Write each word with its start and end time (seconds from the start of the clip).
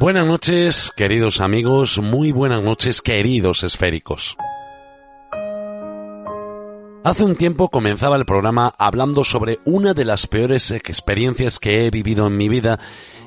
Buenas 0.00 0.26
noches, 0.26 0.94
queridos 0.96 1.42
amigos, 1.42 1.98
muy 1.98 2.32
buenas 2.32 2.62
noches, 2.62 3.02
queridos 3.02 3.64
esféricos. 3.64 4.34
Hace 7.04 7.22
un 7.22 7.36
tiempo 7.36 7.68
comenzaba 7.68 8.16
el 8.16 8.24
programa 8.24 8.72
hablando 8.78 9.24
sobre 9.24 9.58
una 9.66 9.92
de 9.92 10.06
las 10.06 10.26
peores 10.26 10.70
experiencias 10.70 11.58
que 11.58 11.84
he 11.84 11.90
vivido 11.90 12.28
en 12.28 12.38
mi 12.38 12.48
vida 12.48 12.78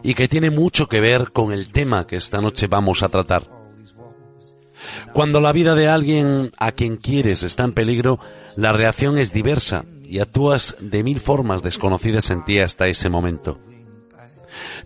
y 0.01 0.15
que 0.15 0.27
tiene 0.27 0.49
mucho 0.49 0.87
que 0.87 0.99
ver 0.99 1.31
con 1.31 1.53
el 1.53 1.71
tema 1.71 2.07
que 2.07 2.15
esta 2.15 2.41
noche 2.41 2.65
vamos 2.65 3.03
a 3.03 3.09
tratar. 3.09 3.43
Cuando 5.13 5.41
la 5.41 5.51
vida 5.51 5.75
de 5.75 5.89
alguien 5.89 6.53
a 6.57 6.71
quien 6.71 6.95
quieres 6.95 7.43
está 7.43 7.65
en 7.65 7.73
peligro, 7.73 8.17
la 8.57 8.71
reacción 8.71 9.19
es 9.19 9.31
diversa 9.31 9.85
y 10.03 10.17
actúas 10.17 10.75
de 10.79 11.03
mil 11.03 11.19
formas 11.19 11.61
desconocidas 11.61 12.31
en 12.31 12.43
ti 12.43 12.57
hasta 12.57 12.87
ese 12.87 13.09
momento. 13.09 13.59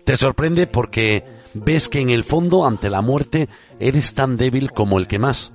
Te 0.04 0.18
sorprende 0.18 0.66
porque 0.66 1.37
ves 1.54 1.88
que 1.88 2.00
en 2.00 2.10
el 2.10 2.24
fondo 2.24 2.66
ante 2.66 2.90
la 2.90 3.02
muerte 3.02 3.48
eres 3.80 4.14
tan 4.14 4.36
débil 4.36 4.72
como 4.72 4.98
el 4.98 5.06
que 5.06 5.18
más. 5.18 5.52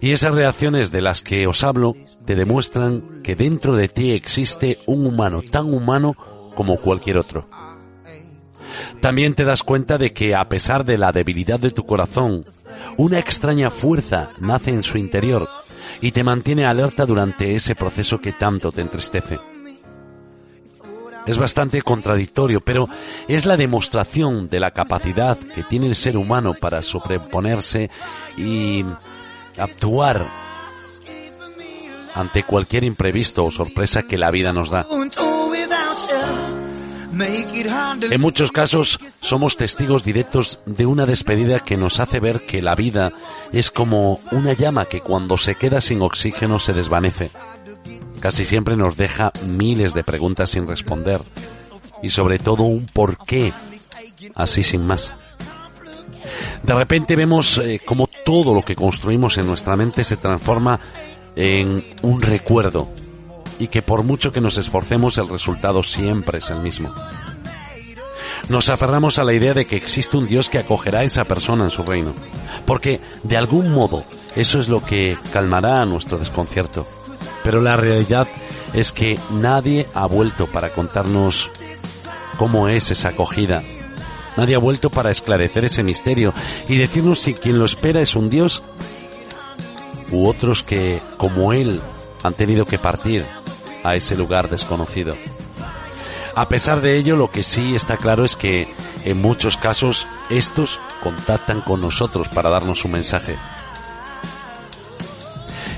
Y 0.00 0.12
esas 0.12 0.34
reacciones 0.34 0.90
de 0.90 1.02
las 1.02 1.22
que 1.22 1.46
os 1.46 1.62
hablo 1.62 1.94
te 2.24 2.34
demuestran 2.34 3.22
que 3.22 3.36
dentro 3.36 3.76
de 3.76 3.88
ti 3.88 4.12
existe 4.12 4.78
un 4.86 5.06
humano 5.06 5.42
tan 5.42 5.72
humano 5.72 6.16
como 6.54 6.80
cualquier 6.80 7.18
otro. 7.18 7.48
También 9.00 9.34
te 9.34 9.44
das 9.44 9.62
cuenta 9.62 9.98
de 9.98 10.12
que 10.12 10.34
a 10.34 10.48
pesar 10.48 10.84
de 10.84 10.98
la 10.98 11.12
debilidad 11.12 11.60
de 11.60 11.70
tu 11.70 11.86
corazón, 11.86 12.44
una 12.96 13.18
extraña 13.18 13.70
fuerza 13.70 14.30
nace 14.40 14.70
en 14.70 14.82
su 14.82 14.98
interior 14.98 15.48
y 16.00 16.12
te 16.12 16.24
mantiene 16.24 16.66
alerta 16.66 17.06
durante 17.06 17.54
ese 17.54 17.74
proceso 17.74 18.18
que 18.18 18.32
tanto 18.32 18.72
te 18.72 18.82
entristece. 18.82 19.38
Es 21.26 21.38
bastante 21.38 21.82
contradictorio, 21.82 22.60
pero 22.60 22.86
es 23.26 23.46
la 23.46 23.56
demostración 23.56 24.48
de 24.48 24.60
la 24.60 24.70
capacidad 24.70 25.36
que 25.36 25.62
tiene 25.64 25.86
el 25.86 25.96
ser 25.96 26.16
humano 26.16 26.54
para 26.54 26.82
sobreponerse 26.82 27.90
y 28.36 28.84
actuar 29.58 30.24
ante 32.14 32.44
cualquier 32.44 32.84
imprevisto 32.84 33.44
o 33.44 33.50
sorpresa 33.50 34.04
que 34.04 34.18
la 34.18 34.30
vida 34.30 34.52
nos 34.52 34.70
da. 34.70 34.86
En 38.10 38.20
muchos 38.20 38.52
casos 38.52 38.98
somos 39.20 39.56
testigos 39.56 40.04
directos 40.04 40.60
de 40.66 40.86
una 40.86 41.06
despedida 41.06 41.60
que 41.60 41.76
nos 41.76 41.98
hace 41.98 42.20
ver 42.20 42.40
que 42.46 42.62
la 42.62 42.74
vida 42.74 43.12
es 43.52 43.70
como 43.70 44.20
una 44.32 44.52
llama 44.52 44.84
que 44.84 45.00
cuando 45.00 45.36
se 45.36 45.54
queda 45.54 45.80
sin 45.80 46.02
oxígeno 46.02 46.58
se 46.58 46.72
desvanece. 46.72 47.30
Casi 48.20 48.44
siempre 48.44 48.76
nos 48.76 48.96
deja 48.96 49.32
miles 49.46 49.94
de 49.94 50.04
preguntas 50.04 50.50
sin 50.50 50.66
responder 50.66 51.20
y 52.02 52.10
sobre 52.10 52.38
todo 52.38 52.64
un 52.64 52.86
por 52.86 53.18
qué, 53.24 53.52
así 54.34 54.62
sin 54.62 54.86
más. 54.86 55.12
De 56.62 56.74
repente 56.74 57.16
vemos 57.16 57.58
eh, 57.58 57.80
como 57.84 58.08
todo 58.24 58.54
lo 58.54 58.62
que 58.62 58.76
construimos 58.76 59.38
en 59.38 59.46
nuestra 59.46 59.76
mente 59.76 60.04
se 60.04 60.16
transforma 60.16 60.80
en 61.36 61.84
un 62.02 62.22
recuerdo 62.22 62.88
y 63.58 63.68
que 63.68 63.82
por 63.82 64.02
mucho 64.02 64.32
que 64.32 64.40
nos 64.40 64.58
esforcemos 64.58 65.18
el 65.18 65.28
resultado 65.28 65.82
siempre 65.82 66.38
es 66.38 66.50
el 66.50 66.58
mismo. 66.58 66.92
Nos 68.48 68.68
aferramos 68.68 69.18
a 69.18 69.24
la 69.24 69.32
idea 69.32 69.54
de 69.54 69.64
que 69.64 69.76
existe 69.76 70.16
un 70.16 70.26
Dios 70.26 70.50
que 70.50 70.58
acogerá 70.58 71.00
a 71.00 71.04
esa 71.04 71.24
persona 71.24 71.64
en 71.64 71.70
su 71.70 71.82
reino, 71.82 72.14
porque 72.64 73.00
de 73.24 73.36
algún 73.36 73.72
modo 73.72 74.04
eso 74.36 74.60
es 74.60 74.68
lo 74.68 74.84
que 74.84 75.18
calmará 75.32 75.84
nuestro 75.84 76.18
desconcierto. 76.18 76.86
Pero 77.46 77.60
la 77.60 77.76
realidad 77.76 78.26
es 78.74 78.90
que 78.90 79.20
nadie 79.30 79.86
ha 79.94 80.04
vuelto 80.06 80.48
para 80.48 80.70
contarnos 80.70 81.52
cómo 82.38 82.66
es 82.66 82.90
esa 82.90 83.10
acogida. 83.10 83.62
Nadie 84.36 84.56
ha 84.56 84.58
vuelto 84.58 84.90
para 84.90 85.12
esclarecer 85.12 85.64
ese 85.64 85.84
misterio 85.84 86.34
y 86.68 86.76
decirnos 86.76 87.20
si 87.20 87.34
quien 87.34 87.60
lo 87.60 87.64
espera 87.64 88.00
es 88.00 88.16
un 88.16 88.30
Dios 88.30 88.62
u 90.10 90.26
otros 90.26 90.64
que, 90.64 91.00
como 91.18 91.52
Él, 91.52 91.80
han 92.24 92.34
tenido 92.34 92.64
que 92.64 92.80
partir 92.80 93.24
a 93.84 93.94
ese 93.94 94.16
lugar 94.16 94.50
desconocido. 94.50 95.12
A 96.34 96.48
pesar 96.48 96.80
de 96.80 96.96
ello, 96.96 97.14
lo 97.14 97.30
que 97.30 97.44
sí 97.44 97.76
está 97.76 97.96
claro 97.96 98.24
es 98.24 98.34
que 98.34 98.66
en 99.04 99.22
muchos 99.22 99.56
casos 99.56 100.08
estos 100.30 100.80
contactan 101.00 101.60
con 101.60 101.80
nosotros 101.80 102.26
para 102.26 102.50
darnos 102.50 102.84
un 102.84 102.90
mensaje. 102.90 103.36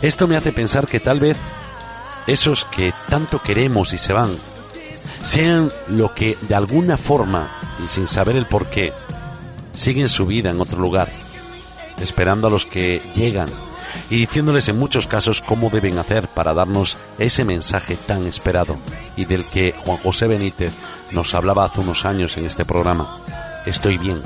Esto 0.01 0.27
me 0.27 0.37
hace 0.37 0.53
pensar 0.53 0.87
que 0.87 1.01
tal 1.01 1.21
vez 1.21 1.37
esos 2.29 2.65
que 2.67 2.93
tanto 3.09 3.41
queremos 3.41 3.93
y 3.95 3.99
se 3.99 4.13
van 4.13 4.39
sean 5.23 5.73
lo 5.89 6.15
que 6.15 6.39
de 6.43 6.55
alguna 6.55 6.97
forma 6.97 7.49
y 7.83 7.89
sin 7.89 8.07
saber 8.07 8.37
el 8.37 8.47
por 8.47 8.67
qué 8.67 8.93
siguen 9.73 10.09
su 10.09 10.27
vida 10.27 10.51
en 10.51 10.61
otro 10.61 10.79
lugar, 10.79 11.09
esperando 12.01 12.47
a 12.47 12.51
los 12.51 12.67
que 12.67 13.03
llegan 13.15 13.49
y 14.11 14.17
diciéndoles 14.17 14.69
en 14.69 14.79
muchos 14.79 15.07
casos 15.07 15.41
cómo 15.41 15.71
deben 15.71 15.99
hacer 15.99 16.29
para 16.29 16.53
darnos 16.53 16.99
ese 17.19 17.45
mensaje 17.45 17.97
tan 17.97 18.27
esperado 18.27 18.79
y 19.17 19.25
del 19.25 19.47
que 19.47 19.73
Juan 19.73 19.97
José 19.99 20.27
Benítez 20.27 20.73
nos 21.11 21.35
hablaba 21.35 21.65
hace 21.65 21.81
unos 21.81 22.05
años 22.05 22.37
en 22.37 22.45
este 22.45 22.65
programa. 22.65 23.23
Estoy 23.67 23.97
bien. 23.97 24.23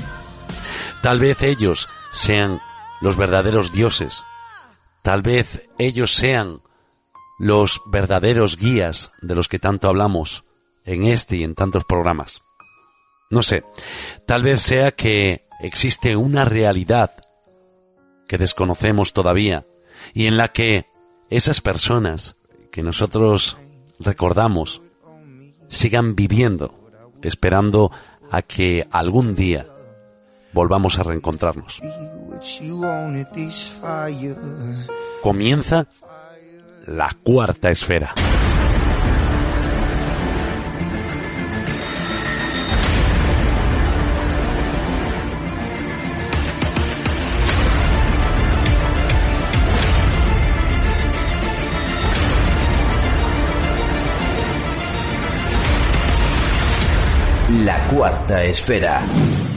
Tal 1.01 1.19
vez 1.19 1.41
ellos 1.41 1.87
sean 2.13 2.59
los 3.01 3.15
verdaderos 3.15 3.71
dioses. 3.71 4.23
Tal 5.01 5.21
vez 5.21 5.61
ellos 5.77 6.13
sean 6.13 6.61
los 7.39 7.81
verdaderos 7.85 8.57
guías 8.57 9.11
de 9.21 9.35
los 9.35 9.47
que 9.47 9.59
tanto 9.59 9.89
hablamos 9.89 10.43
en 10.85 11.05
este 11.05 11.37
y 11.37 11.43
en 11.43 11.55
tantos 11.55 11.85
programas. 11.85 12.41
No 13.29 13.41
sé, 13.41 13.63
tal 14.25 14.43
vez 14.43 14.61
sea 14.61 14.91
que 14.91 15.45
existe 15.59 16.15
una 16.15 16.45
realidad 16.45 17.11
que 18.27 18.37
desconocemos 18.37 19.13
todavía 19.13 19.65
y 20.13 20.27
en 20.27 20.37
la 20.37 20.49
que 20.49 20.85
esas 21.29 21.61
personas 21.61 22.35
que 22.71 22.83
nosotros 22.83 23.57
recordamos 23.99 24.81
sigan 25.67 26.15
viviendo, 26.15 26.73
esperando 27.21 27.91
a 28.31 28.41
que 28.41 28.87
algún 28.91 29.35
día 29.35 29.67
volvamos 30.53 30.99
a 30.99 31.03
reencontrarnos. 31.03 31.81
Comienza 35.21 35.87
la 36.87 37.09
cuarta 37.23 37.69
esfera. 37.69 38.13
La 57.63 57.77
cuarta 57.87 58.43
esfera. 58.43 59.52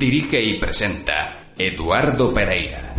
Dirige 0.00 0.42
y 0.42 0.58
presenta 0.58 1.52
Eduardo 1.58 2.32
Pereira. 2.32 2.94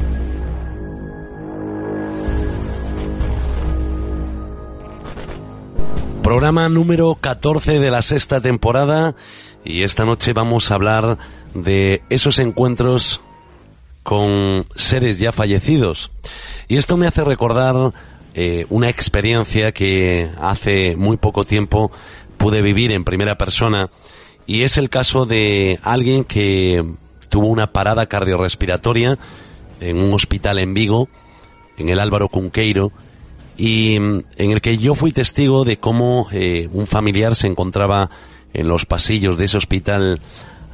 Programa 6.22 6.70
número 6.70 7.16
14 7.16 7.80
de 7.80 7.90
la 7.90 8.04
sexta 8.04 8.40
temporada 8.40 9.16
y 9.66 9.82
esta 9.82 10.06
noche 10.06 10.34
vamos 10.34 10.70
a 10.70 10.76
hablar 10.76 11.18
de 11.56 12.04
esos 12.12 12.38
encuentros 12.38 13.22
con 14.04 14.68
seres 14.76 15.18
ya 15.18 15.32
fallecidos. 15.32 16.12
Y 16.68 16.78
esto 16.78 16.98
me 16.98 17.08
hace 17.08 17.24
recordar 17.24 17.94
eh, 18.36 18.68
una 18.70 18.90
experiencia 18.90 19.72
que 19.72 20.30
hace 20.40 20.96
muy 20.96 21.18
poco 21.18 21.46
tiempo 21.46 21.92
pude 22.38 22.62
vivir 22.62 22.92
en 22.92 23.04
primera 23.06 23.40
persona 23.40 23.90
y 24.46 24.64
es 24.64 24.78
el 24.78 24.90
caso 24.90 25.26
de 25.26 25.80
alguien 25.84 26.24
que 26.24 26.84
tuvo 27.30 27.48
una 27.48 27.72
parada 27.72 28.08
cardiorrespiratoria 28.08 29.18
en 29.80 29.98
un 29.98 30.14
hospital 30.14 30.60
en 30.60 30.74
Vigo, 30.74 31.10
en 31.78 31.90
el 31.90 32.00
Álvaro 32.00 32.30
Cunqueiro, 32.30 32.92
y 33.58 34.00
mm, 34.00 34.24
en 34.38 34.52
el 34.52 34.62
que 34.62 34.78
yo 34.78 34.96
fui 34.96 35.12
testigo 35.12 35.66
de 35.66 35.78
cómo 35.78 36.28
eh, 36.32 36.70
un 36.74 36.88
familiar 36.88 37.36
se 37.36 37.48
encontraba 37.48 38.10
en 38.54 38.68
los 38.68 38.86
pasillos 38.86 39.38
de 39.38 39.46
ese 39.46 39.58
hospital 39.58 40.22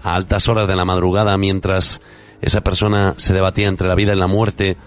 a 0.04 0.16
altas 0.16 0.48
horas 0.48 0.68
de 0.68 0.76
la 0.76 0.86
madrugada 0.86 1.38
mientras 1.38 2.02
esa 2.42 2.62
persona 2.62 3.16
se 3.18 3.34
debatía 3.34 3.68
entre 3.68 3.88
la 3.88 3.96
vida 3.96 4.14
y 4.14 4.18
la 4.18 4.28
muerte 4.28 4.78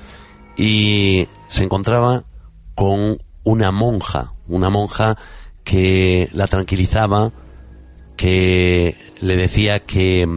y 0.57 1.29
se 1.49 1.65
encontraba 1.65 2.25
con 2.75 3.19
una 3.45 3.71
monja, 3.71 4.33
una 4.49 4.71
monja 4.71 5.17
que 5.65 6.29
la 6.33 6.47
tranquilizaba, 6.47 7.33
que 8.21 8.99
le 9.23 9.35
decía 9.35 9.79
que 9.79 10.29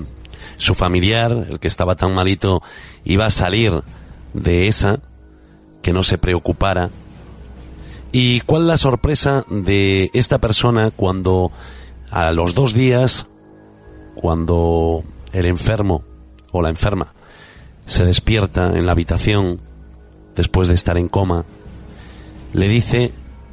su 0.55 0.73
familiar, 0.73 1.47
el 1.49 1.59
que 1.59 1.67
estaba 1.67 1.97
tan 1.97 2.15
malito, 2.15 2.61
iba 3.03 3.25
a 3.25 3.29
salir 3.29 3.83
de 4.33 4.69
esa, 4.69 5.01
que 5.81 5.91
no 5.91 6.01
se 6.03 6.17
preocupara. 6.17 6.91
¿Y 8.13 8.39
cuál 8.39 8.67
la 8.67 8.77
sorpresa 8.77 9.43
de 9.49 10.09
esta 10.13 10.39
persona 10.39 10.91
cuando 10.95 11.51
a 12.09 12.31
los 12.31 12.55
dos 12.55 12.73
días, 12.73 13.27
cuando 14.15 15.03
el 15.33 15.45
enfermo 15.45 16.05
o 16.53 16.61
la 16.61 16.69
enferma 16.69 17.13
se 17.85 18.05
despierta 18.05 18.77
en 18.77 18.85
la 18.85 18.93
habitación 18.93 19.59
después 20.37 20.69
de 20.69 20.75
estar 20.75 20.97
en 20.97 21.09
coma, 21.09 21.43
le 22.53 22.69
dice 22.69 23.11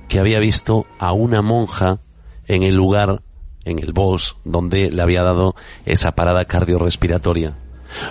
que 0.09 0.21
había 0.21 0.38
visto 0.38 0.87
a 1.00 1.12
una 1.12 1.43
monja 1.43 1.99
en 2.47 2.62
el 2.62 2.76
lugar, 2.76 3.23
en 3.65 3.79
el 3.79 3.93
bosque, 3.93 4.39
donde 4.45 4.91
le 4.91 5.03
había 5.03 5.23
dado 5.23 5.55
esa 5.85 6.15
parada 6.15 6.45
cardiorrespiratoria. 6.45 7.57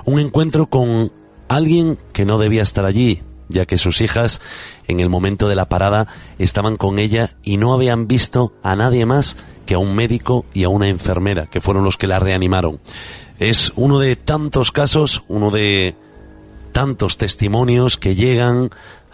Un 0.06 0.20
encuentro 0.20 0.68
con 0.68 1.12
alguien 1.48 1.98
que 2.14 2.26
no 2.26 2.38
debía 2.38 2.64
estar 2.64 2.86
allí, 2.86 3.24
ya 3.50 3.66
que 3.66 3.78
sus 3.78 4.02
hijas 4.02 4.42
en 4.88 5.00
el 5.00 5.10
momento 5.10 5.48
de 5.48 5.56
la 5.56 5.68
parada 5.68 6.08
estaban 6.38 6.78
con 6.78 7.00
ella 7.00 7.36
y 7.44 7.58
no 7.58 7.74
habían 7.74 8.08
visto 8.08 8.54
a 8.64 8.76
nadie 8.76 9.06
más 9.06 9.38
que 9.66 9.74
a 9.74 9.80
un 9.80 9.96
médico 9.96 10.46
y 10.54 10.64
a 10.64 10.70
una 10.70 10.88
enfermera, 10.88 11.48
que 11.48 11.62
fueron 11.62 11.84
los 11.84 11.98
que 11.98 12.08
la 12.08 12.20
reanimaron. 12.20 12.80
Es 13.40 13.72
uno 13.76 14.00
de 14.00 14.16
tantos 14.16 14.72
casos, 14.72 15.24
uno 15.28 15.52
de 15.52 15.96
tantos 16.72 17.18
testimonios 17.18 17.98
que 17.98 18.16
llegan 18.16 18.70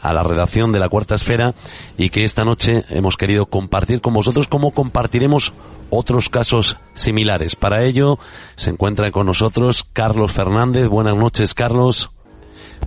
a 0.09 0.13
la 0.13 0.23
redacción 0.23 0.71
de 0.71 0.79
la 0.79 0.89
Cuarta 0.89 1.15
Esfera 1.15 1.55
y 1.97 2.09
que 2.09 2.23
esta 2.23 2.45
noche 2.45 2.85
hemos 2.89 3.17
querido 3.17 3.47
compartir 3.47 4.01
con 4.01 4.13
vosotros 4.13 4.47
como 4.47 4.71
compartiremos 4.71 5.53
otros 5.89 6.29
casos 6.29 6.77
similares. 6.93 7.55
Para 7.55 7.83
ello 7.83 8.19
se 8.55 8.69
encuentra 8.69 9.11
con 9.11 9.25
nosotros 9.25 9.87
Carlos 9.93 10.31
Fernández. 10.31 10.87
Buenas 10.87 11.15
noches, 11.15 11.53
Carlos. 11.53 12.11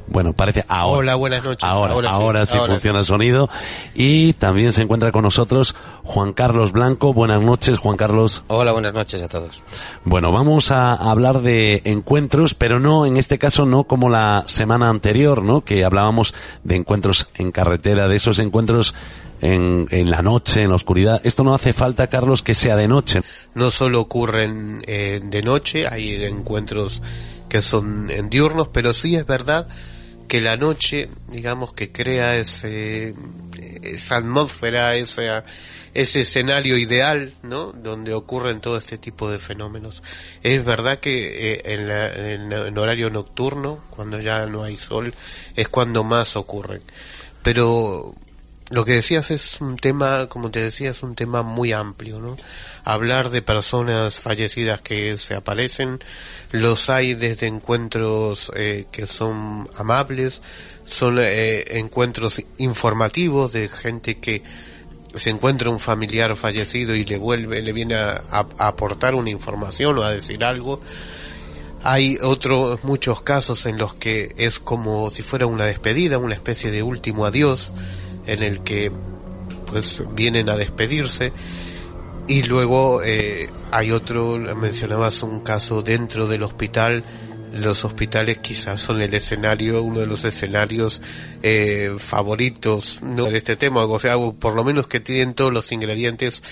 Bueno, 0.07 0.33
parece 0.33 0.65
ahora. 0.69 0.99
Hola, 0.99 1.15
buenas 1.17 1.45
noches. 1.45 1.65
Ahora, 1.65 2.11
ahora, 2.11 2.47
sí, 2.47 2.57
funciona 2.67 3.01
el 3.01 3.05
sonido. 3.05 3.51
Y 3.95 4.33
también 4.35 4.73
se 4.73 4.83
encuentra 4.83 5.13
con 5.13 5.23
nosotros 5.23 5.75
Juan 6.03 6.33
Carlos 6.33 6.73
Blanco. 6.73 7.13
Buenas 7.13 7.43
noches, 7.43 7.79
Juan 7.79 7.97
Carlos. 7.97 8.43
Hola, 8.49 8.73
buenas 8.73 8.95
noches 8.95 9.23
a 9.23 9.29
todos. 9.29 9.63
Bueno, 10.05 10.33
vamos 10.33 10.71
a 10.71 10.95
hablar 10.95 11.43
de 11.43 11.83
encuentros, 11.85 12.55
pero 12.55 12.81
no, 12.81 13.05
en 13.05 13.17
este 13.19 13.39
caso 13.39 13.67
no 13.67 13.85
como 13.85 14.09
la 14.09 14.45
semana 14.47 14.89
anterior, 14.89 15.43
¿no? 15.43 15.61
Que 15.61 15.85
hablábamos 15.85 16.35
de 16.65 16.77
encuentros 16.77 17.29
en 17.35 17.53
carretera, 17.53 18.09
de 18.09 18.17
esos 18.17 18.39
encuentros 18.39 18.95
en, 19.41 19.87
en, 19.91 20.11
la 20.11 20.23
noche, 20.23 20.63
en 20.63 20.71
la 20.71 20.77
oscuridad. 20.77 21.21
Esto 21.25 21.45
no 21.45 21.55
hace 21.55 21.73
falta, 21.73 22.07
Carlos, 22.07 22.43
que 22.43 22.55
sea 22.55 22.77
de 22.77 22.89
noche. 22.89 23.21
No 23.55 23.71
solo 23.71 24.01
ocurren 24.01 24.83
eh, 24.87 25.21
de 25.23 25.43
noche, 25.43 25.87
hay 25.87 26.25
encuentros 26.25 27.03
que 27.49 27.63
son 27.63 28.11
en 28.11 28.31
diurnos, 28.31 28.69
pero 28.69 28.93
sí 28.93 29.17
es 29.17 29.27
verdad 29.27 29.69
que 30.29 30.41
la 30.41 30.57
noche, 30.57 31.09
digamos, 31.29 31.73
que 31.73 31.91
crea 31.91 32.37
ese, 32.37 33.15
esa 33.83 34.19
atmósfera, 34.19 34.95
ese, 34.95 35.43
ese 35.95 36.21
escenario 36.21 36.77
ideal, 36.77 37.33
¿no? 37.43 37.73
Donde 37.73 38.13
ocurren 38.13 38.61
todo 38.61 38.77
este 38.77 38.99
tipo 38.99 39.31
de 39.31 39.39
fenómenos. 39.39 40.03
Es 40.43 40.65
verdad 40.65 40.99
que 40.99 41.55
eh, 41.55 41.63
en, 41.65 41.89
la, 41.89 42.13
en, 42.13 42.79
horario 42.79 43.09
nocturno, 43.09 43.83
cuando 43.91 44.21
ya 44.21 44.45
no 44.47 44.63
hay 44.65 44.77
sol, 44.77 45.15
es 45.57 45.69
cuando 45.69 46.05
más 46.05 46.37
ocurren. 46.37 46.83
Pero 47.43 48.15
lo 48.71 48.85
que 48.85 48.93
decías 48.93 49.31
es 49.31 49.61
un 49.61 49.77
tema, 49.77 50.29
como 50.29 50.51
te 50.51 50.61
decía, 50.61 50.91
es 50.91 51.03
un 51.03 51.15
tema 51.15 51.43
muy 51.43 51.73
amplio, 51.73 52.21
¿no? 52.21 52.37
Hablar 52.85 53.31
de 53.31 53.41
personas 53.41 54.17
fallecidas 54.17 54.83
que 54.83 55.17
se 55.17 55.35
aparecen, 55.35 56.01
los 56.51 56.91
hay 56.91 57.15
desde 57.15 57.47
encuentros 57.47 58.53
eh, 58.55 58.87
que 58.93 59.07
son 59.07 59.71
amables, 59.75 60.43
son 60.85 61.17
eh, 61.19 61.79
encuentros 61.79 62.43
informativos 62.59 63.53
de 63.53 63.69
gente 63.69 64.19
que 64.19 64.43
se 65.15 65.31
encuentra 65.31 65.71
un 65.71 65.81
familiar 65.81 66.37
fallecido 66.37 66.95
y 66.95 67.07
le 67.07 67.17
vuelve, 67.17 67.63
le 67.63 67.73
viene 67.73 67.95
a, 67.95 68.23
aportar 68.59 69.15
una 69.15 69.31
información 69.31 69.97
o 69.97 70.03
a 70.03 70.13
decir 70.13 70.45
algo. 70.45 70.81
Hay 71.83 72.19
otros 72.21 72.85
muchos 72.85 73.23
casos 73.23 73.65
en 73.65 73.79
los 73.79 73.95
que 73.95 74.35
es 74.37 74.59
como 74.59 75.11
si 75.11 75.23
fuera 75.23 75.47
una 75.47 75.65
despedida, 75.65 76.19
una 76.19 76.35
especie 76.35 76.71
de 76.71 76.83
último 76.83 77.25
adiós 77.25 77.73
en 78.29 78.43
el 78.43 78.61
que 78.61 78.93
pues 79.67 80.03
vienen 80.15 80.49
a 80.49 80.57
despedirse. 80.57 81.33
Y 82.29 82.43
luego 82.43 83.03
eh, 83.03 83.49
hay 83.71 83.91
otro 83.91 84.39
mencionabas 84.39 85.23
un 85.23 85.41
caso 85.41 85.83
dentro 85.83 86.27
del 86.29 86.43
hospital. 86.43 87.03
Los 87.53 87.87
hospitales 87.87 88.39
quizás 88.39 88.83
son 88.83 89.01
el 89.01 89.15
escenario 89.15 89.83
uno 89.83 90.01
de 90.01 90.07
los 90.07 90.27
escenarios 90.27 91.01
eh, 91.43 91.95
favoritos 91.99 93.01
¿no? 93.03 93.25
de 93.25 93.39
este 93.39 93.57
tema. 93.57 93.85
O 93.87 93.99
sea 93.99 94.17
por 94.39 94.55
lo 94.55 94.63
menos 94.63 94.87
que 94.87 95.01
tienen 95.01 95.35
todos 95.35 95.53
los 95.53 95.73
ingredientes 95.73 96.43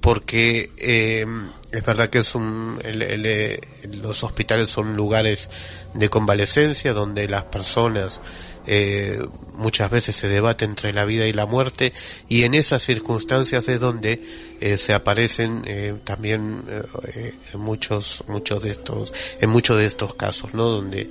porque 0.00 0.70
eh, 0.76 1.26
es 1.70 1.84
verdad 1.84 2.08
que 2.08 2.18
es 2.18 2.34
un, 2.34 2.80
el, 2.84 3.02
el, 3.02 3.60
los 4.00 4.24
hospitales 4.24 4.70
son 4.70 4.96
lugares 4.96 5.50
de 5.94 6.08
convalecencia 6.08 6.92
donde 6.92 7.28
las 7.28 7.44
personas 7.46 8.22
eh, 8.66 9.20
muchas 9.54 9.90
veces 9.90 10.14
se 10.14 10.28
debate 10.28 10.64
entre 10.64 10.92
la 10.92 11.04
vida 11.04 11.26
y 11.26 11.32
la 11.32 11.46
muerte 11.46 11.92
y 12.28 12.44
en 12.44 12.54
esas 12.54 12.82
circunstancias 12.82 13.68
es 13.68 13.80
donde 13.80 14.22
eh, 14.60 14.78
se 14.78 14.94
aparecen 14.94 15.62
eh, 15.66 15.94
también 16.04 16.64
eh, 17.12 17.34
en 17.52 17.60
muchos 17.60 18.24
muchos 18.28 18.62
de 18.62 18.70
estos 18.70 19.12
en 19.40 19.50
muchos 19.50 19.78
de 19.78 19.86
estos 19.86 20.14
casos 20.14 20.54
no 20.54 20.64
donde 20.64 21.08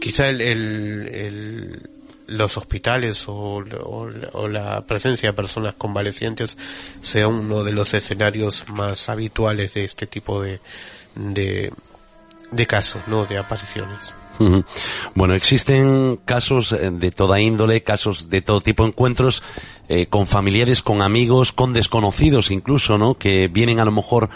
quizá 0.00 0.28
el, 0.28 0.40
el, 0.40 1.08
el 1.12 1.90
los 2.30 2.56
hospitales 2.56 3.24
o, 3.26 3.62
la 4.48 4.86
presencia 4.86 5.30
de 5.30 5.32
personas 5.32 5.74
convalecientes 5.74 6.56
sea 7.02 7.28
uno 7.28 7.64
de 7.64 7.72
los 7.72 7.92
escenarios 7.92 8.64
más 8.68 9.08
habituales 9.08 9.74
de 9.74 9.84
este 9.84 10.06
tipo 10.06 10.40
de, 10.40 10.60
de, 11.16 12.66
casos, 12.66 13.02
¿no? 13.06 13.26
De 13.26 13.36
apariciones. 13.36 14.14
Bueno, 15.14 15.34
existen 15.34 16.18
casos 16.24 16.72
eh, 16.72 16.90
de 16.90 17.10
toda 17.10 17.40
índole, 17.40 17.82
casos 17.82 18.30
de 18.30 18.40
todo 18.40 18.62
tipo, 18.62 18.86
encuentros 18.86 19.42
eh, 19.88 20.06
con 20.06 20.26
familiares, 20.26 20.80
con 20.80 21.02
amigos, 21.02 21.52
con 21.52 21.74
desconocidos 21.74 22.50
incluso, 22.50 22.96
¿no? 22.96 23.18
Que 23.18 23.48
vienen 23.48 23.80
a 23.80 23.84
lo 23.84 23.92
mejor 23.92 24.30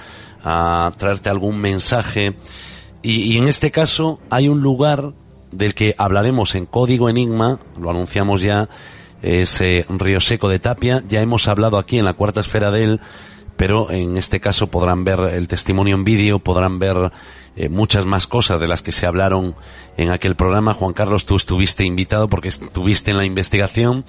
a 0.44 0.92
traerte 0.98 1.30
algún 1.30 1.58
mensaje. 1.58 2.36
Y 3.02 3.36
en 3.36 3.48
este 3.48 3.70
caso 3.70 4.18
hay 4.30 4.48
un 4.48 4.62
lugar 4.62 5.12
del 5.54 5.74
que 5.74 5.94
hablaremos 5.98 6.54
en 6.54 6.66
Código 6.66 7.08
Enigma, 7.08 7.58
lo 7.80 7.90
anunciamos 7.90 8.42
ya, 8.42 8.68
es 9.22 9.60
eh, 9.60 9.86
Río 9.88 10.20
Seco 10.20 10.48
de 10.48 10.58
Tapia, 10.58 11.02
ya 11.08 11.20
hemos 11.20 11.48
hablado 11.48 11.78
aquí 11.78 11.98
en 11.98 12.04
la 12.04 12.14
cuarta 12.14 12.40
esfera 12.40 12.70
de 12.70 12.84
él, 12.84 13.00
pero 13.56 13.90
en 13.90 14.16
este 14.16 14.40
caso 14.40 14.66
podrán 14.66 15.04
ver 15.04 15.20
el 15.32 15.48
testimonio 15.48 15.94
en 15.94 16.04
vídeo, 16.04 16.40
podrán 16.40 16.78
ver 16.78 17.12
eh, 17.56 17.68
muchas 17.68 18.04
más 18.04 18.26
cosas 18.26 18.60
de 18.60 18.68
las 18.68 18.82
que 18.82 18.92
se 18.92 19.06
hablaron 19.06 19.54
en 19.96 20.10
aquel 20.10 20.34
programa. 20.34 20.74
Juan 20.74 20.92
Carlos, 20.92 21.24
tú 21.24 21.36
estuviste 21.36 21.84
invitado 21.84 22.28
porque 22.28 22.48
estuviste 22.48 23.12
en 23.12 23.16
la 23.16 23.24
investigación. 23.24 24.04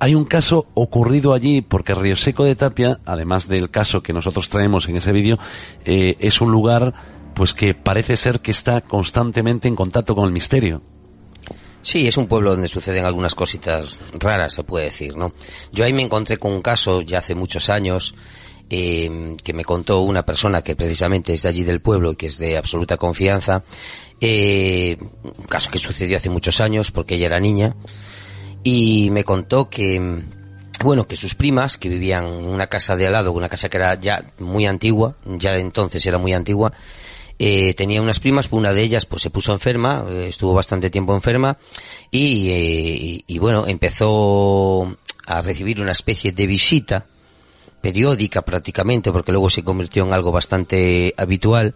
Hay 0.00 0.14
un 0.14 0.24
caso 0.24 0.66
ocurrido 0.74 1.32
allí 1.32 1.62
porque 1.62 1.94
Río 1.94 2.14
Seco 2.14 2.44
de 2.44 2.54
Tapia, 2.54 3.00
además 3.04 3.48
del 3.48 3.70
caso 3.70 4.02
que 4.02 4.12
nosotros 4.12 4.48
traemos 4.48 4.88
en 4.88 4.96
ese 4.96 5.12
vídeo, 5.12 5.38
eh, 5.84 6.16
es 6.20 6.40
un 6.40 6.52
lugar 6.52 6.94
pues 7.38 7.54
que 7.54 7.72
parece 7.72 8.16
ser 8.16 8.40
que 8.40 8.50
está 8.50 8.80
constantemente 8.80 9.68
en 9.68 9.76
contacto 9.76 10.16
con 10.16 10.24
el 10.24 10.32
misterio. 10.32 10.82
Sí, 11.82 12.08
es 12.08 12.16
un 12.16 12.26
pueblo 12.26 12.50
donde 12.50 12.66
suceden 12.66 13.04
algunas 13.04 13.36
cositas 13.36 14.00
raras, 14.18 14.54
se 14.54 14.64
puede 14.64 14.86
decir, 14.86 15.16
¿no? 15.16 15.32
Yo 15.70 15.84
ahí 15.84 15.92
me 15.92 16.02
encontré 16.02 16.38
con 16.38 16.52
un 16.52 16.62
caso 16.62 17.00
ya 17.00 17.20
hace 17.20 17.36
muchos 17.36 17.70
años 17.70 18.16
eh, 18.68 19.36
que 19.44 19.52
me 19.52 19.64
contó 19.64 20.00
una 20.00 20.24
persona 20.24 20.62
que 20.62 20.74
precisamente 20.74 21.32
es 21.32 21.42
de 21.42 21.48
allí 21.48 21.62
del 21.62 21.80
pueblo 21.80 22.10
y 22.10 22.16
que 22.16 22.26
es 22.26 22.38
de 22.38 22.56
absoluta 22.56 22.96
confianza, 22.96 23.62
eh, 24.20 24.96
un 25.22 25.46
caso 25.46 25.70
que 25.70 25.78
sucedió 25.78 26.16
hace 26.16 26.30
muchos 26.30 26.60
años 26.60 26.90
porque 26.90 27.14
ella 27.14 27.26
era 27.26 27.38
niña, 27.38 27.76
y 28.64 29.10
me 29.10 29.22
contó 29.22 29.70
que, 29.70 30.24
bueno, 30.82 31.06
que 31.06 31.14
sus 31.14 31.36
primas, 31.36 31.78
que 31.78 31.88
vivían 31.88 32.26
en 32.26 32.46
una 32.46 32.66
casa 32.66 32.96
de 32.96 33.06
al 33.06 33.12
lado, 33.12 33.30
una 33.30 33.48
casa 33.48 33.68
que 33.68 33.76
era 33.76 33.94
ya 33.94 34.32
muy 34.40 34.66
antigua, 34.66 35.16
ya 35.24 35.56
entonces 35.56 36.04
era 36.04 36.18
muy 36.18 36.32
antigua, 36.32 36.72
eh, 37.38 37.74
tenía 37.74 38.02
unas 38.02 38.20
primas, 38.20 38.48
una 38.50 38.72
de 38.72 38.82
ellas 38.82 39.06
pues 39.06 39.22
se 39.22 39.30
puso 39.30 39.52
enferma, 39.52 40.04
eh, 40.08 40.26
estuvo 40.28 40.54
bastante 40.54 40.90
tiempo 40.90 41.14
enferma 41.14 41.56
y, 42.10 42.50
eh, 42.50 43.24
y 43.26 43.38
bueno, 43.38 43.66
empezó 43.66 44.96
a 45.26 45.42
recibir 45.42 45.80
una 45.80 45.92
especie 45.92 46.32
de 46.32 46.46
visita 46.46 47.06
periódica 47.80 48.42
prácticamente, 48.42 49.12
porque 49.12 49.32
luego 49.32 49.50
se 49.50 49.62
convirtió 49.62 50.04
en 50.04 50.12
algo 50.12 50.32
bastante 50.32 51.14
habitual, 51.16 51.74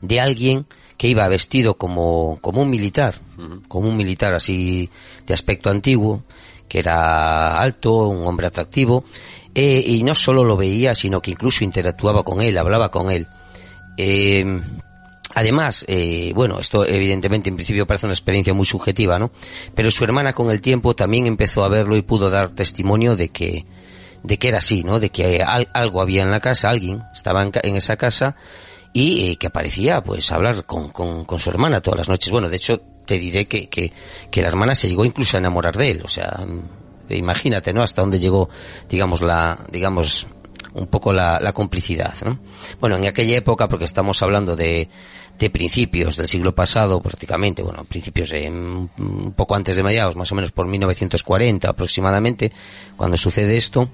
de 0.00 0.20
alguien 0.20 0.66
que 0.96 1.08
iba 1.08 1.28
vestido 1.28 1.78
como, 1.78 2.38
como 2.40 2.62
un 2.62 2.70
militar, 2.70 3.14
como 3.68 3.88
un 3.88 3.96
militar 3.96 4.34
así 4.34 4.90
de 5.26 5.34
aspecto 5.34 5.70
antiguo, 5.70 6.24
que 6.68 6.80
era 6.80 7.60
alto, 7.60 8.08
un 8.08 8.26
hombre 8.26 8.48
atractivo, 8.48 9.04
eh, 9.54 9.82
y 9.86 10.02
no 10.02 10.14
solo 10.14 10.44
lo 10.44 10.56
veía, 10.56 10.94
sino 10.94 11.22
que 11.22 11.30
incluso 11.30 11.64
interactuaba 11.64 12.24
con 12.24 12.42
él, 12.42 12.58
hablaba 12.58 12.90
con 12.90 13.10
él. 13.10 13.28
Eh, 13.98 14.60
además, 15.34 15.84
eh, 15.88 16.32
bueno, 16.34 16.58
esto 16.60 16.86
evidentemente 16.86 17.50
en 17.50 17.56
principio 17.56 17.86
parece 17.86 18.06
una 18.06 18.14
experiencia 18.14 18.54
muy 18.54 18.64
subjetiva, 18.64 19.18
¿no? 19.18 19.30
Pero 19.74 19.90
su 19.90 20.04
hermana 20.04 20.32
con 20.32 20.50
el 20.50 20.60
tiempo 20.60 20.94
también 20.96 21.26
empezó 21.26 21.64
a 21.64 21.68
verlo 21.68 21.96
y 21.96 22.02
pudo 22.02 22.30
dar 22.30 22.50
testimonio 22.50 23.16
de 23.16 23.28
que, 23.30 23.66
de 24.22 24.38
que 24.38 24.48
era 24.48 24.58
así, 24.58 24.84
¿no? 24.84 25.00
De 25.00 25.10
que 25.10 25.42
al- 25.42 25.68
algo 25.74 26.00
había 26.00 26.22
en 26.22 26.30
la 26.30 26.40
casa, 26.40 26.70
alguien 26.70 27.02
estaba 27.12 27.42
en, 27.42 27.76
esa 27.76 27.96
casa 27.96 28.36
y 28.92 29.32
eh, 29.32 29.36
que 29.36 29.50
parecía 29.50 30.02
pues 30.02 30.30
hablar 30.32 30.64
con, 30.64 30.90
con, 30.90 31.24
con 31.24 31.38
su 31.40 31.50
hermana 31.50 31.80
todas 31.80 31.98
las 31.98 32.08
noches. 32.08 32.30
Bueno, 32.32 32.48
de 32.48 32.56
hecho 32.56 32.80
te 33.04 33.18
diré 33.18 33.46
que, 33.48 33.68
que, 33.68 33.92
que 34.30 34.42
la 34.42 34.48
hermana 34.48 34.74
se 34.74 34.88
llegó 34.88 35.04
incluso 35.04 35.36
a 35.36 35.40
enamorar 35.40 35.76
de 35.76 35.90
él, 35.90 36.02
o 36.04 36.08
sea, 36.08 36.40
mm, 36.46 37.12
imagínate, 37.14 37.72
¿no? 37.72 37.82
Hasta 37.82 38.02
dónde 38.02 38.20
llegó, 38.20 38.48
digamos, 38.88 39.22
la, 39.22 39.58
digamos, 39.72 40.26
un 40.74 40.86
poco 40.86 41.12
la, 41.12 41.38
la 41.40 41.52
complicidad, 41.52 42.14
¿no? 42.24 42.38
Bueno, 42.80 42.96
en 42.96 43.06
aquella 43.06 43.36
época, 43.36 43.68
porque 43.68 43.84
estamos 43.84 44.22
hablando 44.22 44.56
de, 44.56 44.88
de 45.38 45.50
principios 45.50 46.16
del 46.16 46.26
siglo 46.26 46.54
pasado, 46.54 47.00
prácticamente, 47.00 47.62
bueno, 47.62 47.84
principios 47.84 48.30
de, 48.30 48.50
mm, 48.50 48.88
un 48.98 49.32
poco 49.32 49.54
antes 49.54 49.76
de 49.76 49.82
mediados, 49.82 50.16
más 50.16 50.30
o 50.32 50.34
menos 50.34 50.52
por 50.52 50.66
1940 50.66 51.68
aproximadamente, 51.68 52.52
cuando 52.96 53.16
sucede 53.16 53.56
esto, 53.56 53.88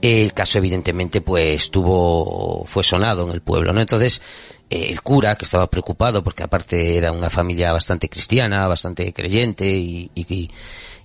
el 0.00 0.32
caso 0.32 0.58
evidentemente 0.58 1.20
pues 1.20 1.70
tuvo 1.70 2.64
fue 2.64 2.82
sonado 2.82 3.24
en 3.24 3.32
el 3.32 3.42
pueblo 3.42 3.74
no 3.74 3.82
entonces 3.82 4.22
eh, 4.70 4.86
el 4.88 5.02
cura 5.02 5.34
que 5.34 5.44
estaba 5.44 5.68
preocupado 5.68 6.24
porque 6.24 6.42
aparte 6.42 6.96
era 6.96 7.12
una 7.12 7.28
familia 7.28 7.70
bastante 7.70 8.08
cristiana 8.08 8.66
bastante 8.66 9.12
creyente 9.12 9.68
y, 9.68 10.10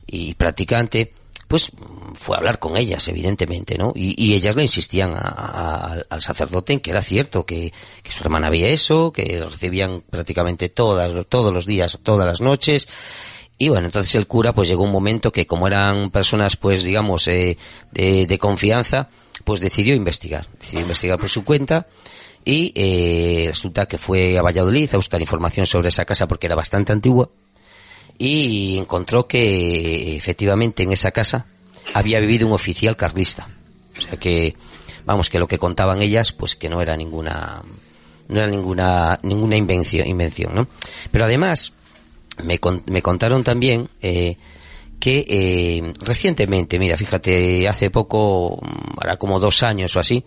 y 0.08 0.34
practicante 0.36 1.12
pues 1.56 1.72
fue 2.16 2.36
a 2.36 2.40
hablar 2.40 2.60
con 2.60 2.76
ellas 2.76 3.08
evidentemente 3.08 3.78
no 3.78 3.94
y, 3.96 4.34
ellas 4.34 4.56
le 4.58 4.64
insistían 4.64 5.14
a- 5.16 6.02
al 6.10 6.22
sacerdote 6.22 6.74
en 6.74 6.82
que 6.82 6.92
era 6.92 7.02
cierto 7.02 7.46
que, 7.46 7.72
que 8.04 8.12
su 8.12 8.24
hermana 8.26 8.48
había 8.48 8.68
eso 8.68 9.14
que 9.14 9.38
lo 9.40 9.50
recibían 9.50 10.02
prácticamente 10.02 10.68
todas 10.68 11.26
todos 11.28 11.54
los 11.54 11.66
días 11.66 11.98
todas 12.04 12.28
las 12.28 12.42
noches. 12.42 12.88
Y 13.58 13.70
bueno, 13.70 13.86
entonces 13.86 14.14
el 14.16 14.28
cura 14.28 14.54
pues 14.54 14.68
llegó 14.68 14.84
un 14.84 14.92
momento 14.92 15.32
que 15.32 15.48
como 15.48 15.66
eran 15.68 16.12
personas 16.12 16.58
pues 16.58 16.84
digamos 16.84 17.26
eh, 17.30 17.58
de, 17.94 18.28
de 18.28 18.38
confianza, 18.38 19.08
pues 19.46 19.62
decidió 19.62 19.96
investigar. 19.96 20.46
Decidió 20.60 20.82
investigar 20.82 21.18
por 21.18 21.30
su 21.30 21.46
cuenta 21.46 21.88
y 22.44 22.74
eh, 22.76 23.46
resulta 23.48 23.86
que 23.88 23.98
fue 23.98 24.38
a 24.38 24.42
Valladolid 24.42 24.90
a 24.94 24.98
buscar 24.98 25.22
información 25.22 25.66
sobre 25.66 25.88
esa 25.88 26.04
casa 26.04 26.28
porque 26.28 26.48
era 26.48 26.56
bastante 26.56 26.92
antigua 26.92 27.30
y 28.18 28.78
encontró 28.78 29.28
que 29.28 30.16
efectivamente 30.16 30.84
en 30.84 30.92
esa 30.92 31.12
casa 31.12 31.46
había 31.94 32.20
vivido 32.20 32.48
un 32.48 32.54
oficial 32.54 32.96
carlista. 32.96 33.48
O 33.98 34.02
sea 34.02 34.18
que, 34.18 34.56
vamos, 35.06 35.30
que 35.30 35.40
lo 35.40 35.48
que 35.48 35.58
contaban 35.58 36.02
ellas 36.02 36.32
pues 36.32 36.56
que 36.56 36.70
no 36.70 36.82
era 36.82 36.98
ninguna 36.98 37.64
no 38.28 38.40
era 38.40 38.48
ninguna 38.48 39.20
ninguna 39.24 39.56
invención, 39.56 40.08
invención 40.08 40.56
¿no? 40.56 40.68
Pero 41.12 41.26
además 41.26 41.74
me, 42.44 42.60
me 42.88 43.02
contaron 43.02 43.44
también 43.44 43.90
eh, 44.02 44.38
que 45.00 45.26
eh, 45.28 45.94
recientemente, 46.00 46.80
mira, 46.80 46.98
fíjate, 46.98 47.68
hace 47.68 47.92
poco, 47.92 48.60
hará 48.98 49.18
como 49.18 49.40
dos 49.40 49.62
años 49.64 49.96
o 49.96 50.00
así, 50.00 50.24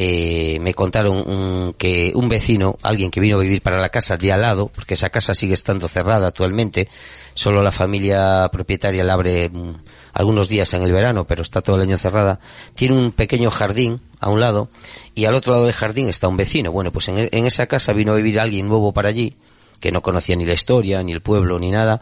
eh, 0.00 0.58
me 0.60 0.74
contaron 0.74 1.16
un- 1.28 1.74
que 1.76 2.12
un 2.14 2.28
vecino, 2.28 2.78
alguien 2.82 3.10
que 3.10 3.18
vino 3.18 3.36
a 3.36 3.40
vivir 3.40 3.62
para 3.62 3.80
la 3.80 3.88
casa 3.88 4.16
de 4.16 4.32
al 4.32 4.42
lado, 4.42 4.68
porque 4.72 4.94
esa 4.94 5.10
casa 5.10 5.34
sigue 5.34 5.54
estando 5.54 5.88
cerrada 5.88 6.28
actualmente, 6.28 6.88
solo 7.34 7.62
la 7.64 7.72
familia 7.72 8.48
propietaria 8.52 9.02
la 9.02 9.14
abre 9.14 9.48
mm, 9.48 9.74
algunos 10.12 10.48
días 10.48 10.72
en 10.74 10.82
el 10.82 10.92
verano, 10.92 11.26
pero 11.26 11.42
está 11.42 11.62
todo 11.62 11.74
el 11.74 11.82
año 11.82 11.96
cerrada, 11.98 12.38
tiene 12.76 12.94
un 12.96 13.10
pequeño 13.10 13.50
jardín 13.50 14.00
a 14.20 14.30
un 14.30 14.38
lado 14.38 14.68
y 15.16 15.24
al 15.24 15.34
otro 15.34 15.52
lado 15.52 15.64
del 15.64 15.74
jardín 15.74 16.08
está 16.08 16.28
un 16.28 16.36
vecino. 16.36 16.70
Bueno, 16.70 16.92
pues 16.92 17.08
en, 17.08 17.28
en 17.32 17.46
esa 17.46 17.66
casa 17.66 17.92
vino 17.92 18.12
a 18.12 18.16
vivir 18.16 18.38
alguien 18.38 18.68
nuevo 18.68 18.92
para 18.92 19.08
allí, 19.08 19.36
que 19.80 19.90
no 19.90 20.00
conocía 20.00 20.36
ni 20.36 20.46
la 20.46 20.52
historia, 20.54 21.02
ni 21.02 21.10
el 21.12 21.22
pueblo, 21.22 21.58
ni 21.58 21.72
nada, 21.72 22.00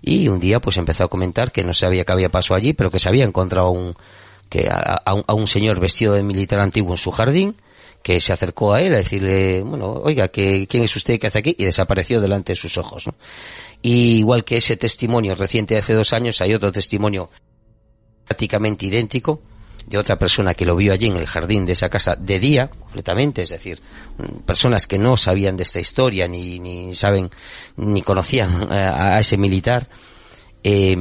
y 0.00 0.28
un 0.28 0.40
día 0.40 0.60
pues 0.60 0.78
empezó 0.78 1.04
a 1.04 1.08
comentar 1.08 1.52
que 1.52 1.62
no 1.62 1.74
sabía 1.74 2.04
qué 2.06 2.12
había 2.12 2.30
pasado 2.30 2.54
allí, 2.56 2.72
pero 2.72 2.90
que 2.90 2.98
se 2.98 3.10
había 3.10 3.24
encontrado 3.24 3.68
un, 3.68 3.94
que 4.54 4.68
a, 4.70 5.02
a 5.04 5.34
un, 5.34 5.48
señor 5.48 5.80
vestido 5.80 6.14
de 6.14 6.22
militar 6.22 6.60
antiguo 6.60 6.92
en 6.92 6.96
su 6.96 7.10
jardín, 7.10 7.56
que 8.04 8.20
se 8.20 8.32
acercó 8.32 8.72
a 8.72 8.80
él 8.80 8.94
a 8.94 8.98
decirle, 8.98 9.62
bueno, 9.62 9.94
oiga, 10.04 10.28
que, 10.28 10.68
¿quién 10.68 10.84
es 10.84 10.94
usted 10.94 11.18
que 11.18 11.26
hace 11.26 11.40
aquí? 11.40 11.56
Y 11.58 11.64
desapareció 11.64 12.20
delante 12.20 12.52
de 12.52 12.56
sus 12.56 12.78
ojos. 12.78 13.06
Y 13.82 14.18
igual 14.18 14.44
que 14.44 14.58
ese 14.58 14.76
testimonio 14.76 15.34
reciente 15.34 15.74
de 15.74 15.80
hace 15.80 15.92
dos 15.92 16.12
años, 16.12 16.40
hay 16.40 16.54
otro 16.54 16.70
testimonio 16.70 17.30
prácticamente 18.24 18.86
idéntico 18.86 19.42
de 19.86 19.98
otra 19.98 20.20
persona 20.20 20.54
que 20.54 20.66
lo 20.66 20.76
vio 20.76 20.92
allí 20.92 21.08
en 21.08 21.16
el 21.16 21.26
jardín 21.26 21.66
de 21.66 21.72
esa 21.72 21.88
casa 21.88 22.14
de 22.14 22.38
día, 22.38 22.68
completamente, 22.68 23.42
es 23.42 23.48
decir, 23.48 23.82
personas 24.46 24.86
que 24.86 24.98
no 25.00 25.16
sabían 25.16 25.56
de 25.56 25.64
esta 25.64 25.80
historia, 25.80 26.28
ni, 26.28 26.60
ni 26.60 26.94
saben, 26.94 27.28
ni 27.76 28.02
conocían 28.02 28.68
eh, 28.70 28.76
a, 28.76 29.16
a 29.16 29.18
ese 29.18 29.36
militar. 29.36 29.88
Eh, 30.62 30.96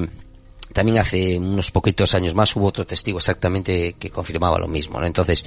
también 0.73 0.97
hace 0.97 1.37
unos 1.37 1.71
poquitos 1.71 2.13
años 2.13 2.35
más 2.35 2.55
hubo 2.55 2.67
otro 2.67 2.85
testigo 2.85 3.19
exactamente 3.19 3.93
que 3.93 4.09
confirmaba 4.09 4.59
lo 4.59 4.67
mismo, 4.67 4.99
¿no? 4.99 5.05
Entonces, 5.05 5.45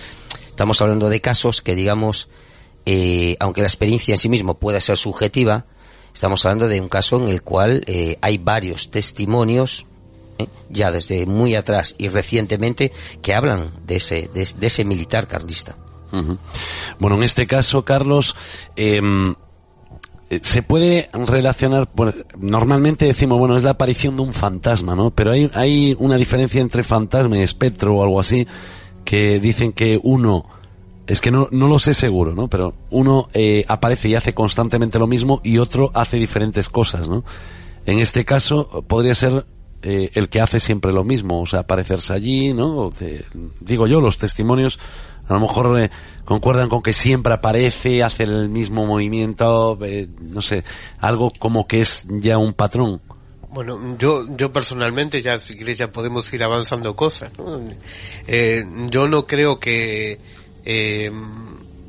estamos 0.48 0.80
hablando 0.80 1.08
de 1.08 1.20
casos 1.20 1.60
que, 1.60 1.74
digamos, 1.74 2.28
eh, 2.86 3.36
aunque 3.40 3.60
la 3.60 3.66
experiencia 3.66 4.14
en 4.14 4.18
sí 4.18 4.28
mismo 4.28 4.54
pueda 4.54 4.80
ser 4.80 4.96
subjetiva, 4.96 5.66
estamos 6.14 6.44
hablando 6.46 6.68
de 6.68 6.80
un 6.80 6.88
caso 6.88 7.18
en 7.18 7.28
el 7.28 7.42
cual 7.42 7.82
eh, 7.86 8.16
hay 8.22 8.38
varios 8.38 8.90
testimonios 8.90 9.86
¿eh? 10.38 10.46
ya 10.70 10.90
desde 10.90 11.26
muy 11.26 11.56
atrás 11.56 11.94
y 11.98 12.08
recientemente 12.08 12.92
que 13.20 13.34
hablan 13.34 13.72
de 13.84 13.96
ese 13.96 14.30
de, 14.32 14.48
de 14.56 14.66
ese 14.66 14.84
militar 14.84 15.26
carlista. 15.26 15.76
Ujú. 16.12 16.38
Bueno, 16.98 17.16
en 17.16 17.24
este 17.24 17.46
caso, 17.46 17.84
Carlos, 17.84 18.36
em, 18.76 19.34
se 20.42 20.62
puede 20.62 21.08
relacionar, 21.12 21.88
normalmente 22.38 23.04
decimos, 23.04 23.38
bueno, 23.38 23.56
es 23.56 23.62
la 23.62 23.70
aparición 23.70 24.16
de 24.16 24.22
un 24.22 24.32
fantasma, 24.32 24.94
¿no? 24.96 25.10
Pero 25.10 25.32
hay, 25.32 25.50
hay 25.54 25.96
una 26.00 26.16
diferencia 26.16 26.60
entre 26.60 26.82
fantasma 26.82 27.38
y 27.38 27.42
espectro 27.42 27.94
o 27.94 28.02
algo 28.02 28.18
así, 28.18 28.46
que 29.04 29.38
dicen 29.38 29.72
que 29.72 30.00
uno, 30.02 30.46
es 31.06 31.20
que 31.20 31.30
no, 31.30 31.48
no 31.52 31.68
lo 31.68 31.78
sé 31.78 31.94
seguro, 31.94 32.34
¿no? 32.34 32.48
Pero 32.48 32.74
uno 32.90 33.28
eh, 33.34 33.64
aparece 33.68 34.08
y 34.08 34.16
hace 34.16 34.34
constantemente 34.34 34.98
lo 34.98 35.06
mismo 35.06 35.40
y 35.44 35.58
otro 35.58 35.92
hace 35.94 36.16
diferentes 36.16 36.68
cosas, 36.68 37.08
¿no? 37.08 37.24
En 37.86 38.00
este 38.00 38.24
caso 38.24 38.84
podría 38.88 39.14
ser 39.14 39.46
eh, 39.82 40.10
el 40.14 40.28
que 40.28 40.40
hace 40.40 40.58
siempre 40.58 40.92
lo 40.92 41.04
mismo, 41.04 41.40
o 41.40 41.46
sea, 41.46 41.60
aparecerse 41.60 42.12
allí, 42.12 42.52
¿no? 42.52 42.92
Digo 43.60 43.86
yo, 43.86 44.00
los 44.00 44.18
testimonios 44.18 44.80
a 45.28 45.34
lo 45.34 45.40
mejor 45.40 45.80
eh, 45.80 45.90
concuerdan 46.24 46.68
con 46.68 46.82
que 46.82 46.92
siempre 46.92 47.32
aparece, 47.32 48.02
hace 48.02 48.24
el 48.24 48.48
mismo 48.48 48.86
movimiento, 48.86 49.78
eh, 49.82 50.08
no 50.20 50.42
sé, 50.42 50.64
algo 51.00 51.32
como 51.38 51.66
que 51.66 51.80
es 51.80 52.06
ya 52.08 52.38
un 52.38 52.52
patrón. 52.52 53.00
Bueno, 53.50 53.96
yo, 53.98 54.26
yo 54.36 54.52
personalmente, 54.52 55.22
ya 55.22 55.38
si 55.38 55.56
quieres 55.56 55.78
ya 55.78 55.90
podemos 55.90 56.30
ir 56.34 56.42
avanzando 56.42 56.94
cosas, 56.94 57.30
¿no? 57.38 57.58
Eh, 58.26 58.64
yo 58.90 59.08
no 59.08 59.26
creo 59.26 59.58
que 59.58 60.18
eh, 60.66 61.10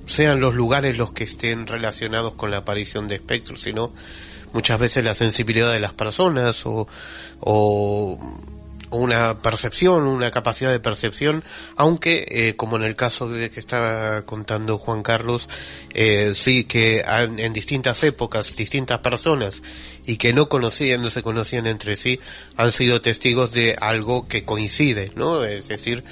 sean 0.06 0.39
los 0.39 0.56
lugares 0.56 0.98
los 0.98 1.12
que 1.12 1.25
estén 1.25 1.67
relacionados 1.67 2.36
con 2.36 2.51
la 2.51 2.58
aparición 2.58 3.08
de 3.08 3.15
espectros, 3.15 3.62
sino 3.62 3.91
muchas 4.53 4.79
veces 4.79 5.03
la 5.03 5.15
sensibilidad 5.15 5.74
de 5.74 5.79
las 5.79 5.94
personas 5.94 6.65
o, 6.65 6.88
o 7.41 8.17
una 8.89 9.41
percepción, 9.41 10.03
una 10.03 10.32
capacidad 10.32 10.72
de 10.72 10.79
percepción, 10.79 11.44
aunque 11.75 12.25
eh, 12.29 12.56
como 12.56 12.77
en 12.77 12.84
el 12.84 12.96
caso 12.96 13.27
de 13.29 13.50
que 13.51 13.60
estaba 13.60 14.22
contando 14.24 14.77
Juan 14.77 15.03
Carlos, 15.03 15.50
eh, 15.94 16.32
sí 16.36 16.63
que 16.63 17.03
han- 17.06 17.39
en 17.39 17.53
distintas 17.53 18.01
épocas, 18.03 18.56
distintas 18.56 19.00
personas 19.00 19.62
y 20.06 20.17
que 20.17 20.32
no 20.34 20.48
conocían, 20.48 21.01
no 21.01 21.10
se 21.10 21.22
conocían 21.22 21.67
entre 21.67 21.98
sí, 21.98 22.20
han 22.56 22.72
sido 22.72 23.01
testigos 23.01 23.51
de 23.51 23.75
algo 23.79 24.27
que 24.27 24.44
coincide, 24.46 25.12
¿no? 25.15 25.44
Es 25.44 25.67
decir, 25.67 26.03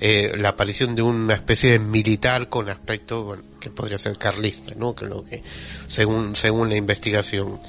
eh, 0.00 0.32
la 0.36 0.48
aparición 0.50 0.96
de 0.96 1.02
una 1.02 1.34
especie 1.34 1.70
de 1.70 1.78
militar 1.78 2.48
con 2.48 2.68
aspecto 2.68 3.24
bueno, 3.24 3.42
que 3.60 3.70
podría 3.70 3.98
ser 3.98 4.18
carlista, 4.18 4.74
¿no? 4.74 4.94
Que 4.94 5.04
lo 5.06 5.22
que 5.22 5.42
según 5.86 6.34
según 6.34 6.70
la 6.70 6.76
investigación. 6.76 7.60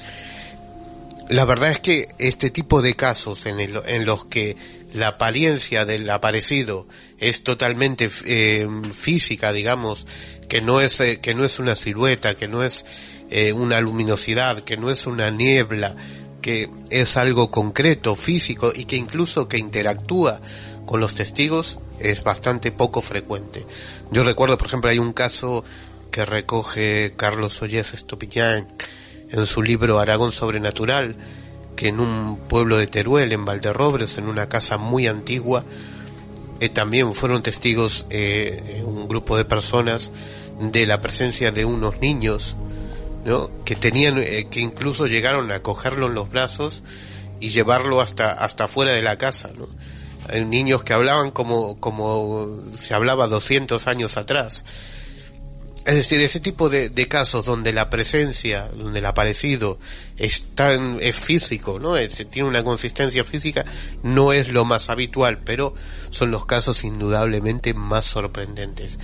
La 1.30 1.46
verdad 1.46 1.72
es 1.72 1.80
que 1.80 2.10
este 2.20 2.50
tipo 2.50 2.82
de 2.82 2.96
casos 2.96 3.46
en, 3.46 3.60
el, 3.60 3.82
en 3.86 4.06
los 4.06 4.26
que 4.26 4.58
la 4.94 5.10
apariencia 5.10 5.86
del 5.86 6.10
aparecido 6.10 6.88
es 7.18 7.44
totalmente 7.44 8.10
eh, 8.26 8.68
física, 8.92 9.52
digamos, 9.52 10.06
que 10.50 10.62
no 10.62 10.82
es 10.82 11.00
eh, 11.00 11.20
que 11.22 11.34
no 11.34 11.46
es 11.46 11.60
una 11.60 11.76
silueta, 11.76 12.36
que 12.36 12.48
no 12.48 12.64
es 12.64 12.86
eh, 13.30 13.54
una 13.54 13.80
luminosidad, 13.82 14.60
que 14.60 14.78
no 14.78 14.92
es 14.92 15.08
una 15.08 15.32
niebla, 15.32 15.96
que 16.42 16.70
es 16.90 17.18
algo 17.18 17.50
concreto, 17.50 18.16
físico 18.16 18.72
y 18.76 18.86
que 18.86 18.98
incluso 18.98 19.48
que 19.48 19.58
interactúa 19.58 20.42
con 20.86 21.00
los 21.00 21.16
testigos 21.16 21.80
es 22.00 22.22
bastante 22.24 22.72
poco 22.72 23.02
frecuente. 23.02 23.66
Yo 24.12 24.24
recuerdo, 24.24 24.58
por 24.58 24.68
ejemplo, 24.68 24.90
hay 24.90 25.00
un 25.00 25.14
caso 25.14 25.64
que 26.12 26.26
recoge 26.26 27.14
Carlos 27.16 27.62
Ollés 27.62 27.94
Estopiñán 27.94 28.68
en 29.34 29.46
su 29.48 29.62
libro 29.64 30.00
Aragón 30.00 30.32
Sobrenatural, 30.32 31.16
que 31.76 31.88
en 31.88 32.00
un 32.00 32.38
pueblo 32.48 32.78
de 32.78 32.88
Teruel, 32.88 33.32
en 33.32 33.46
Valderrobres, 33.46 34.18
en 34.18 34.30
una 34.30 34.48
casa 34.48 34.78
muy 34.78 35.08
antigua, 35.08 35.66
eh, 36.60 36.70
también 36.70 37.14
fueron 37.16 37.42
testigos 37.42 38.06
eh, 38.10 38.84
un 38.86 39.08
grupo 39.08 39.36
de 39.36 39.44
personas 39.44 40.12
de 40.60 40.86
la 40.86 41.02
presencia 41.02 41.52
de 41.52 41.66
unos 41.66 42.00
niños, 42.00 42.56
¿no? 43.26 43.50
Que 43.66 43.76
tenían, 43.76 44.20
eh, 44.20 44.48
que 44.52 44.60
incluso 44.60 45.08
llegaron 45.08 45.52
a 45.52 45.62
cogerlo 45.62 46.08
en 46.08 46.14
los 46.14 46.30
brazos 46.30 46.84
y 47.40 47.50
llevarlo 47.50 48.02
hasta 48.02 48.32
hasta 48.32 48.68
fuera 48.68 48.94
de 48.94 49.02
la 49.02 49.18
casa, 49.18 49.50
¿no? 49.58 49.68
Niños 50.46 50.84
que 50.84 50.94
hablaban 50.94 51.32
como 51.32 51.80
como 51.82 52.62
se 52.78 52.94
hablaba 52.94 53.28
200 53.28 53.88
años 53.88 54.16
atrás. 54.16 54.64
Es 55.86 55.96
decir, 55.96 56.22
ese 56.22 56.40
tipo 56.40 56.70
de, 56.70 57.08
casos 57.10 57.46
donde 57.46 57.74
la 57.74 57.90
presencia, 57.90 58.70
donde 58.70 59.00
el 59.00 59.06
aparecido 59.06 59.80
es 60.18 60.46
tan, 60.56 60.98
es 61.02 61.16
físico, 61.16 61.78
¿no? 61.78 61.96
Tiene 62.30 62.48
una 62.48 62.64
consistencia 62.64 63.26
física, 63.26 63.66
no 64.02 64.32
es 64.32 64.48
lo 64.48 64.64
más 64.64 64.90
habitual, 64.90 65.40
pero 65.44 65.74
son 66.10 66.32
los 66.32 66.46
casos 66.46 66.86
indudablemente 66.86 67.74
más 67.74 68.06
sorprendentes. 68.06 68.98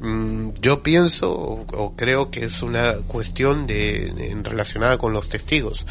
Mm, 0.00 0.50
yo 0.60 0.82
pienso 0.82 1.32
o, 1.32 1.94
creo 1.96 2.30
que 2.30 2.44
es 2.44 2.62
una 2.62 2.94
cuestión 3.06 3.66
de 3.66 4.38
relacionada 4.44 4.98
con 4.98 5.12
los 5.12 5.28
testigos. 5.28 5.84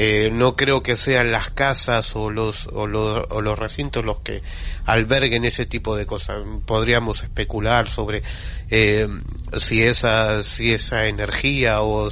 Eh, 0.00 0.30
no 0.32 0.54
creo 0.54 0.80
que 0.80 0.96
sean 0.96 1.32
las 1.32 1.50
casas 1.50 2.14
o 2.14 2.30
los, 2.30 2.68
o 2.68 2.86
los, 2.86 3.26
o 3.30 3.40
los 3.40 3.58
recintos 3.58 4.04
los 4.04 4.20
que 4.20 4.42
alberguen 4.84 5.44
ese 5.44 5.66
tipo 5.66 5.96
de 5.96 6.06
cosas. 6.06 6.40
Podríamos 6.66 7.24
especular 7.24 7.90
sobre 7.90 8.22
eh, 8.70 9.08
si 9.56 9.82
esa, 9.82 10.44
si 10.44 10.72
esa 10.72 11.06
energía 11.06 11.82
o, 11.82 12.08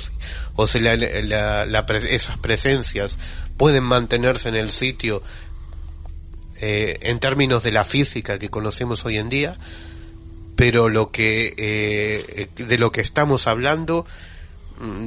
o 0.57 0.67
si 0.67 0.81
la, 0.81 0.97
la, 0.97 1.65
la, 1.65 1.87
esas 2.11 2.37
presencias 2.39 3.21
pueden 3.57 3.85
mantenerse 3.85 4.49
en 4.49 4.57
el 4.57 4.73
sitio 4.73 5.23
eh, 6.61 6.99
en 7.03 7.21
términos 7.21 7.63
de 7.63 7.71
la 7.71 7.85
física 7.85 8.41
que 8.41 8.51
conocemos 8.51 9.05
hoy 9.05 9.19
en 9.19 9.29
día, 9.29 9.57
pero 10.57 10.89
lo 10.89 11.13
que 11.13 11.55
eh, 11.57 12.49
de 12.57 12.79
lo 12.79 12.91
que 12.91 13.01
estamos 13.01 13.47
hablando 13.47 14.07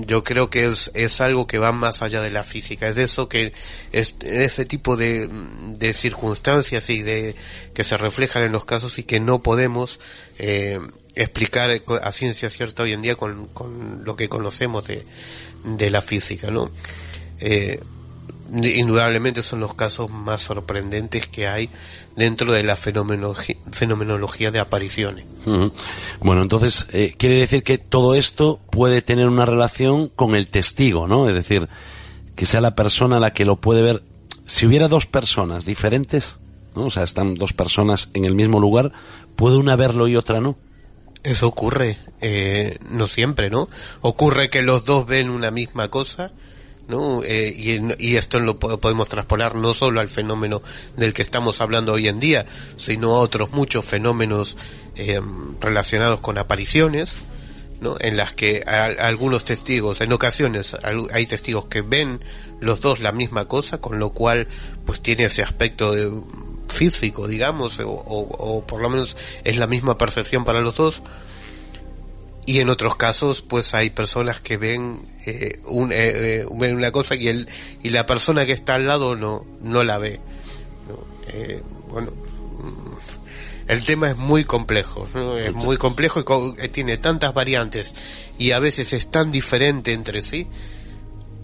yo 0.06 0.24
creo 0.24 0.50
que 0.50 0.66
es, 0.66 0.92
es 0.94 1.22
algo 1.22 1.48
que 1.48 1.60
va 1.60 1.72
más 1.72 2.02
allá 2.02 2.22
de 2.22 2.32
la 2.32 2.44
física, 2.44 2.88
es 2.88 2.96
de 2.96 3.04
eso 3.04 3.30
que 3.30 3.54
es 3.92 4.16
ese 4.22 4.66
tipo 4.66 4.98
de, 4.98 5.30
de 5.78 5.94
circunstancias 5.94 6.90
y 6.90 7.02
de 7.02 7.36
que 7.74 7.84
se 7.84 7.98
reflejan 7.98 8.44
en 8.44 8.52
los 8.52 8.66
casos 8.66 8.98
y 9.00 9.04
que 9.04 9.20
no 9.20 9.44
podemos 9.44 10.00
eh, 10.38 10.80
explicar 11.16 11.82
a 12.02 12.12
ciencia 12.12 12.50
cierta 12.50 12.84
hoy 12.84 12.94
en 12.94 13.02
día 13.02 13.16
con, 13.16 13.48
con 13.48 14.04
lo 14.04 14.16
que 14.16 14.30
conocemos 14.30 14.88
de, 14.88 15.06
de 15.64 15.90
la 15.90 16.02
física, 16.02 16.50
¿no? 16.50 16.72
Eh, 17.40 17.80
indudablemente 18.52 19.44
son 19.44 19.60
los 19.60 19.76
casos 19.76 20.10
más 20.10 20.42
sorprendentes 20.42 21.28
que 21.28 21.48
hay 21.48 21.70
dentro 22.20 22.52
de 22.52 22.62
la 22.62 22.76
fenomenología, 22.76 23.56
fenomenología 23.72 24.52
de 24.52 24.60
apariciones. 24.60 25.26
Uh 25.46 25.50
-huh. 25.50 25.72
Bueno, 26.20 26.44
entonces 26.44 26.86
eh, 26.92 27.16
quiere 27.18 27.40
decir 27.40 27.64
que 27.64 27.80
todo 27.80 28.14
esto 28.14 28.60
puede 28.70 29.02
tener 29.02 29.28
una 29.28 29.46
relación 29.46 30.10
con 30.10 30.36
el 30.36 30.48
testigo, 30.48 31.08
¿no? 31.08 31.28
Es 31.28 31.34
decir, 31.34 31.68
que 32.36 32.46
sea 32.46 32.62
la 32.62 32.76
persona 32.76 33.20
la 33.20 33.34
que 33.34 33.46
lo 33.46 33.56
puede 33.56 33.82
ver. 33.82 34.04
Si 34.46 34.68
hubiera 34.68 34.88
dos 34.88 35.06
personas 35.06 35.66
diferentes, 35.66 36.40
¿no? 36.76 36.86
O 36.86 36.90
sea, 36.90 37.04
están 37.04 37.36
dos 37.36 37.54
personas 37.54 38.10
en 38.14 38.26
el 38.26 38.36
mismo 38.36 38.60
lugar, 38.60 38.92
¿puede 39.36 39.58
una 39.58 39.76
verlo 39.76 40.08
y 40.08 40.16
otra 40.16 40.42
no? 40.42 40.58
Eso 41.24 41.48
ocurre, 41.48 42.00
eh, 42.22 42.78
no 42.92 43.08
siempre, 43.08 43.50
¿no? 43.50 43.70
Ocurre 44.02 44.50
que 44.50 44.62
los 44.62 44.86
dos 44.86 45.06
ven 45.06 45.30
una 45.30 45.52
misma 45.52 45.90
cosa, 45.90 46.32
¿no? 46.90 47.24
Eh, 47.24 47.56
y, 47.98 48.16
esto 48.18 48.40
lo 48.40 48.60
podemos 48.60 49.08
traspolar 49.08 49.56
no 49.56 49.74
solo 49.74 50.02
al 50.02 50.10
fenómeno 50.10 50.62
del 50.98 51.14
que 51.14 51.22
estamos 51.22 51.62
hablando 51.62 51.94
hoy 51.94 52.08
en 52.08 52.20
día, 52.20 52.46
sino 52.76 53.14
a 53.14 53.20
otros 53.20 53.52
muchos 53.52 53.86
fenómenos 53.86 54.58
eh, 54.96 55.22
relacionados 55.62 56.20
con 56.20 56.40
apariciones, 56.40 57.16
¿no? 57.80 57.96
En 58.00 58.18
las 58.18 58.34
que 58.34 58.64
algunos 58.64 59.46
testigos, 59.46 60.02
en 60.02 60.12
ocasiones 60.12 60.76
hay 61.14 61.26
testigos 61.28 61.68
que 61.68 61.82
ven 61.82 62.22
los 62.60 62.82
dos 62.82 63.00
la 63.00 63.14
misma 63.14 63.46
cosa, 63.46 63.80
con 63.80 64.00
lo 64.00 64.10
cual 64.10 64.48
pues 64.86 65.00
tiene 65.02 65.26
ese 65.26 65.44
aspecto 65.44 65.94
físico, 66.68 67.28
digamos, 67.28 67.80
o 67.86 68.64
por 68.68 68.82
lo 68.82 68.90
menos 68.90 69.16
es 69.46 69.58
la 69.58 69.68
misma 69.68 69.98
percepción 69.98 70.44
para 70.44 70.60
los 70.60 70.76
dos, 70.76 71.04
y 72.50 72.62
en 72.62 72.70
otros 72.72 72.96
casos 72.96 73.44
pues 73.44 73.76
hay 73.76 73.92
personas 73.92 74.42
que 74.42 74.58
ven 74.58 75.02
eh, 75.28 75.60
un, 75.68 75.92
eh, 75.94 76.48
ven 76.52 76.76
una 76.76 76.92
cosa 76.92 77.14
y 77.14 77.28
el 77.28 77.48
y 77.84 77.92
la 77.92 78.08
persona 78.08 78.44
que 78.48 78.54
está 78.54 78.74
al 78.74 78.88
lado 78.88 79.16
no 79.16 79.46
no 79.62 79.84
la 79.84 80.00
ve 80.00 80.20
¿no? 80.88 81.06
Eh, 81.32 81.62
bueno 81.90 82.12
el 83.68 83.86
tema 83.86 84.10
es 84.10 84.18
muy 84.18 84.46
complejo 84.46 85.08
¿no? 85.14 85.38
es 85.38 85.54
muy 85.54 85.78
complejo 85.78 86.26
y 86.60 86.68
tiene 86.70 86.98
tantas 86.98 87.36
variantes 87.36 87.94
y 88.40 88.50
a 88.50 88.58
veces 88.60 88.94
es 88.94 89.12
tan 89.12 89.32
diferente 89.32 89.94
entre 89.94 90.24
sí 90.24 90.48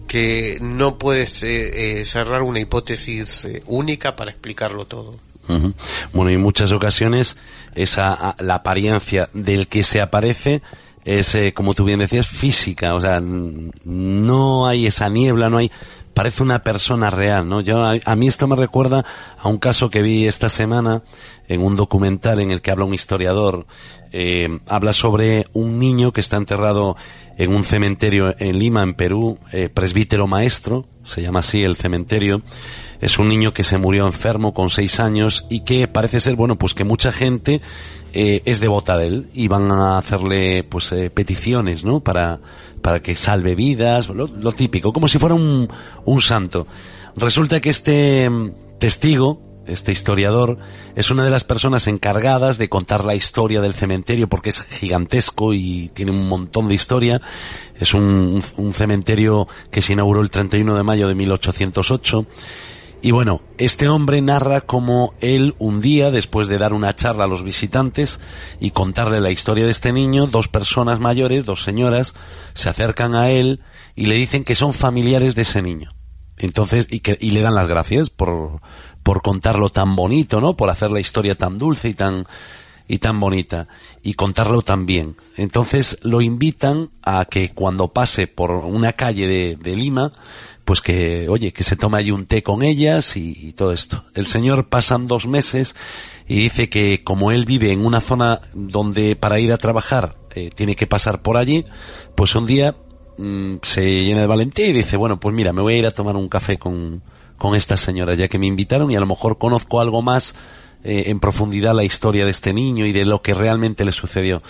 que 0.08 0.58
no 0.60 0.98
puedes 0.98 1.40
eh, 1.44 2.04
cerrar 2.04 2.42
una 2.42 2.58
hipótesis 2.58 3.46
única 3.66 4.16
para 4.16 4.32
explicarlo 4.32 4.86
todo 4.86 5.24
Uh 5.48 5.52
-huh. 5.52 5.74
Bueno, 6.12 6.32
y 6.32 6.34
en 6.34 6.40
muchas 6.40 6.72
ocasiones 6.72 7.36
esa 7.76 8.34
la 8.40 8.56
apariencia 8.56 9.30
del 9.32 9.68
que 9.68 9.84
se 9.84 10.00
aparece 10.00 10.60
es, 11.06 11.36
eh, 11.36 11.54
como 11.54 11.72
tú 11.72 11.84
bien 11.84 12.00
decías, 12.00 12.26
física, 12.26 12.94
o 12.94 13.00
sea, 13.00 13.22
no 13.22 14.66
hay 14.66 14.86
esa 14.86 15.08
niebla, 15.08 15.48
no 15.48 15.58
hay, 15.58 15.70
parece 16.12 16.42
una 16.42 16.64
persona 16.64 17.10
real, 17.10 17.48
¿no? 17.48 17.60
Yo, 17.60 17.84
a, 17.84 17.94
a, 18.04 18.16
mí 18.16 18.26
esto 18.26 18.48
me 18.48 18.56
recuerda 18.56 19.04
a 19.38 19.48
un 19.48 19.58
caso 19.58 19.88
que 19.88 20.02
vi 20.02 20.26
esta 20.26 20.48
semana 20.48 21.04
en 21.46 21.62
un 21.62 21.76
documental 21.76 22.40
en 22.40 22.50
el 22.50 22.60
que 22.60 22.72
habla 22.72 22.86
un 22.86 22.92
historiador, 22.92 23.66
eh, 24.10 24.48
habla 24.66 24.92
sobre 24.92 25.46
un 25.52 25.78
niño 25.78 26.12
que 26.12 26.20
está 26.20 26.38
enterrado 26.38 26.96
en 27.38 27.54
un 27.54 27.62
cementerio 27.62 28.34
en 28.40 28.58
Lima, 28.58 28.82
en 28.82 28.94
Perú, 28.94 29.38
eh, 29.52 29.68
presbítero 29.68 30.26
maestro, 30.26 30.88
se 31.04 31.22
llama 31.22 31.38
así 31.38 31.62
el 31.62 31.76
cementerio, 31.76 32.42
es 33.00 33.18
un 33.18 33.28
niño 33.28 33.54
que 33.54 33.62
se 33.62 33.78
murió 33.78 34.06
enfermo 34.06 34.54
con 34.54 34.70
seis 34.70 34.98
años 34.98 35.46
y 35.50 35.60
que 35.60 35.86
parece 35.86 36.18
ser, 36.18 36.34
bueno, 36.34 36.56
pues 36.56 36.74
que 36.74 36.82
mucha 36.82 37.12
gente 37.12 37.60
eh, 38.18 38.40
es 38.46 38.60
devota 38.60 38.96
de 38.96 39.08
él 39.08 39.30
y 39.34 39.46
van 39.46 39.70
a 39.70 39.98
hacerle, 39.98 40.64
pues, 40.64 40.90
eh, 40.92 41.10
peticiones, 41.10 41.84
¿no? 41.84 42.00
Para, 42.00 42.40
para 42.80 43.00
que 43.00 43.14
salve 43.14 43.54
vidas, 43.54 44.08
lo, 44.08 44.26
lo 44.26 44.52
típico, 44.52 44.90
como 44.90 45.06
si 45.06 45.18
fuera 45.18 45.34
un, 45.34 45.68
un 46.06 46.20
santo. 46.22 46.66
Resulta 47.14 47.60
que 47.60 47.68
este 47.68 48.30
mm, 48.30 48.78
testigo, 48.78 49.42
este 49.66 49.92
historiador, 49.92 50.56
es 50.94 51.10
una 51.10 51.24
de 51.24 51.30
las 51.30 51.44
personas 51.44 51.88
encargadas 51.88 52.56
de 52.56 52.70
contar 52.70 53.04
la 53.04 53.14
historia 53.14 53.60
del 53.60 53.74
cementerio 53.74 54.30
porque 54.30 54.48
es 54.48 54.62
gigantesco 54.62 55.52
y 55.52 55.90
tiene 55.92 56.12
un 56.12 56.26
montón 56.26 56.68
de 56.68 56.74
historia. 56.74 57.20
Es 57.78 57.92
un, 57.92 58.42
un 58.56 58.72
cementerio 58.72 59.46
que 59.70 59.82
se 59.82 59.92
inauguró 59.92 60.22
el 60.22 60.30
31 60.30 60.74
de 60.74 60.82
mayo 60.82 61.06
de 61.06 61.14
1808 61.14 62.24
y 63.06 63.12
bueno, 63.12 63.40
este 63.56 63.88
hombre 63.88 64.20
narra 64.20 64.62
cómo 64.62 65.14
él 65.20 65.54
un 65.60 65.80
día, 65.80 66.10
después 66.10 66.48
de 66.48 66.58
dar 66.58 66.72
una 66.72 66.96
charla 66.96 67.22
a 67.22 67.28
los 67.28 67.44
visitantes 67.44 68.18
y 68.58 68.72
contarle 68.72 69.20
la 69.20 69.30
historia 69.30 69.64
de 69.64 69.70
este 69.70 69.92
niño, 69.92 70.26
dos 70.26 70.48
personas 70.48 70.98
mayores, 70.98 71.44
dos 71.44 71.62
señoras, 71.62 72.14
se 72.52 72.68
acercan 72.68 73.14
a 73.14 73.30
él 73.30 73.60
y 73.94 74.06
le 74.06 74.16
dicen 74.16 74.42
que 74.42 74.56
son 74.56 74.72
familiares 74.74 75.36
de 75.36 75.42
ese 75.42 75.62
niño. 75.62 75.94
Entonces, 76.36 76.88
y, 76.90 76.98
que, 76.98 77.16
y 77.20 77.30
le 77.30 77.42
dan 77.42 77.54
las 77.54 77.68
gracias 77.68 78.10
por, 78.10 78.60
por 79.04 79.22
contarlo 79.22 79.70
tan 79.70 79.94
bonito, 79.94 80.40
¿no? 80.40 80.56
Por 80.56 80.68
hacer 80.68 80.90
la 80.90 80.98
historia 80.98 81.36
tan 81.36 81.58
dulce 81.58 81.90
y 81.90 81.94
tan... 81.94 82.26
y 82.88 82.98
tan 82.98 83.20
bonita 83.20 83.68
y 84.02 84.14
contarlo 84.14 84.62
tan 84.62 84.84
bien. 84.84 85.14
Entonces 85.36 85.98
lo 86.02 86.22
invitan 86.22 86.90
a 87.04 87.24
que 87.24 87.50
cuando 87.50 87.92
pase 87.92 88.26
por 88.26 88.50
una 88.50 88.94
calle 88.94 89.28
de, 89.28 89.56
de 89.56 89.76
Lima, 89.76 90.12
pues 90.66 90.80
que, 90.80 91.28
oye, 91.28 91.52
que 91.52 91.62
se 91.62 91.76
tome 91.76 91.96
allí 91.96 92.10
un 92.10 92.26
té 92.26 92.42
con 92.42 92.64
ellas 92.64 93.16
y, 93.16 93.52
todo 93.52 93.72
esto. 93.72 94.04
El 94.14 94.26
señor 94.26 94.68
pasan 94.68 95.06
dos 95.06 95.28
meses 95.28 95.76
y 96.26 96.40
dice 96.40 96.68
que 96.68 97.04
como 97.04 97.30
él 97.30 97.44
vive 97.44 97.70
en 97.70 97.86
una 97.86 98.00
zona 98.00 98.40
donde 98.52 99.14
para 99.14 99.38
ir 99.38 99.52
a 99.52 99.58
trabajar 99.58 100.16
eh, 100.34 100.50
tiene 100.52 100.74
que 100.74 100.88
pasar 100.88 101.22
por 101.22 101.36
allí, 101.36 101.64
pues 102.16 102.34
un 102.34 102.46
día 102.46 102.74
mm, 103.16 103.58
se 103.62 104.02
llena 104.02 104.22
de 104.22 104.26
valentía 104.26 104.66
y 104.66 104.72
dice, 104.72 104.96
bueno, 104.96 105.20
pues 105.20 105.32
mira, 105.32 105.52
me 105.52 105.62
voy 105.62 105.74
a 105.74 105.78
ir 105.78 105.86
a 105.86 105.92
tomar 105.92 106.16
un 106.16 106.28
café 106.28 106.58
con, 106.58 107.00
con 107.38 107.54
estas 107.54 107.80
señoras 107.80 108.18
ya 108.18 108.26
que 108.26 108.40
me 108.40 108.48
invitaron 108.48 108.90
y 108.90 108.96
a 108.96 109.00
lo 109.00 109.06
mejor 109.06 109.38
conozco 109.38 109.80
algo 109.80 110.02
más 110.02 110.34
eh, 110.82 111.04
en 111.06 111.20
profundidad 111.20 111.76
la 111.76 111.84
historia 111.84 112.24
de 112.24 112.32
este 112.32 112.52
niño 112.52 112.86
y 112.86 112.92
de 112.92 113.04
lo 113.04 113.22
que 113.22 113.34
realmente 113.34 113.84
le 113.84 113.92
sucedió. 113.92 114.42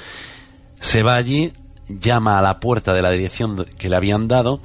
Se 0.81 1.03
va 1.03 1.17
allí, 1.17 1.53
llama 1.89 2.39
a 2.39 2.43
la 2.43 2.59
puerta 2.59 2.95
de 2.95 3.03
la 3.03 3.11
dirección 3.11 3.67
que 3.77 3.91
le 3.91 3.97
habían 3.97 4.29
dado 4.29 4.63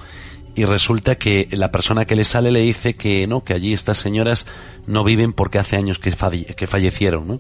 y 0.56 0.66
resulta 0.66 1.16
que 1.16 1.48
la 1.52 1.72
persona 1.72 2.06
que 2.06 2.16
le 2.16 2.26
sale 2.26 2.52
le 2.52 2.62
dice 2.62 2.96
que 2.96 3.26
no, 3.28 3.44
que 3.44 3.54
allí 3.54 3.74
estas 3.74 3.98
señoras 3.98 4.48
no 4.86 5.04
viven 5.04 5.34
porque 5.34 5.60
hace 5.60 5.78
años 5.78 6.00
que, 6.00 6.12
que 6.56 6.68
fallecieron, 6.68 7.28
¿no? 7.28 7.40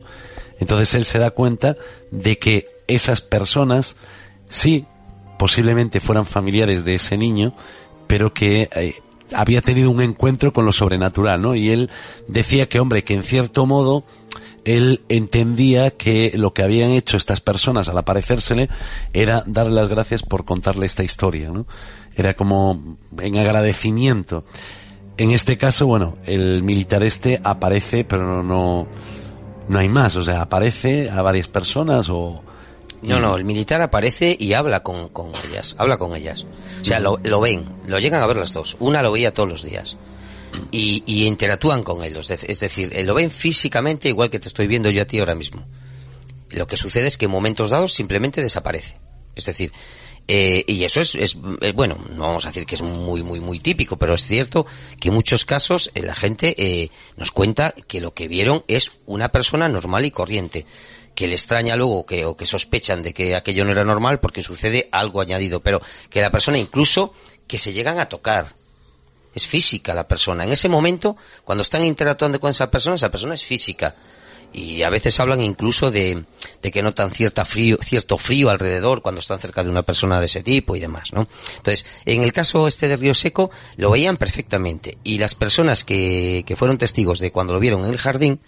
Entonces 0.60 0.94
él 0.94 1.06
se 1.06 1.20
da 1.20 1.32
cuenta 1.32 1.76
de 2.12 2.38
que 2.38 2.68
esas 2.88 3.22
personas 3.22 3.98
sí 4.48 4.86
posiblemente 5.38 6.00
fueran 6.00 6.26
familiares 6.26 6.86
de 6.86 6.96
ese 6.96 7.18
niño, 7.18 7.56
pero 8.08 8.34
que 8.34 8.70
eh, 8.76 8.96
había 9.34 9.62
tenido 9.62 9.90
un 9.90 10.02
encuentro 10.02 10.54
con 10.54 10.66
lo 10.66 10.72
sobrenatural, 10.72 11.42
¿no? 11.42 11.56
Y 11.56 11.72
él 11.72 11.90
decía 12.28 12.70
que, 12.70 12.80
hombre, 12.80 13.04
que 13.04 13.16
en 13.16 13.24
cierto 13.24 13.66
modo 13.66 14.04
él 14.66 15.02
entendía 15.10 15.92
que 15.92 16.32
lo 16.36 16.54
que 16.54 16.62
habían 16.62 16.92
hecho 16.92 17.18
estas 17.18 17.42
personas 17.42 17.90
al 17.90 17.98
aparecérsele 17.98 18.70
era 19.14 19.44
darle 19.48 19.74
las 19.74 19.88
gracias 19.88 20.22
por 20.22 20.46
contarle 20.46 20.86
esta 20.86 21.04
historia, 21.04 21.50
¿no? 21.50 21.66
Era 22.22 22.34
como 22.34 22.98
en 23.20 23.38
agradecimiento. 23.38 24.46
En 25.18 25.32
este 25.32 25.58
caso, 25.58 25.86
bueno, 25.88 26.18
el 26.26 26.64
militar 26.64 27.04
este 27.04 27.40
aparece, 27.44 28.04
pero 28.04 28.42
no, 28.44 28.88
no, 29.68 29.80
hay 29.80 29.90
más, 29.90 30.16
o 30.16 30.24
sea, 30.24 30.42
aparece 30.42 31.10
a 31.10 31.22
varias 31.22 31.48
personas 31.48 32.10
o... 32.10 32.42
No, 33.02 33.20
no, 33.20 33.36
el 33.36 33.44
militar 33.44 33.82
aparece 33.82 34.38
y 34.40 34.54
habla 34.54 34.84
con, 34.84 35.10
ellas, 35.50 35.76
habla 35.80 35.98
con 35.98 36.16
ellas. 36.16 36.46
O 36.82 36.86
sea, 36.86 37.00
lo, 37.00 37.20
lo, 37.24 37.42
ven, 37.42 37.66
lo 37.88 37.98
llegan 37.98 38.22
a 38.22 38.28
ver 38.28 38.38
las 38.38 38.54
dos. 38.54 38.78
Una 38.80 39.02
lo 39.02 39.12
veía 39.12 39.34
todos 39.34 39.50
los 39.50 39.64
días. 39.64 39.98
Y, 40.70 41.04
y 41.08 41.26
interactúan 41.26 41.82
con 41.82 42.04
ellos. 42.04 42.30
Es 42.30 42.60
decir, 42.60 42.94
lo 43.04 43.16
ven 43.16 43.32
físicamente 43.32 44.08
igual 44.10 44.30
que 44.30 44.40
te 44.40 44.50
estoy 44.50 44.68
viendo 44.68 44.92
yo 44.92 45.02
a 45.02 45.06
ti 45.06 45.18
ahora 45.18 45.34
mismo. 45.34 45.66
Lo 46.52 46.68
que 46.68 46.78
sucede 46.78 47.08
es 47.08 47.18
que 47.18 47.26
en 47.26 47.32
momentos 47.32 47.72
dados 47.72 47.92
simplemente 47.92 48.40
desaparece. 48.40 48.98
Es 49.36 49.46
decir, 49.46 49.72
eh, 50.28 50.64
y 50.68 50.84
eso 50.84 51.02
es, 51.02 51.16
es, 51.16 51.38
eh, 51.62 51.74
bueno, 51.74 51.98
no 52.10 52.24
vamos 52.24 52.46
a 52.46 52.50
decir 52.50 52.66
que 52.66 52.76
es 52.76 52.82
muy, 52.82 53.24
muy, 53.24 53.40
muy 53.40 53.60
típico, 53.60 53.98
pero 53.98 54.14
es 54.14 54.26
cierto 54.26 54.66
que 55.00 55.10
en 55.10 55.14
muchos 55.14 55.46
casos 55.46 55.92
eh, 55.94 56.04
la 56.04 56.16
gente 56.16 56.56
eh, 56.58 56.90
nos 57.18 57.32
cuenta 57.32 57.74
que 57.88 58.00
lo 58.00 58.14
que 58.14 58.28
vieron 58.28 58.64
es 58.68 59.00
una 59.06 59.30
persona 59.30 59.68
normal 59.68 60.06
y 60.06 60.12
corriente 60.12 60.66
que 61.16 61.28
le 61.28 61.34
extraña 61.34 61.76
luego 61.76 62.06
que, 62.06 62.26
o 62.26 62.38
que 62.38 62.46
sospechan 62.46 63.04
de 63.04 63.14
que 63.14 63.36
aquello 63.36 63.66
no 63.66 63.72
era 63.72 63.84
normal 63.84 64.20
porque 64.20 64.42
sucede 64.42 64.88
algo 64.92 65.20
añadido, 65.20 65.60
pero 65.60 65.82
que 66.10 66.22
la 66.22 66.32
persona 66.32 66.58
incluso 66.58 67.14
que 67.48 67.58
se 67.58 67.74
llegan 67.74 68.00
a 68.00 68.08
tocar. 68.08 68.56
Es 69.34 69.48
física 69.48 69.94
la 69.94 70.08
persona. 70.08 70.44
En 70.44 70.52
ese 70.52 70.68
momento, 70.68 71.16
cuando 71.44 71.62
están 71.62 71.86
interactuando 71.86 72.40
con 72.40 72.50
esa 72.50 72.70
persona, 72.70 72.96
esa 72.96 73.12
persona 73.12 73.34
es 73.34 73.44
física 73.44 73.96
y 74.54 74.84
a 74.84 74.90
veces 74.90 75.20
hablan 75.20 75.42
incluso 75.42 75.92
de, 75.92 76.24
de, 76.62 76.72
que 76.72 76.82
notan 76.82 77.12
cierta 77.12 77.46
frío, 77.46 77.78
cierto 77.82 78.18
frío 78.18 78.50
alrededor 78.50 79.02
cuando 79.02 79.20
están 79.20 79.40
cerca 79.40 79.64
de 79.64 79.70
una 79.70 79.84
persona 79.84 80.20
de 80.20 80.26
ese 80.26 80.44
tipo 80.44 80.76
y 80.76 80.80
demás, 80.80 81.14
¿no? 81.14 81.28
Entonces, 81.58 81.86
en 82.06 82.24
el 82.24 82.34
caso 82.34 82.68
este 82.68 82.88
de 82.88 82.98
Río 82.98 83.14
Seco, 83.14 83.52
lo 83.78 83.92
veían 83.92 84.18
perfectamente 84.18 84.98
y 85.04 85.18
las 85.18 85.36
personas 85.36 85.84
que, 85.84 86.44
que 86.46 86.56
fueron 86.56 86.78
testigos 86.78 87.20
de 87.20 87.32
cuando 87.32 87.54
lo 87.54 87.60
vieron 87.60 87.86
en 87.86 87.92
el 87.92 87.98
jardín, 87.98 88.40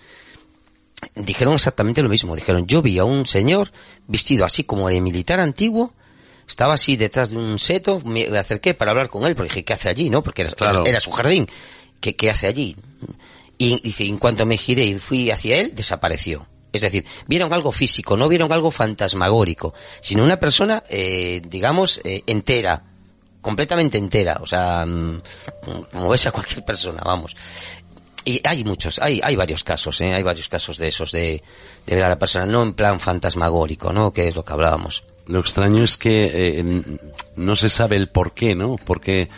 dijeron 1.15 1.53
exactamente 1.53 2.03
lo 2.03 2.09
mismo. 2.09 2.35
Dijeron, 2.35 2.67
yo 2.67 2.81
vi 2.81 2.99
a 2.99 3.03
un 3.03 3.25
señor 3.25 3.71
vestido 4.07 4.45
así 4.45 4.63
como 4.63 4.89
de 4.89 5.01
militar 5.01 5.39
antiguo, 5.39 5.93
estaba 6.47 6.73
así 6.73 6.97
detrás 6.97 7.29
de 7.29 7.37
un 7.37 7.59
seto, 7.59 8.01
me 8.05 8.25
acerqué 8.37 8.73
para 8.73 8.91
hablar 8.91 9.09
con 9.09 9.25
él, 9.25 9.35
porque 9.35 9.49
dije, 9.49 9.65
¿qué 9.65 9.73
hace 9.73 9.89
allí? 9.89 10.09
¿No? 10.09 10.23
Porque 10.23 10.41
era, 10.41 10.81
era 10.85 10.99
su 10.99 11.11
jardín. 11.11 11.47
¿Qué, 11.99 12.15
¿Qué 12.15 12.29
hace 12.29 12.47
allí? 12.47 12.75
Y 13.63 13.79
dice, 13.81 14.05
en 14.05 14.17
cuanto 14.17 14.45
me 14.45 14.57
giré 14.57 14.83
y 14.83 14.99
fui 14.99 15.31
hacia 15.31 15.57
él, 15.57 15.71
desapareció. 15.73 16.47
Es 16.73 16.81
decir, 16.81 17.05
vieron 17.27 17.53
algo 17.53 17.71
físico, 17.71 18.17
no 18.17 18.27
vieron 18.27 18.51
algo 18.51 18.71
fantasmagórico, 18.71 19.73
sino 20.01 20.23
una 20.23 20.37
persona, 20.37 20.83
eh, 20.89 21.41
digamos, 21.47 22.01
eh, 22.03 22.23
entera, 22.27 22.83
completamente 23.39 23.97
entera, 23.97 24.39
o 24.41 24.45
sea, 24.45 24.85
mm, 24.85 25.21
como 25.91 26.09
ves 26.09 26.25
a 26.27 26.31
cualquier 26.31 26.65
persona, 26.65 27.01
vamos. 27.05 27.37
Y 28.25 28.41
hay 28.45 28.65
muchos, 28.65 28.99
hay, 28.99 29.21
hay 29.23 29.35
varios 29.35 29.63
casos, 29.63 30.01
¿eh? 30.01 30.13
hay 30.13 30.23
varios 30.23 30.49
casos 30.49 30.77
de 30.77 30.89
esos, 30.89 31.11
de, 31.13 31.41
ver 31.85 32.03
a 32.03 32.09
la 32.09 32.19
persona, 32.19 32.45
no 32.45 32.63
en 32.63 32.73
plan 32.73 32.99
fantasmagórico, 32.99 33.93
¿no? 33.93 34.11
Que 34.11 34.27
es 34.27 34.35
lo 34.35 34.43
que 34.43 34.51
hablábamos. 34.53 35.03
Lo 35.27 35.39
extraño 35.39 35.83
es 35.83 35.95
que 35.95 36.59
eh, 36.59 36.83
no 37.37 37.55
se 37.55 37.69
sabe 37.69 37.95
el 37.95 38.09
por 38.09 38.33
qué, 38.33 38.55
¿no? 38.55 38.75
Porque 38.77 39.29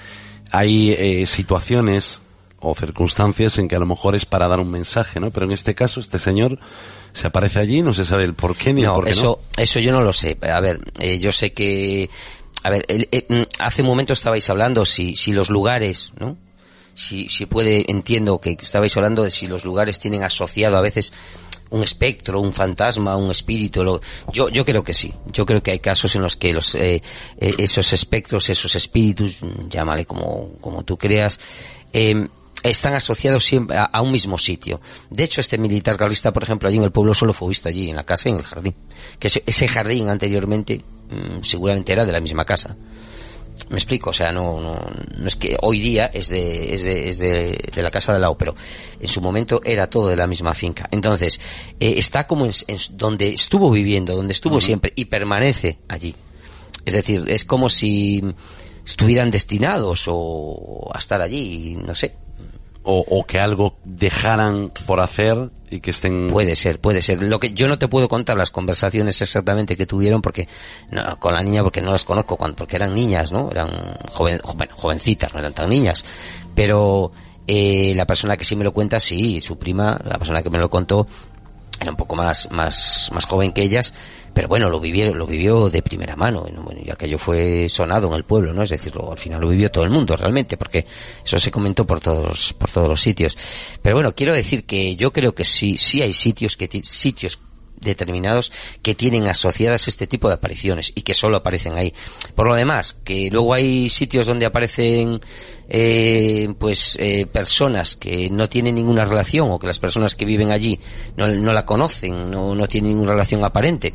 hay 0.51 0.91
eh, 0.91 1.27
situaciones 1.27 2.21
o 2.65 2.75
circunstancias 2.75 3.57
en 3.57 3.67
que 3.67 3.75
a 3.75 3.79
lo 3.79 3.85
mejor 3.85 4.15
es 4.15 4.25
para 4.25 4.47
dar 4.47 4.59
un 4.59 4.69
mensaje, 4.69 5.19
¿no? 5.19 5.31
Pero 5.31 5.45
en 5.45 5.51
este 5.51 5.75
caso, 5.75 5.99
este 5.99 6.19
señor 6.19 6.59
se 7.13 7.27
aparece 7.27 7.59
allí, 7.59 7.81
no 7.81 7.93
se 7.93 8.05
sabe 8.05 8.23
el 8.23 8.33
por 8.33 8.55
qué 8.55 8.73
ni 8.73 8.83
el 8.83 8.91
por 8.91 9.05
qué 9.05 9.11
eso, 9.11 9.39
no. 9.57 9.61
Eso 9.61 9.79
yo 9.79 9.91
no 9.91 10.01
lo 10.01 10.13
sé. 10.13 10.37
A 10.41 10.59
ver, 10.59 10.81
eh, 10.99 11.19
yo 11.19 11.31
sé 11.31 11.53
que, 11.53 12.09
a 12.63 12.69
ver, 12.69 12.85
eh, 12.87 13.25
mm, 13.29 13.41
hace 13.59 13.81
un 13.81 13.87
momento 13.87 14.13
estabais 14.13 14.49
hablando 14.49 14.85
si, 14.85 15.15
si 15.15 15.31
los 15.31 15.49
lugares, 15.49 16.11
¿no? 16.19 16.37
Si, 16.93 17.27
si 17.27 17.45
puede, 17.45 17.89
entiendo 17.91 18.39
que 18.39 18.57
estabais 18.59 18.95
hablando 18.95 19.23
de 19.23 19.31
si 19.31 19.47
los 19.47 19.65
lugares 19.65 19.99
tienen 19.99 20.23
asociado 20.23 20.77
a 20.77 20.81
veces 20.81 21.11
un 21.69 21.83
espectro, 21.83 22.39
un 22.39 22.53
fantasma, 22.53 23.17
un 23.17 23.31
espíritu. 23.31 23.83
Lo, 23.83 24.01
yo, 24.31 24.49
yo 24.49 24.65
creo 24.65 24.83
que 24.83 24.93
sí. 24.93 25.13
Yo 25.31 25.45
creo 25.45 25.61
que 25.61 25.71
hay 25.71 25.79
casos 25.79 26.15
en 26.15 26.21
los 26.21 26.35
que 26.35 26.53
los, 26.53 26.75
eh, 26.75 27.01
eh 27.39 27.53
esos 27.57 27.91
espectros, 27.93 28.49
esos 28.49 28.75
espíritus, 28.75 29.39
llámale 29.69 30.05
como, 30.05 30.53
como 30.61 30.83
tú 30.83 30.97
creas, 30.97 31.39
eh, 31.91 32.27
están 32.69 32.93
asociados 32.93 33.43
siempre 33.43 33.77
a, 33.77 34.01
un 34.01 34.11
mismo 34.11 34.37
sitio. 34.37 34.81
De 35.09 35.23
hecho, 35.23 35.41
este 35.41 35.57
militar 35.57 35.97
carlista, 35.97 36.33
por 36.33 36.43
ejemplo, 36.43 36.67
allí 36.67 36.77
en 36.77 36.83
el 36.83 36.91
pueblo 36.91 37.13
solo 37.13 37.33
fue 37.33 37.49
visto 37.49 37.69
allí, 37.69 37.89
en 37.89 37.95
la 37.95 38.05
casa 38.05 38.29
y 38.29 38.31
en 38.33 38.37
el 38.39 38.43
jardín. 38.43 38.75
Que 39.19 39.27
ese, 39.27 39.67
jardín 39.67 40.09
anteriormente 40.09 40.81
mm, 41.09 41.43
seguramente 41.43 41.91
era 41.93 42.05
de 42.05 42.11
la 42.11 42.19
misma 42.19 42.45
casa. 42.45 42.75
Me 43.69 43.77
explico, 43.77 44.09
o 44.09 44.13
sea, 44.13 44.31
no, 44.31 44.59
no, 44.59 44.79
no 45.17 45.27
es 45.27 45.35
que 45.35 45.57
hoy 45.61 45.79
día 45.79 46.07
es 46.13 46.27
de, 46.27 46.73
es 46.73 46.83
de, 46.83 47.09
es 47.09 47.17
de, 47.19 47.71
de 47.73 47.83
la 47.83 47.89
casa 47.89 48.13
de 48.13 48.19
lado, 48.19 48.37
pero 48.37 48.53
en 48.99 49.07
su 49.07 49.21
momento 49.21 49.61
era 49.63 49.89
todo 49.89 50.09
de 50.09 50.17
la 50.17 50.27
misma 50.27 50.53
finca. 50.53 50.87
Entonces, 50.91 51.39
eh, 51.79 51.95
está 51.97 52.27
como 52.27 52.45
en, 52.45 52.51
donde 52.91 53.33
estuvo 53.33 53.71
viviendo, 53.71 54.15
donde 54.15 54.33
estuvo 54.33 54.59
siempre 54.59 54.91
y 54.95 55.05
permanece 55.05 55.79
allí. 55.87 56.15
Es 56.83 56.93
decir, 56.93 57.23
es 57.27 57.45
como 57.45 57.69
si 57.69 58.21
estuvieran 58.85 59.31
destinados 59.31 60.05
o 60.07 60.91
a 60.93 60.99
estar 60.99 61.21
allí, 61.21 61.75
no 61.77 61.95
sé, 61.95 62.15
o, 62.87 63.25
que 63.25 63.39
algo 63.39 63.75
dejaran 63.83 64.71
por 64.85 64.99
hacer 64.99 65.49
y 65.71 65.79
que 65.79 65.89
estén 65.89 66.27
puede 66.27 66.55
ser 66.55 66.79
puede 66.79 67.01
ser. 67.01 67.21
Lo 67.23 67.39
que 67.39 67.51
yo 67.51 67.67
no 67.67 67.79
te 67.79 67.87
puedo 67.87 68.07
contar 68.07 68.37
las 68.37 68.51
conversaciones 68.51 69.19
exactamente 69.21 69.75
que 69.75 69.87
tuvieron 69.87 70.21
porque 70.21 70.47
no, 70.91 71.19
con 71.19 71.33
la 71.33 71.41
niña 71.41 71.63
porque 71.63 71.81
no 71.81 71.91
las 71.91 72.05
conozco 72.05 72.37
cuando, 72.37 72.55
porque 72.55 72.75
eran 72.75 72.93
niñas 72.93 73.31
no 73.31 73.49
eran 73.49 73.69
joven, 74.11 74.39
bueno, 74.55 74.73
jovencitas 74.75 75.33
no 75.33 75.39
eran 75.39 75.53
tan 75.53 75.69
niñas. 75.69 76.05
Pero 76.53 77.11
eh, 77.47 77.93
la 77.95 78.05
persona 78.05 78.37
que 78.37 78.45
sí 78.45 78.55
me 78.55 78.63
lo 78.63 78.71
cuenta 78.71 78.99
sí 78.99 79.41
su 79.41 79.57
prima 79.57 79.99
la 80.03 80.17
persona 80.19 80.43
que 80.43 80.51
me 80.51 80.59
lo 80.59 80.69
contó 80.69 81.07
era 81.79 81.91
un 81.91 81.97
poco 81.97 82.15
más 82.15 82.49
más 82.51 83.09
más 83.13 83.25
joven 83.25 83.51
que 83.51 83.63
ellas 83.63 83.93
pero 84.35 84.49
bueno, 84.49 84.69
lo 84.69 84.81
vivieron, 84.81 85.17
lo 85.17 85.25
vivió 85.25 85.69
de 85.69 85.81
primera 85.81 86.17
mano, 86.17 86.41
bueno, 86.41 86.81
y 86.83 86.91
aquello 86.91 87.17
fue 87.17 87.69
sonado 87.69 88.09
en 88.09 88.15
el 88.15 88.25
pueblo, 88.25 88.51
¿no? 88.51 88.63
Es 88.63 88.69
decir, 88.69 88.91
al 89.09 89.17
final 89.17 89.39
lo 89.39 89.47
vivió 89.47 89.71
todo 89.71 89.85
el 89.85 89.89
mundo 89.89 90.17
realmente, 90.17 90.57
porque 90.57 90.85
eso 91.23 91.39
se 91.39 91.49
comentó 91.51 91.87
por 91.87 92.01
todos, 92.01 92.51
por 92.51 92.69
todos 92.69 92.89
los 92.89 92.99
sitios. 92.99 93.37
Pero 93.81 93.95
bueno, 93.95 94.13
quiero 94.13 94.33
decir 94.33 94.65
que 94.65 94.97
yo 94.97 95.13
creo 95.13 95.33
que 95.33 95.45
sí, 95.45 95.77
sí 95.77 96.01
hay 96.01 96.11
sitios 96.11 96.57
que, 96.57 96.67
sitios 96.83 97.39
determinados 97.85 98.51
que 98.81 98.95
tienen 98.95 99.27
asociadas 99.27 99.87
este 99.87 100.07
tipo 100.07 100.27
de 100.27 100.35
apariciones 100.35 100.91
y 100.95 101.01
que 101.01 101.13
solo 101.13 101.37
aparecen 101.37 101.75
ahí. 101.75 101.93
Por 102.35 102.47
lo 102.47 102.55
demás, 102.55 102.95
que 103.03 103.29
luego 103.31 103.53
hay 103.53 103.89
sitios 103.89 104.27
donde 104.27 104.45
aparecen 104.45 105.21
eh, 105.69 106.53
pues 106.59 106.97
eh, 106.99 107.25
personas 107.25 107.95
que 107.95 108.29
no 108.29 108.49
tienen 108.49 108.75
ninguna 108.75 109.05
relación 109.05 109.49
o 109.51 109.59
que 109.59 109.67
las 109.67 109.79
personas 109.79 110.15
que 110.15 110.25
viven 110.25 110.51
allí 110.51 110.79
no, 111.17 111.27
no 111.27 111.53
la 111.53 111.65
conocen, 111.65 112.29
no, 112.29 112.55
no 112.55 112.67
tienen 112.67 112.91
ninguna 112.91 113.13
relación 113.13 113.43
aparente 113.43 113.93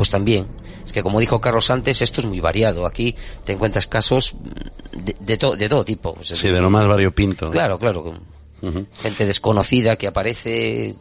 pues 0.00 0.08
también. 0.08 0.46
Es 0.82 0.94
que 0.94 1.02
como 1.02 1.20
dijo 1.20 1.42
Carlos 1.42 1.70
antes, 1.70 2.00
esto 2.00 2.22
es 2.22 2.26
muy 2.26 2.40
variado. 2.40 2.86
Aquí 2.86 3.14
te 3.44 3.52
encuentras 3.52 3.86
casos 3.86 4.34
de, 4.92 5.14
de, 5.20 5.36
de 5.36 5.68
todo 5.68 5.84
tipo. 5.84 6.16
sí, 6.22 6.48
de 6.48 6.58
lo 6.58 6.70
más 6.70 6.86
variopinto. 6.86 7.50
Claro, 7.50 7.78
claro. 7.78 8.14
Gente 8.98 9.26
desconocida 9.26 9.96
que 9.96 10.06
aparece 10.06 10.94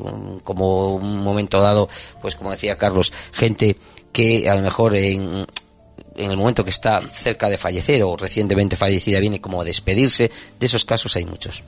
como 0.43 0.95
un 0.95 1.23
momento 1.23 1.59
dado, 1.59 1.89
pues 2.21 2.35
como 2.35 2.51
decía 2.51 2.77
Carlos, 2.77 3.11
gente 3.31 3.75
que 4.11 4.49
a 4.49 4.55
lo 4.55 4.61
mejor 4.61 4.95
en, 4.95 5.45
en 6.15 6.31
el 6.31 6.37
momento 6.37 6.63
que 6.63 6.69
está 6.69 7.01
cerca 7.01 7.49
de 7.49 7.57
fallecer 7.57 8.03
o 8.03 8.15
recientemente 8.17 8.77
fallecida 8.77 9.19
viene 9.19 9.41
como 9.41 9.61
a 9.61 9.65
despedirse. 9.65 10.31
De 10.59 10.65
esos 10.65 10.85
casos 10.85 11.15
hay 11.15 11.25
muchos. 11.25 11.63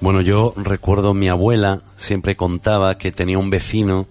Bueno, 0.00 0.20
yo 0.20 0.54
recuerdo 0.56 1.14
mi 1.14 1.28
abuela 1.28 1.82
siempre 1.96 2.36
contaba 2.36 2.98
que 2.98 3.12
tenía 3.12 3.38
un 3.38 3.50
vecino 3.50 4.06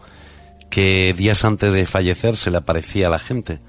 que 0.70 1.14
días 1.14 1.46
antes 1.46 1.74
de 1.74 1.86
fallecer 1.86 2.38
se 2.38 2.52
le 2.52 2.58
aparecía 2.58 3.08
a 3.08 3.12
la 3.12 3.20
gente. 3.20 3.60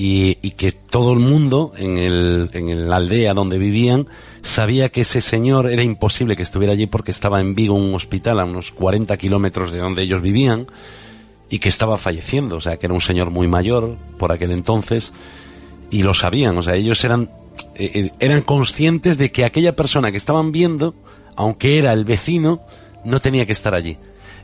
Y, 0.00 0.34
que 0.52 0.70
todo 0.70 1.12
el 1.12 1.18
mundo 1.18 1.72
en, 1.76 1.98
el, 1.98 2.50
en 2.52 2.88
la 2.88 2.96
aldea 2.96 3.34
donde 3.34 3.58
vivían 3.58 4.06
sabía 4.42 4.90
que 4.90 5.00
ese 5.00 5.20
señor 5.20 5.68
era 5.70 5.82
imposible 5.82 6.36
que 6.36 6.42
estuviera 6.42 6.72
allí 6.72 6.86
porque 6.86 7.10
estaba 7.10 7.40
en 7.40 7.56
Vigo, 7.56 7.74
un 7.74 7.92
hospital 7.94 8.38
a 8.38 8.44
unos 8.44 8.70
40 8.70 9.16
kilómetros 9.16 9.72
de 9.72 9.78
donde 9.78 10.02
ellos 10.02 10.22
vivían 10.22 10.68
y 11.50 11.58
que 11.58 11.68
estaba 11.68 11.96
falleciendo, 11.96 12.56
o 12.56 12.60
sea, 12.60 12.76
que 12.76 12.86
era 12.86 12.94
un 12.94 13.00
señor 13.00 13.30
muy 13.30 13.48
mayor 13.48 13.96
por 14.18 14.30
aquel 14.30 14.52
entonces 14.52 15.12
y 15.90 16.02
lo 16.02 16.14
sabían, 16.14 16.56
o 16.58 16.62
sea, 16.62 16.76
ellos 16.76 17.02
eran 17.04 17.30
eh, 17.74 17.90
eh, 17.94 18.10
eran 18.18 18.42
conscientes 18.42 19.18
de 19.18 19.30
que 19.30 19.44
aquella 19.44 19.76
persona 19.76 20.10
que 20.10 20.16
estaban 20.16 20.50
viendo, 20.50 20.94
aunque 21.36 21.78
era 21.78 21.92
el 21.92 22.04
vecino, 22.04 22.60
no 23.04 23.20
tenía 23.20 23.46
que 23.46 23.52
estar 23.52 23.74
allí. 23.74 23.98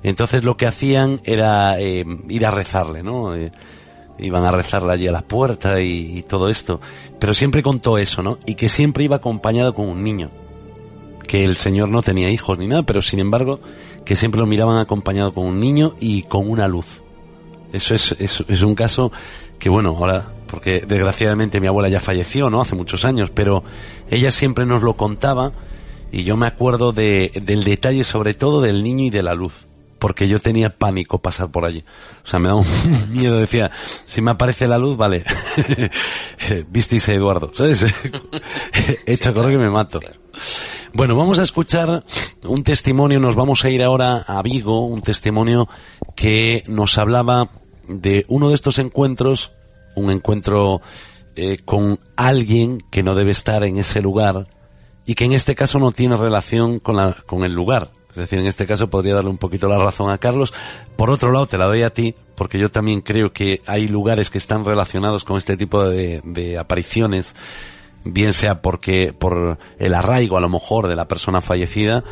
Entonces 0.04 0.44
lo 0.44 0.56
que 0.56 0.66
hacían 0.66 1.20
era 1.24 1.80
eh, 1.80 2.04
ir 2.28 2.46
a 2.46 2.52
rezarle, 2.52 3.02
¿no? 3.02 3.34
Iban 4.18 4.44
a 4.44 4.52
rezarle 4.52 4.92
allí 4.92 5.08
a 5.08 5.12
la 5.12 5.22
puerta 5.22 5.80
y, 5.80 6.22
todo 6.22 6.48
esto. 6.48 6.80
Pero 7.18 7.34
siempre 7.34 7.62
contó 7.62 7.98
eso, 7.98 8.22
¿no? 8.22 8.38
Y 8.46 8.54
que 8.54 8.68
siempre 8.68 9.04
iba 9.04 9.16
acompañado 9.16 9.74
con 9.74 9.88
un 9.88 10.02
niño. 10.02 10.30
Que 11.26 11.44
el 11.44 11.56
Señor 11.56 11.88
no 11.88 12.02
tenía 12.02 12.30
hijos 12.30 12.58
ni 12.58 12.66
nada, 12.66 12.82
pero 12.82 13.02
sin 13.02 13.18
embargo 13.18 13.60
que 14.04 14.16
siempre 14.16 14.40
lo 14.40 14.46
miraban 14.46 14.78
acompañado 14.78 15.32
con 15.32 15.46
un 15.46 15.60
niño 15.60 15.94
y 16.00 16.22
con 16.22 16.48
una 16.48 16.68
luz. 16.68 17.02
Eso 17.72 17.94
es, 17.94 18.14
es, 18.18 18.62
un 18.62 18.74
caso 18.74 19.10
que, 19.58 19.68
bueno, 19.68 19.96
ahora, 19.98 20.26
porque 20.46 20.84
desgraciadamente 20.86 21.60
mi 21.60 21.66
abuela 21.66 21.88
ya 21.88 21.98
falleció, 21.98 22.50
¿no? 22.50 22.60
Hace 22.60 22.76
muchos 22.76 23.04
años, 23.04 23.30
pero 23.30 23.64
ella 24.10 24.30
siempre 24.30 24.64
nos 24.64 24.82
lo 24.82 24.94
contaba 24.94 25.52
y 26.12 26.22
yo 26.22 26.36
me 26.36 26.46
acuerdo 26.46 26.92
de, 26.92 27.32
del 27.42 27.64
detalle 27.64 28.04
sobre 28.04 28.34
todo 28.34 28.60
del 28.60 28.84
niño 28.84 29.06
y 29.06 29.10
de 29.10 29.24
la 29.24 29.34
luz 29.34 29.66
porque 30.04 30.28
yo 30.28 30.38
tenía 30.38 30.68
pánico 30.68 31.22
pasar 31.22 31.50
por 31.50 31.64
allí. 31.64 31.82
O 32.22 32.26
sea, 32.26 32.38
me 32.38 32.48
daba 32.48 32.60
un 32.60 32.66
miedo, 33.10 33.38
decía, 33.38 33.70
si 34.04 34.20
me 34.20 34.32
aparece 34.32 34.68
la 34.68 34.76
luz, 34.76 34.98
vale, 34.98 35.24
visteis 36.68 37.08
a 37.08 37.14
Eduardo, 37.14 37.52
¿sabes? 37.54 37.86
Hecho 39.06 39.32
correr 39.32 39.52
que 39.52 39.56
me 39.56 39.70
mato. 39.70 40.00
Bueno, 40.92 41.16
vamos 41.16 41.38
a 41.38 41.42
escuchar 41.42 42.04
un 42.42 42.62
testimonio, 42.62 43.18
nos 43.18 43.34
vamos 43.34 43.64
a 43.64 43.70
ir 43.70 43.82
ahora 43.82 44.18
a 44.26 44.42
Vigo, 44.42 44.84
un 44.84 45.00
testimonio 45.00 45.70
que 46.14 46.64
nos 46.66 46.98
hablaba 46.98 47.48
de 47.88 48.26
uno 48.28 48.50
de 48.50 48.56
estos 48.56 48.78
encuentros, 48.78 49.52
un 49.96 50.10
encuentro 50.10 50.82
eh, 51.34 51.60
con 51.64 51.98
alguien 52.14 52.84
que 52.90 53.02
no 53.02 53.14
debe 53.14 53.32
estar 53.32 53.64
en 53.64 53.78
ese 53.78 54.02
lugar 54.02 54.48
y 55.06 55.14
que 55.14 55.24
en 55.24 55.32
este 55.32 55.54
caso 55.54 55.78
no 55.78 55.92
tiene 55.92 56.18
relación 56.18 56.78
con, 56.78 56.96
la, 56.96 57.16
con 57.24 57.42
el 57.42 57.54
lugar. 57.54 57.88
Es 58.14 58.16
decir, 58.16 58.38
en 58.38 58.46
este 58.46 58.66
caso 58.66 58.88
podría 58.88 59.14
darle 59.14 59.30
un 59.30 59.38
poquito 59.38 59.68
la 59.68 59.78
razón 59.78 60.10
a 60.12 60.18
Carlos. 60.18 60.54
Por 60.96 61.10
otro 61.10 61.32
lado, 61.32 61.46
te 61.46 61.58
la 61.58 61.66
doy 61.66 61.82
a 61.82 61.90
ti, 61.90 62.14
porque 62.36 62.60
yo 62.60 62.70
también 62.70 63.00
creo 63.00 63.32
que 63.32 63.60
hay 63.66 63.88
lugares 63.88 64.30
que 64.30 64.38
están 64.38 64.64
relacionados 64.64 65.24
con 65.24 65.36
este 65.36 65.56
tipo 65.56 65.84
de, 65.84 66.20
de 66.24 66.56
apariciones 66.56 67.34
bien 68.04 68.32
sea 68.32 68.60
porque 68.60 69.12
por 69.12 69.58
el 69.78 69.94
arraigo 69.94 70.36
a 70.36 70.40
lo 70.40 70.48
mejor 70.48 70.88
de 70.88 70.96
la 70.96 71.08
persona 71.08 71.40
fallecida 71.40 72.04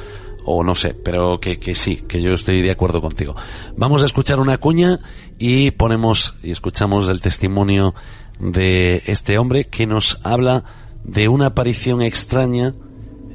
o 0.45 0.65
no 0.65 0.75
sé, 0.75 0.95
pero 0.95 1.39
que, 1.39 1.61
que 1.61 1.75
sí, 1.75 1.99
que 2.09 2.21
yo 2.21 2.33
estoy 2.33 2.63
de 2.63 2.71
acuerdo 2.73 3.01
contigo. 3.01 3.37
Vamos 3.77 4.03
a 4.03 4.07
escuchar 4.07 4.41
una 4.41 4.59
cuña 4.59 4.99
y 5.39 5.71
ponemos 5.71 6.35
y 6.43 6.51
escuchamos 6.51 7.09
el 7.09 7.21
testimonio 7.21 7.95
de 8.41 9.03
este 9.07 9.39
hombre 9.39 9.67
que 9.67 9.87
nos 9.87 10.19
habla 10.25 10.65
de 11.05 11.29
una 11.29 11.47
aparición 11.47 12.03
extraña 12.03 12.75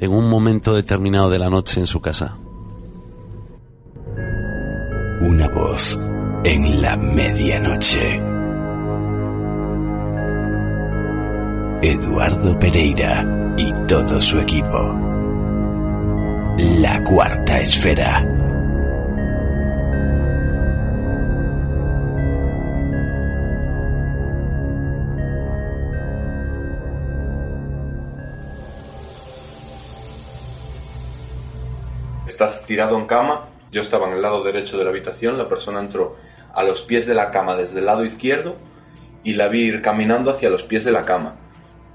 en 0.00 0.12
un 0.12 0.28
momento 0.28 0.74
determinado 0.74 1.30
de 1.30 1.38
la 1.38 1.48
noche 1.48 1.80
en 1.80 1.86
su 1.86 2.00
casa. 2.00 2.36
Una 5.20 5.48
voz 5.48 5.98
en 6.44 6.80
la 6.80 6.96
medianoche. 6.96 8.22
Eduardo 11.82 12.56
Pereira 12.60 13.54
y 13.56 13.72
todo 13.88 14.20
su 14.20 14.38
equipo. 14.38 14.96
La 16.58 17.02
cuarta 17.02 17.60
esfera. 17.60 18.24
Estás 32.24 32.64
tirado 32.66 32.96
en 32.96 33.06
cama, 33.06 33.48
yo 33.70 33.80
estaba 33.80 34.08
en 34.08 34.14
el 34.14 34.22
lado 34.22 34.42
derecho 34.42 34.78
de 34.78 34.84
la 34.84 34.90
habitación, 34.90 35.38
la 35.38 35.48
persona 35.48 35.80
entró 35.80 36.16
a 36.54 36.62
los 36.62 36.82
pies 36.82 37.06
de 37.06 37.14
la 37.14 37.30
cama 37.30 37.56
desde 37.56 37.80
el 37.80 37.86
lado 37.86 38.04
izquierdo 38.04 38.56
y 39.24 39.34
la 39.34 39.48
vi 39.48 39.62
ir 39.62 39.82
caminando 39.82 40.30
hacia 40.30 40.50
los 40.50 40.62
pies 40.62 40.84
de 40.84 40.92
la 40.92 41.04
cama 41.04 41.36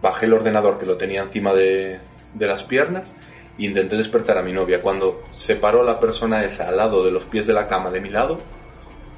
bajé 0.04 0.26
el 0.26 0.34
ordenador 0.34 0.78
que 0.78 0.86
lo 0.86 0.98
tenía 0.98 1.24
encima 1.24 1.54
de, 1.54 2.00
las 2.38 2.64
piernas 2.64 3.16
e 3.58 3.66
intenté 3.66 3.96
despertar 3.96 4.38
a 4.38 4.44
mi 4.44 4.52
novia. 4.52 4.82
Cuando 4.82 5.24
se 5.32 5.56
paró 5.56 5.82
la 5.82 6.00
persona 6.00 6.44
esa 6.44 6.68
al 6.68 6.78
lado 6.78 7.04
de 7.06 7.12
los 7.12 7.24
pies 7.24 7.48
de 7.48 7.54
la 7.54 7.68
cama 7.68 7.90
de 7.90 8.02
mi 8.02 8.10
lado, 8.10 8.38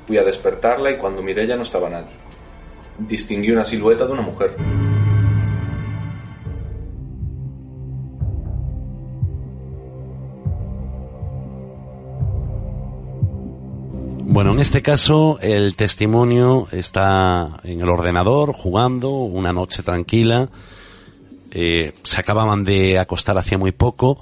fui 0.05 0.17
a 0.19 0.23
despertarla 0.23 0.91
y 0.91 0.97
cuando 0.97 1.23
miré 1.23 1.47
ya 1.47 1.57
no 1.57 1.63
estaba 1.63 1.89
nadie. 1.89 2.13
Distinguí 2.99 3.51
una 3.51 3.65
silueta 3.65 4.05
de 4.05 4.13
una 4.13 4.21
mujer. 4.21 4.55
Bueno, 14.35 14.51
en 14.51 14.59
este 14.59 14.81
caso 14.81 15.39
el 15.39 15.77
testimonio 15.77 16.67
está 16.73 17.61
en 17.63 17.79
el 17.79 17.87
ordenador 17.87 18.51
jugando 18.51 19.11
una 19.11 19.53
noche 19.53 19.81
tranquila 19.81 20.49
eh, 21.51 21.93
se 22.03 22.19
acababan 22.19 22.65
de 22.65 22.99
acostar 22.99 23.37
hacía 23.37 23.57
muy 23.57 23.71
poco. 23.71 24.19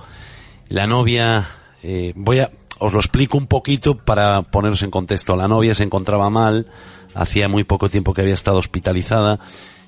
La 0.70 0.86
novia, 0.86 1.48
eh, 1.82 2.14
voy 2.16 2.42
a, 2.42 2.52
os 2.78 2.94
lo 2.94 3.00
explico 3.00 3.40
un 3.40 3.48
poquito 3.48 3.98
para 3.98 4.44
poneros 4.44 4.84
en 4.84 4.92
contexto. 4.92 5.36
La 5.36 5.48
novia 5.48 5.74
se 5.74 5.84
encontraba 5.84 6.30
mal, 6.30 6.68
hacía 7.16 7.50
muy 7.50 7.64
poco 7.64 7.90
tiempo 7.90 8.14
que 8.14 8.22
había 8.22 8.36
estado 8.36 8.60
hospitalizada 8.60 9.40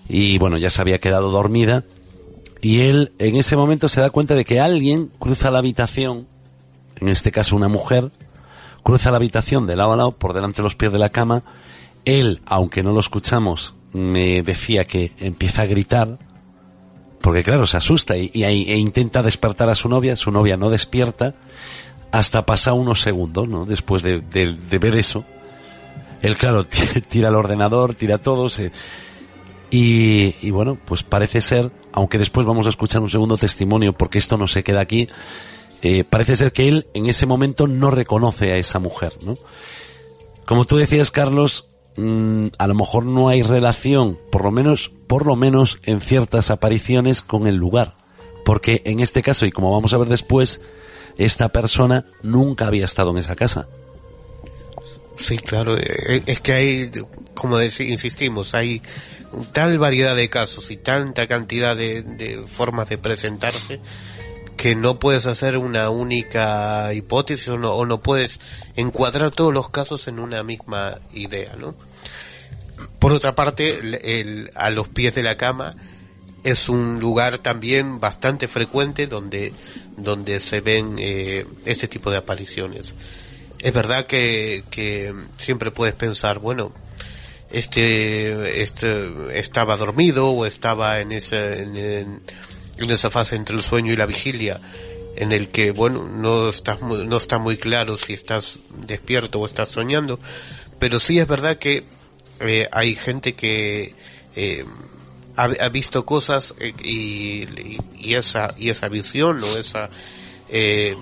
y 0.10 0.40
bueno, 0.40 0.58
ya 0.58 0.72
se 0.72 0.82
había 0.82 0.98
quedado 0.98 1.30
dormida. 1.30 1.84
Y 2.62 2.80
él 2.80 3.12
en 3.20 3.36
ese 3.36 3.56
momento 3.56 3.90
se 3.90 4.02
da 4.02 4.10
cuenta 4.10 4.34
de 4.34 4.44
que 4.44 4.60
alguien 4.60 5.12
cruza 5.20 5.52
la 5.52 5.60
habitación, 5.60 6.26
en 7.00 7.10
este 7.10 7.32
caso 7.32 7.56
una 7.56 7.68
mujer, 7.68 8.10
cruza 8.86 9.10
la 9.10 9.18
habitación 9.18 9.66
de 9.66 9.76
lado 9.76 9.94
a 9.94 9.98
lado 9.98 10.12
por 10.12 10.34
delante 10.34 10.58
de 10.58 10.64
los 10.64 10.76
pies 10.76 10.92
de 10.92 11.00
la 11.00 11.10
cama. 11.10 11.42
Él, 12.06 12.42
aunque 12.46 12.84
no 12.84 12.94
lo 12.94 13.00
escuchamos, 13.00 13.74
me 13.94 14.44
decía 14.44 14.86
que 14.86 15.12
empieza 15.20 15.64
a 15.64 15.66
gritar, 15.66 16.20
porque 17.20 17.44
claro, 17.44 17.66
se 17.66 17.78
asusta 17.78 18.16
y, 18.16 18.30
e 18.44 18.78
intenta 18.78 19.24
despertar 19.24 19.70
a 19.70 19.76
su 19.76 19.90
novia, 19.90 20.16
su 20.16 20.30
novia 20.30 20.56
no 20.56 20.70
despierta, 20.70 21.34
hasta 22.12 22.46
pasa 22.46 22.74
unos 22.74 23.02
segundos, 23.02 23.50
¿no? 23.50 23.66
Después 23.66 24.04
de, 24.04 24.22
ver 24.80 24.96
eso. 24.96 25.26
Él, 26.22 26.38
claro, 26.38 26.68
tira 27.10 27.30
el 27.30 27.36
ordenador, 27.36 27.96
tira 27.96 28.20
todo, 28.20 28.50
se... 28.50 28.72
Y, 29.72 30.36
y, 30.44 30.52
bueno, 30.52 30.78
pues 30.86 31.02
parece 31.02 31.42
ser, 31.42 31.72
aunque 31.92 32.20
después 32.20 32.46
vamos 32.46 32.68
a 32.68 32.70
escuchar 32.70 33.02
un 33.02 33.10
segundo 33.10 33.36
testimonio, 33.36 33.94
porque 33.94 34.20
esto 34.20 34.38
no 34.38 34.48
se 34.48 34.64
queda 34.64 34.82
aquí, 34.82 35.10
eh, 35.86 36.04
parece 36.04 36.36
ser 36.36 36.52
que 36.52 36.68
él 36.68 36.88
en 36.94 37.06
ese 37.06 37.26
momento 37.26 37.68
no 37.68 37.92
reconoce 37.92 38.52
a 38.52 38.58
esa 38.58 38.80
mujer, 38.80 39.14
¿no? 39.22 39.38
Como 40.46 40.66
tú 40.66 40.78
decías, 40.78 41.12
Carlos, 41.12 41.70
Mm, 41.98 42.48
a 42.58 42.68
lo 42.68 42.76
mejor 42.76 43.06
no 43.06 43.30
hay 43.30 43.42
relación, 43.42 44.20
por 44.30 44.44
lo 44.44 44.52
menos, 44.52 44.92
por 45.08 45.26
lo 45.26 45.36
menos 45.36 45.80
en 45.84 46.02
ciertas 46.02 46.50
apariciones 46.50 47.22
con 47.22 47.48
el 47.48 47.56
lugar. 47.56 47.96
Porque 48.44 48.82
en 48.86 49.00
este 49.00 49.22
caso, 49.22 49.46
y 49.46 49.52
como 49.52 49.72
vamos 49.72 49.94
a 49.94 49.98
ver 49.98 50.10
después, 50.10 50.62
esta 51.18 51.50
persona 51.50 52.06
nunca 52.22 52.68
había 52.68 52.86
estado 52.86 53.12
en 53.12 53.18
esa 53.18 53.36
casa. 53.36 53.68
Sí, 55.18 55.38
claro, 55.38 55.78
eh, 55.78 56.22
es 56.26 56.42
que 56.42 56.54
hay, 56.54 56.92
como 57.34 57.62
insistimos, 57.62 58.54
hay 58.54 58.82
tal 59.54 59.80
variedad 59.80 60.16
de 60.16 60.30
casos 60.30 60.72
y 60.72 60.78
tanta 60.78 61.28
cantidad 61.28 61.78
de, 61.78 62.44
formas 62.46 62.90
de 62.90 62.98
presentarse 62.98 63.80
que 64.66 64.74
no 64.76 64.98
puedes 64.98 65.28
hacer 65.28 65.60
una 65.60 65.92
única 65.92 66.92
hipótesis 66.92 67.50
o 67.50 67.58
no, 67.60 67.76
o 67.76 67.86
no 67.86 68.02
puedes 68.02 68.40
encuadrar 68.76 69.30
todos 69.30 69.54
los 69.54 69.70
casos 69.70 70.08
en 70.08 70.18
una 70.18 70.42
misma 70.42 70.98
idea, 71.14 71.54
¿no? 71.56 71.76
Por 72.98 73.14
otra 73.14 73.36
parte, 73.36 73.78
el, 74.20 74.50
a 74.56 74.72
los 74.72 74.88
pies 74.88 75.14
de 75.14 75.22
la 75.22 75.38
cama, 75.38 75.76
es 76.44 76.68
un 76.68 77.00
lugar 77.00 77.38
también 77.38 78.00
bastante 78.00 78.48
frecuente 78.48 79.06
donde, 79.06 79.54
donde 79.98 80.40
se 80.40 80.62
ven 80.62 80.96
eh, 80.98 81.46
este 81.66 81.88
tipo 81.88 82.10
de 82.10 82.18
apariciones. 82.18 82.96
Es 83.60 83.72
verdad 83.72 84.08
que, 84.08 84.64
que 84.72 85.14
siempre 85.38 85.70
puedes 85.70 85.94
pensar, 85.94 86.40
bueno, 86.40 86.74
este, 87.52 88.64
este 88.64 89.38
estaba 89.38 89.78
dormido 89.78 90.32
o 90.32 90.48
estaba 90.48 91.02
en 91.02 91.12
en, 91.12 92.22
esa 92.78 93.10
fase 93.10 93.36
entre 93.36 93.56
el 93.56 93.62
sueño 93.62 93.94
y 93.94 93.96
la 93.96 94.06
vigilia 94.06 94.62
en 95.16 95.32
el 95.32 95.50
que 95.50 95.72
bueno 95.72 96.04
no 96.04 96.50
estás 96.50 96.82
muy, 96.82 97.06
no 97.06 97.18
está 97.18 97.38
muy 97.38 97.58
claro 97.58 97.98
si 97.98 98.14
estás 98.14 98.60
despierto 98.70 99.40
o 99.40 99.46
estás 99.46 99.70
soñando 99.70 100.20
pero 100.80 101.00
sí 101.00 101.20
es 101.20 101.28
verdad 101.28 101.58
que 101.58 101.86
eh, 102.42 102.68
hay 102.72 102.96
gente 102.96 103.34
que 103.34 103.96
eh, 104.36 104.66
ha, 105.38 105.70
visto 105.70 106.06
cosas 106.06 106.56
eh, 106.60 106.74
y, 106.82 107.78
y, 107.98 108.14
esa 108.14 108.54
y 108.58 108.70
esa 108.70 108.88
visión 108.90 109.44
o 109.44 109.58
esa 109.58 109.90
eh, 110.50 110.96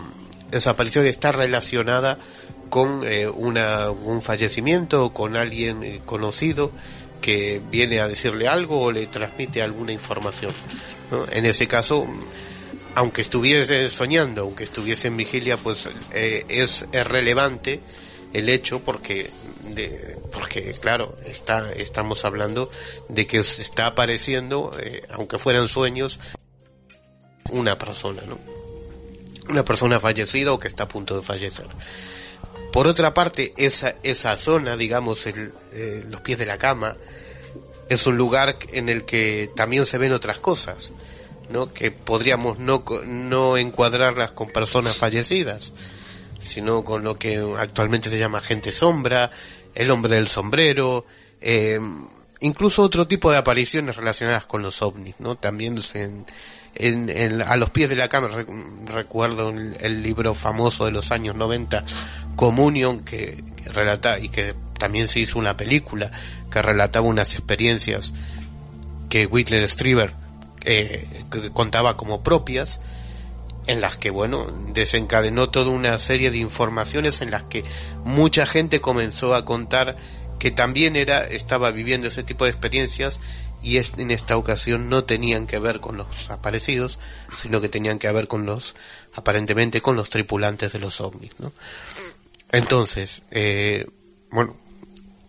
esa 0.52 0.72
aparición 0.72 1.06
está 1.06 1.32
relacionada 1.32 2.20
con 2.70 3.04
una, 3.36 3.92
un 3.92 4.22
fallecimiento 4.24 5.06
o 5.06 5.14
con 5.14 5.36
alguien 5.36 6.00
conocido 6.06 6.72
que 7.22 7.62
viene 7.72 8.00
a 8.00 8.08
decirle 8.08 8.48
algo 8.48 8.82
o 8.82 8.92
le 8.92 9.06
transmite 9.08 9.62
alguna 9.62 9.92
información. 9.92 10.52
En 11.32 11.46
ese 11.46 11.68
caso, 11.68 12.08
aunque 12.96 13.22
estuviese 13.22 13.90
soñando, 13.90 14.42
aunque 14.42 14.64
estuviese 14.64 15.08
en 15.08 15.18
vigilia, 15.18 15.58
pues 15.58 15.90
eh, 16.12 16.46
es, 16.48 16.86
es, 16.92 17.08
relevante 17.08 17.82
el 18.34 18.50
hecho 18.50 18.80
porque, 18.80 19.30
de, 19.64 20.18
porque 20.32 20.74
claro, 20.80 21.18
está, 21.26 21.72
estamos 21.74 22.26
hablando 22.26 22.70
de 23.10 23.28
que 23.28 23.44
se 23.44 23.62
está 23.62 23.88
apareciendo, 23.88 24.76
eh, 24.80 25.04
aunque 25.12 25.38
fueran 25.38 25.68
sueños, 25.68 26.20
una 27.52 27.78
persona, 27.78 28.24
¿no? 28.28 28.40
Una 29.50 29.66
persona 29.66 30.00
fallecida 30.00 30.54
o 30.54 30.60
que 30.60 30.68
está 30.68 30.84
a 30.84 30.88
punto 30.88 31.16
de 31.16 31.22
fallecer. 31.22 31.68
Por 32.72 32.88
otra 32.88 33.14
parte, 33.14 33.54
esa, 33.58 33.96
esa 34.02 34.36
zona, 34.38 34.76
digamos, 34.78 35.28
el, 35.28 35.54
eh, 35.74 36.04
los 36.10 36.22
pies 36.22 36.40
de 36.40 36.46
la 36.46 36.58
cama, 36.58 36.98
es 37.90 38.08
un 38.08 38.18
lugar 38.18 38.58
en 38.72 38.90
el 38.90 39.06
que 39.06 39.52
también 39.56 39.86
se 39.86 39.98
ven 39.98 40.14
otras 40.14 40.40
cosas, 40.40 40.94
¿no? 41.50 41.74
Que 41.74 41.92
podríamos 41.92 42.60
no, 42.60 42.84
no 43.06 43.58
encuadrarlas 43.58 44.32
con 44.32 44.50
personas 44.50 44.96
fallecidas, 44.96 45.74
sino 46.40 46.84
con 46.84 47.04
lo 47.04 47.18
que 47.18 47.38
actualmente 47.58 48.10
se 48.10 48.20
llama 48.20 48.42
gente 48.42 48.72
sombra, 48.72 49.32
el 49.76 49.92
hombre 49.92 50.16
del 50.16 50.28
sombrero, 50.28 51.06
eh, 51.42 51.80
incluso 52.40 52.84
otro 52.84 53.08
tipo 53.08 53.32
de 53.32 53.38
apariciones 53.38 53.96
relacionadas 53.96 54.46
con 54.46 54.62
los 54.62 54.82
ovnis, 54.82 55.16
¿no? 55.20 55.36
También 55.36 55.82
se, 55.82 56.04
en, 56.76 57.10
en, 57.10 57.42
a 57.42 57.56
los 57.56 57.70
pies 57.70 57.90
de 57.90 57.96
la 57.96 58.08
cama 58.08 58.30
recuerdo 58.86 59.50
el, 59.50 59.78
el, 59.80 60.02
libro 60.02 60.34
famoso 60.34 60.86
de 60.86 60.92
los 60.92 61.12
años 61.12 61.36
90 61.36 61.86
Communion 62.36 63.00
que, 63.00 63.44
que, 63.56 63.70
relata 63.70 64.20
y 64.20 64.30
que 64.30 64.56
también 64.84 65.08
se 65.08 65.22
hizo 65.22 65.40
una 65.40 65.56
película 65.56 66.12
que 66.52 66.62
relataba 66.62 67.08
unas 67.08 67.32
experiencias 67.32 68.14
que 69.08 69.26
Whitler 69.26 69.66
Strieber 69.70 70.14
eh, 70.66 71.24
contaba 71.54 71.96
como 71.96 72.22
propias 72.22 72.82
en 73.68 73.80
las 73.80 73.96
que 73.96 74.10
bueno 74.10 74.46
desencadenó 74.74 75.50
toda 75.50 75.72
una 75.72 75.98
serie 76.00 76.32
de 76.32 76.40
informaciones 76.40 77.22
en 77.22 77.32
las 77.32 77.44
que 77.44 77.64
mucha 78.04 78.46
gente 78.46 78.82
comenzó 78.82 79.36
a 79.36 79.46
contar 79.46 79.96
que 80.38 80.52
también 80.52 80.98
era 80.98 81.26
estaba 81.26 81.72
viviendo 81.72 82.10
ese 82.10 82.24
tipo 82.24 82.44
de 82.44 82.52
experiencias 82.52 83.22
y 83.62 83.78
es, 83.78 83.94
en 83.96 84.12
esta 84.12 84.36
ocasión 84.36 84.90
no 84.90 85.06
tenían 85.06 85.48
que 85.48 85.60
ver 85.60 85.80
con 85.80 85.96
los 85.96 86.30
aparecidos, 86.30 87.00
sino 87.38 87.62
que 87.62 87.70
tenían 87.70 88.00
que 88.00 88.12
ver 88.12 88.28
con 88.28 88.46
los, 88.46 88.76
aparentemente 89.14 89.80
con 89.80 89.96
los 89.96 90.10
tripulantes 90.10 90.74
de 90.74 90.80
los 90.80 91.00
ovnis, 91.00 91.32
¿no? 91.40 91.54
Entonces, 92.52 93.24
eh, 93.32 93.88
bueno, 94.30 94.58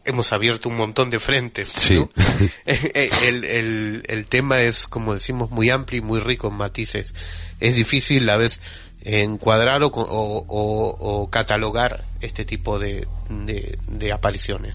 hemos 0.04 0.32
abierto 0.32 0.68
un 0.68 0.76
montón 0.76 1.10
de 1.10 1.20
frentes, 1.20 1.68
sí. 1.68 1.94
¿no? 1.96 2.10
el, 2.66 3.44
el, 3.44 4.02
el 4.06 4.26
tema 4.26 4.60
es, 4.62 4.86
como 4.86 5.14
decimos, 5.14 5.50
muy 5.50 5.70
amplio 5.70 5.98
y 5.98 6.02
muy 6.02 6.20
rico 6.20 6.48
en 6.48 6.54
matices. 6.54 7.14
Es 7.60 7.76
difícil 7.76 8.28
a 8.30 8.36
veces 8.36 8.60
encuadrar 9.04 9.82
o, 9.82 9.88
o, 9.88 10.44
o, 10.48 11.22
o 11.22 11.30
catalogar 11.30 12.04
este 12.20 12.44
tipo 12.44 12.78
de, 12.78 13.06
de, 13.28 13.78
de 13.88 14.12
apariciones. 14.12 14.74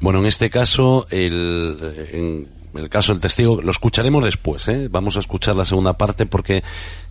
Bueno, 0.00 0.20
en 0.20 0.26
este 0.26 0.48
caso, 0.48 1.06
el, 1.10 2.46
en 2.72 2.78
el 2.78 2.88
caso 2.88 3.12
del 3.12 3.20
testigo, 3.20 3.60
lo 3.60 3.70
escucharemos 3.70 4.24
después, 4.24 4.66
¿eh? 4.68 4.88
Vamos 4.90 5.16
a 5.16 5.20
escuchar 5.20 5.56
la 5.56 5.64
segunda 5.64 5.98
parte 5.98 6.24
porque 6.24 6.62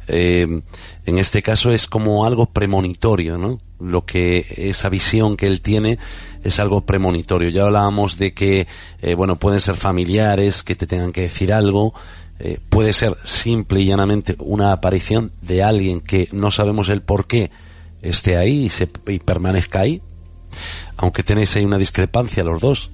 eh, 0.07 0.61
en 1.05 1.17
este 1.19 1.41
caso 1.41 1.71
es 1.71 1.85
como 1.85 2.25
algo 2.25 2.47
premonitorio, 2.47 3.37
¿no? 3.37 3.59
Lo 3.79 4.05
que, 4.05 4.45
esa 4.57 4.89
visión 4.89 5.37
que 5.37 5.47
él 5.47 5.61
tiene 5.61 5.99
es 6.47 6.59
algo 6.59 6.81
premonitorio. 6.85 7.49
Ya 7.49 7.63
hablábamos 7.63 8.17
de 8.17 8.33
que, 8.33 8.67
eh, 9.01 9.15
bueno, 9.15 9.35
pueden 9.35 9.59
ser 9.59 9.75
familiares 9.75 10.63
que 10.63 10.75
te 10.75 10.87
tengan 10.87 11.11
que 11.11 11.21
decir 11.21 11.53
algo, 11.53 11.93
eh, 12.39 12.59
puede 12.69 12.93
ser 12.93 13.17
simple 13.23 13.81
y 13.81 13.85
llanamente 13.85 14.35
una 14.39 14.71
aparición 14.71 15.31
de 15.41 15.63
alguien 15.63 16.01
que 16.01 16.29
no 16.31 16.51
sabemos 16.51 16.89
el 16.89 17.01
por 17.01 17.27
qué 17.27 17.51
esté 18.01 18.37
ahí 18.37 18.65
y, 18.65 18.69
se, 18.69 18.89
y 19.07 19.19
permanezca 19.19 19.81
ahí, 19.81 20.01
aunque 20.95 21.23
tenéis 21.23 21.55
ahí 21.55 21.65
una 21.65 21.77
discrepancia 21.77 22.43
los 22.43 22.61
dos. 22.61 22.91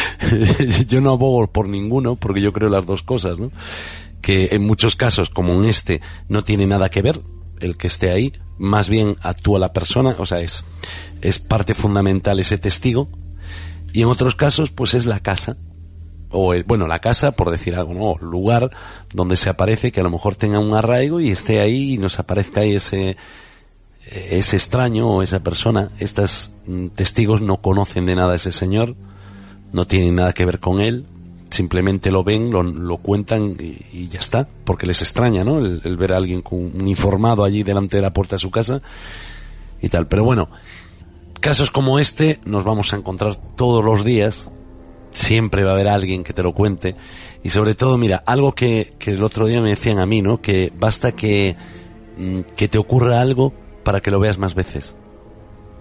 yo 0.88 1.00
no 1.00 1.12
abogo 1.12 1.46
por 1.48 1.68
ninguno, 1.68 2.16
porque 2.16 2.40
yo 2.40 2.52
creo 2.52 2.68
las 2.68 2.86
dos 2.86 3.02
cosas, 3.02 3.38
¿no? 3.38 3.50
Que 4.22 4.48
en 4.52 4.66
muchos 4.66 4.96
casos, 4.96 5.28
como 5.28 5.54
en 5.54 5.64
este, 5.64 6.00
no 6.28 6.42
tiene 6.42 6.66
nada 6.66 6.88
que 6.88 7.02
ver 7.02 7.20
el 7.60 7.76
que 7.76 7.86
esté 7.86 8.10
ahí, 8.10 8.32
más 8.58 8.88
bien 8.88 9.16
actúa 9.22 9.58
la 9.58 9.72
persona, 9.72 10.16
o 10.18 10.26
sea, 10.26 10.40
es, 10.40 10.64
es 11.20 11.38
parte 11.38 11.74
fundamental 11.74 12.40
ese 12.40 12.58
testigo, 12.58 13.08
y 13.92 14.02
en 14.02 14.08
otros 14.08 14.34
casos, 14.34 14.70
pues 14.70 14.94
es 14.94 15.06
la 15.06 15.20
casa, 15.20 15.56
o 16.30 16.52
el, 16.54 16.64
bueno, 16.64 16.86
la 16.86 16.98
casa, 16.98 17.32
por 17.32 17.50
decir 17.50 17.74
algo, 17.74 17.94
¿no? 17.94 18.26
Lugar 18.26 18.70
donde 19.14 19.36
se 19.36 19.48
aparece 19.48 19.92
que 19.92 20.00
a 20.00 20.02
lo 20.02 20.10
mejor 20.10 20.36
tenga 20.36 20.58
un 20.58 20.74
arraigo 20.74 21.20
y 21.20 21.30
esté 21.30 21.60
ahí 21.60 21.94
y 21.94 21.98
nos 21.98 22.18
aparezca 22.18 22.60
ahí 22.60 22.74
ese, 22.74 23.16
ese 24.10 24.56
extraño 24.56 25.08
o 25.08 25.22
esa 25.22 25.40
persona, 25.40 25.90
estos 25.98 26.50
testigos 26.94 27.40
no 27.40 27.58
conocen 27.58 28.06
de 28.06 28.14
nada 28.14 28.34
a 28.34 28.36
ese 28.36 28.52
señor, 28.52 28.94
no 29.72 29.86
tienen 29.86 30.16
nada 30.16 30.32
que 30.32 30.46
ver 30.46 30.60
con 30.60 30.80
él, 30.80 31.06
simplemente 31.50 32.10
lo 32.10 32.24
ven, 32.24 32.50
lo, 32.50 32.96
cuentan 32.98 33.56
y, 33.58 34.08
ya 34.08 34.20
está, 34.20 34.48
porque 34.64 34.86
les 34.86 35.02
extraña, 35.02 35.44
¿no? 35.44 35.58
El, 35.58 35.80
el, 35.84 35.96
ver 35.96 36.12
a 36.12 36.16
alguien 36.16 36.42
con 36.42 36.58
un 36.58 36.88
informado 36.88 37.44
allí 37.44 37.62
delante 37.62 37.96
de 37.96 38.02
la 38.02 38.12
puerta 38.12 38.36
de 38.36 38.40
su 38.40 38.50
casa 38.50 38.82
y 39.80 39.88
tal. 39.88 40.06
Pero 40.08 40.24
bueno, 40.24 40.48
casos 41.40 41.70
como 41.70 41.98
este 41.98 42.40
nos 42.44 42.64
vamos 42.64 42.92
a 42.92 42.96
encontrar 42.96 43.36
todos 43.56 43.84
los 43.84 44.04
días, 44.04 44.50
siempre 45.12 45.64
va 45.64 45.70
a 45.70 45.74
haber 45.74 45.88
alguien 45.88 46.22
que 46.22 46.32
te 46.32 46.42
lo 46.42 46.52
cuente 46.52 46.94
y 47.42 47.50
sobre 47.50 47.74
todo, 47.74 47.96
mira, 47.98 48.22
algo 48.26 48.52
que, 48.52 48.94
que 48.98 49.12
el 49.12 49.22
otro 49.22 49.46
día 49.46 49.60
me 49.60 49.70
decían 49.70 49.98
a 49.98 50.06
mí, 50.06 50.22
¿no? 50.22 50.40
Que 50.40 50.72
basta 50.76 51.12
que, 51.12 51.56
mm, 52.16 52.40
que 52.56 52.68
te 52.68 52.78
ocurra 52.78 53.20
algo 53.20 53.52
para 53.84 54.00
que 54.00 54.10
lo 54.10 54.20
veas 54.20 54.38
más 54.38 54.54
veces. 54.54 54.96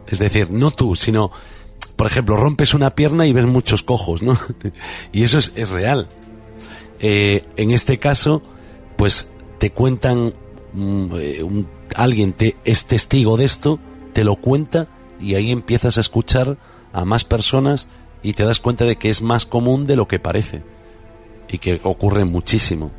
Es 0.07 0.19
decir, 0.19 0.49
no 0.49 0.71
tú, 0.71 0.95
sino, 0.95 1.31
por 1.97 2.07
ejemplo, 2.07 2.37
rompes 2.37 2.73
una 2.73 2.95
pierna 2.95 3.25
y 3.25 3.33
ves 3.33 3.45
muchos 3.45 3.83
cojos, 3.83 4.21
¿no? 4.21 4.39
y 5.11 5.23
eso 5.23 5.39
es, 5.39 5.51
es 5.55 5.71
real. 5.71 6.07
Eh, 6.99 7.43
en 7.57 7.71
este 7.71 7.97
caso, 7.97 8.41
pues 8.95 9.27
te 9.57 9.71
cuentan, 9.71 10.33
um, 10.73 11.11
un, 11.11 11.67
alguien 11.95 12.33
te, 12.33 12.55
es 12.63 12.85
testigo 12.85 13.35
de 13.35 13.45
esto, 13.45 13.79
te 14.13 14.23
lo 14.23 14.35
cuenta 14.35 14.87
y 15.19 15.35
ahí 15.35 15.51
empiezas 15.51 15.97
a 15.97 16.01
escuchar 16.01 16.57
a 16.93 17.03
más 17.03 17.23
personas 17.23 17.87
y 18.21 18.33
te 18.33 18.45
das 18.45 18.59
cuenta 18.59 18.85
de 18.85 18.97
que 18.97 19.09
es 19.09 19.21
más 19.21 19.45
común 19.45 19.87
de 19.87 19.95
lo 19.95 20.07
que 20.07 20.19
parece 20.19 20.61
y 21.49 21.57
que 21.57 21.81
ocurre 21.83 22.25
muchísimo. 22.25 22.91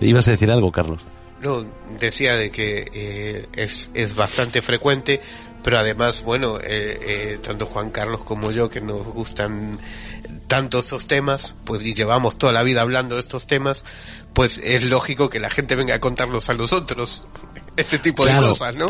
¿Ibas 0.00 0.28
a 0.28 0.32
decir 0.32 0.50
algo, 0.50 0.70
Carlos? 0.70 1.04
No, 1.40 1.64
decía 2.00 2.36
de 2.36 2.50
que 2.50 2.86
eh, 2.92 3.46
es, 3.54 3.90
es 3.94 4.16
bastante 4.16 4.60
frecuente, 4.60 5.20
pero 5.68 5.80
además, 5.80 6.22
bueno, 6.22 6.56
eh, 6.60 6.98
eh, 7.02 7.38
tanto 7.42 7.66
Juan 7.66 7.90
Carlos 7.90 8.24
como 8.24 8.50
yo, 8.50 8.70
que 8.70 8.80
nos 8.80 9.04
gustan 9.04 9.78
tanto 10.46 10.78
estos 10.78 11.06
temas, 11.06 11.56
pues 11.64 11.82
y 11.82 11.92
llevamos 11.92 12.38
toda 12.38 12.54
la 12.54 12.62
vida 12.62 12.80
hablando 12.80 13.16
de 13.16 13.20
estos 13.20 13.46
temas, 13.46 13.84
pues 14.32 14.62
es 14.64 14.82
lógico 14.82 15.28
que 15.28 15.38
la 15.38 15.50
gente 15.50 15.76
venga 15.76 15.94
a 15.96 16.00
contarlos 16.00 16.48
a 16.48 16.54
nosotros, 16.54 17.26
este 17.76 17.98
tipo 17.98 18.22
claro. 18.22 18.44
de 18.44 18.48
cosas, 18.48 18.76
¿no? 18.76 18.86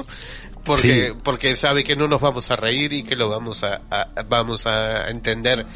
Porque, 0.62 1.08
sí. 1.08 1.18
porque 1.24 1.56
sabe 1.56 1.82
que 1.82 1.96
no 1.96 2.06
nos 2.06 2.20
vamos 2.20 2.48
a 2.52 2.54
reír 2.54 2.92
y 2.92 3.02
que 3.02 3.16
lo 3.16 3.28
vamos 3.28 3.64
a, 3.64 3.82
a 3.90 4.22
vamos 4.28 4.68
a 4.68 5.10
entender 5.10 5.66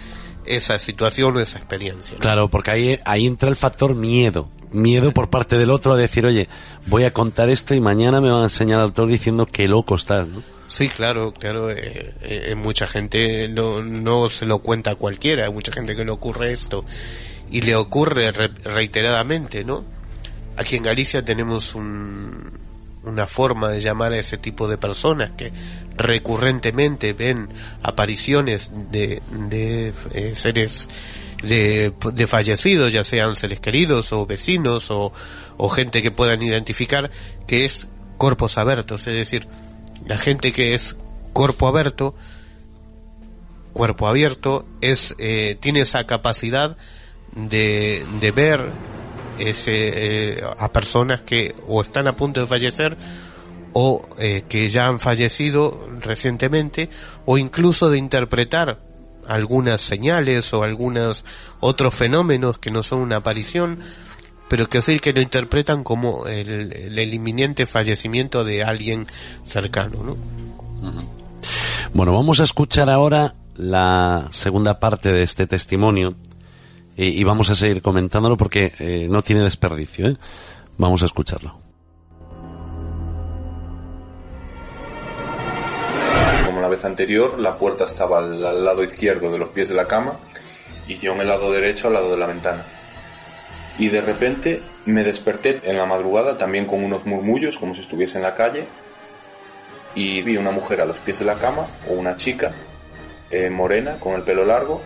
esa 0.44 0.78
situación 0.78 1.36
o 1.36 1.40
esa 1.40 1.58
experiencia. 1.58 2.14
¿no? 2.14 2.20
Claro, 2.20 2.48
porque 2.48 2.70
ahí, 2.70 3.00
ahí 3.04 3.26
entra 3.26 3.48
el 3.48 3.56
factor 3.56 3.96
miedo 3.96 4.48
miedo 4.70 5.12
por 5.12 5.30
parte 5.30 5.58
del 5.58 5.70
otro 5.70 5.94
a 5.94 5.96
decir, 5.96 6.24
oye, 6.24 6.48
voy 6.86 7.02
a 7.02 7.10
contar 7.10 7.50
esto 7.50 7.74
y 7.74 7.80
mañana 7.80 8.20
me 8.20 8.30
van 8.30 8.42
a 8.42 8.44
enseñar 8.44 8.78
al 8.78 8.86
autor 8.86 9.08
diciendo 9.08 9.44
que 9.44 9.66
loco 9.66 9.96
estás, 9.96 10.28
¿no? 10.28 10.42
Sí, 10.72 10.88
claro, 10.88 11.34
claro. 11.34 11.70
Eh, 11.70 12.14
eh, 12.22 12.54
mucha 12.54 12.86
gente 12.86 13.46
no, 13.48 13.82
no 13.82 14.30
se 14.30 14.46
lo 14.46 14.60
cuenta 14.60 14.92
a 14.92 14.94
cualquiera, 14.94 15.44
hay 15.44 15.52
mucha 15.52 15.70
gente 15.70 15.94
que 15.94 16.04
le 16.04 16.10
ocurre 16.10 16.50
esto. 16.52 16.84
y 17.50 17.60
le 17.60 17.76
ocurre 17.76 18.32
re- 18.32 18.48
reiteradamente, 18.64 19.64
¿no? 19.64 19.84
Aquí 20.56 20.76
en 20.76 20.82
Galicia 20.82 21.22
tenemos 21.22 21.74
un, 21.74 22.58
una 23.02 23.26
forma 23.26 23.68
de 23.68 23.82
llamar 23.82 24.12
a 24.12 24.18
ese 24.18 24.38
tipo 24.38 24.66
de 24.66 24.78
personas 24.78 25.32
que 25.36 25.52
recurrentemente 25.98 27.12
ven 27.12 27.50
apariciones 27.82 28.70
de, 28.90 29.20
de 29.50 29.92
eh, 30.14 30.32
seres 30.34 30.88
de, 31.42 31.92
de 32.14 32.26
fallecidos, 32.26 32.90
ya 32.92 33.04
sean 33.04 33.36
seres 33.36 33.60
queridos 33.60 34.12
o 34.14 34.24
vecinos 34.24 34.90
o, 34.90 35.12
o 35.58 35.68
gente 35.68 36.00
que 36.00 36.10
puedan 36.10 36.42
identificar, 36.42 37.10
que 37.46 37.66
es 37.66 37.88
corpos 38.16 38.56
abertos, 38.56 39.06
es 39.06 39.14
decir, 39.14 39.46
la 40.06 40.18
gente 40.18 40.52
que 40.52 40.74
es 40.74 40.96
cuerpo 41.32 41.68
abierto, 41.68 42.14
cuerpo 43.72 44.06
abierto, 44.06 44.66
es, 44.80 45.14
eh, 45.18 45.56
tiene 45.60 45.80
esa 45.80 46.06
capacidad 46.06 46.76
de, 47.34 48.04
de 48.20 48.30
ver 48.30 48.72
ese, 49.38 49.72
eh, 50.36 50.44
a 50.58 50.72
personas 50.72 51.22
que 51.22 51.54
o 51.66 51.80
están 51.82 52.06
a 52.06 52.16
punto 52.16 52.40
de 52.40 52.46
fallecer 52.46 52.96
o 53.72 54.02
eh, 54.18 54.44
que 54.48 54.68
ya 54.68 54.86
han 54.86 55.00
fallecido 55.00 55.88
recientemente 56.00 56.90
o 57.24 57.38
incluso 57.38 57.88
de 57.90 57.98
interpretar 57.98 58.80
algunas 59.26 59.80
señales 59.80 60.52
o 60.52 60.62
algunos 60.62 61.24
otros 61.60 61.94
fenómenos 61.94 62.58
que 62.58 62.70
no 62.70 62.82
son 62.82 63.00
una 63.00 63.16
aparición 63.16 63.80
pero 64.52 64.68
que 64.68 64.82
sí 64.82 64.98
que 64.98 65.14
lo 65.14 65.22
interpretan 65.22 65.82
como 65.82 66.26
el, 66.26 66.74
el 66.74 67.14
inminente 67.14 67.64
fallecimiento 67.64 68.44
de 68.44 68.62
alguien 68.62 69.06
cercano, 69.44 70.02
¿no? 70.02 70.16
Bueno, 71.94 72.12
vamos 72.12 72.38
a 72.38 72.44
escuchar 72.44 72.90
ahora 72.90 73.34
la 73.56 74.28
segunda 74.30 74.78
parte 74.78 75.10
de 75.10 75.22
este 75.22 75.46
testimonio 75.46 76.16
y, 76.98 77.18
y 77.18 77.24
vamos 77.24 77.48
a 77.48 77.56
seguir 77.56 77.80
comentándolo 77.80 78.36
porque 78.36 78.74
eh, 78.78 79.08
no 79.08 79.22
tiene 79.22 79.40
desperdicio. 79.40 80.08
¿eh? 80.08 80.16
Vamos 80.76 81.00
a 81.00 81.06
escucharlo. 81.06 81.58
Como 86.44 86.60
la 86.60 86.68
vez 86.68 86.84
anterior, 86.84 87.38
la 87.38 87.56
puerta 87.56 87.84
estaba 87.84 88.18
al, 88.18 88.44
al 88.44 88.62
lado 88.62 88.84
izquierdo 88.84 89.32
de 89.32 89.38
los 89.38 89.48
pies 89.48 89.70
de 89.70 89.76
la 89.76 89.88
cama 89.88 90.18
y 90.86 90.98
yo 90.98 91.14
en 91.14 91.22
el 91.22 91.28
lado 91.28 91.50
derecho 91.50 91.86
al 91.86 91.94
lado 91.94 92.10
de 92.10 92.18
la 92.18 92.26
ventana. 92.26 92.66
Y 93.78 93.88
de 93.88 94.00
repente 94.00 94.62
me 94.84 95.02
desperté 95.04 95.60
en 95.64 95.76
la 95.76 95.86
madrugada 95.86 96.36
también 96.36 96.66
con 96.66 96.84
unos 96.84 97.06
murmullos 97.06 97.58
como 97.58 97.74
si 97.74 97.80
estuviese 97.80 98.18
en 98.18 98.24
la 98.24 98.34
calle 98.34 98.64
y 99.94 100.22
vi 100.22 100.36
una 100.36 100.50
mujer 100.50 100.80
a 100.80 100.86
los 100.86 100.98
pies 100.98 101.18
de 101.18 101.24
la 101.24 101.34
cama 101.34 101.66
o 101.88 101.94
una 101.94 102.16
chica 102.16 102.52
eh, 103.30 103.50
morena 103.50 103.96
con 103.98 104.14
el 104.14 104.22
pelo 104.22 104.44
largo 104.44 104.82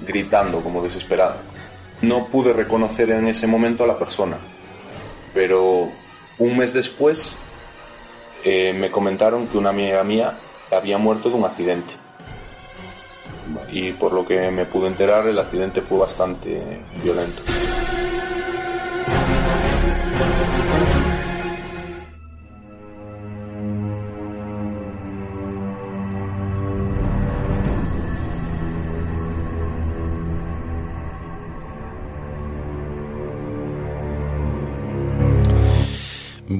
gritando 0.00 0.60
como 0.60 0.82
desesperada. 0.82 1.36
No 2.02 2.26
pude 2.26 2.52
reconocer 2.52 3.10
en 3.10 3.28
ese 3.28 3.46
momento 3.46 3.84
a 3.84 3.86
la 3.86 3.98
persona, 3.98 4.36
pero 5.32 5.88
un 6.38 6.58
mes 6.58 6.74
después 6.74 7.34
eh, 8.44 8.72
me 8.74 8.90
comentaron 8.90 9.46
que 9.46 9.56
una 9.56 9.70
amiga 9.70 10.02
mía 10.04 10.38
había 10.70 10.98
muerto 10.98 11.30
de 11.30 11.36
un 11.36 11.44
accidente. 11.44 11.94
Y 13.70 13.92
por 13.92 14.12
lo 14.12 14.26
que 14.26 14.50
me 14.50 14.64
pude 14.64 14.88
enterar, 14.88 15.26
el 15.26 15.38
accidente 15.38 15.82
fue 15.82 15.98
bastante 15.98 16.80
violento. 17.02 17.42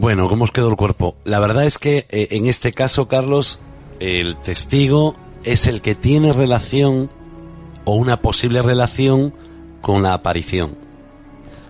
Bueno, 0.05 0.29
¿cómo 0.29 0.45
os 0.45 0.51
quedó 0.51 0.69
el 0.69 0.77
cuerpo? 0.77 1.17
La 1.25 1.41
verdad 1.41 1.65
es 1.65 1.79
que 1.79 2.07
eh, 2.11 2.29
en 2.33 2.45
este 2.45 2.73
caso, 2.73 3.09
Carlos, 3.09 3.59
el 4.01 4.39
testigo 4.39 5.17
es 5.45 5.67
el 5.67 5.81
que 5.81 5.95
tiene 5.95 6.35
relación 6.35 7.11
o 7.87 7.95
una 7.95 8.21
posible 8.21 8.61
relación 8.61 9.35
con 9.81 10.03
la 10.03 10.13
aparición. 10.13 10.77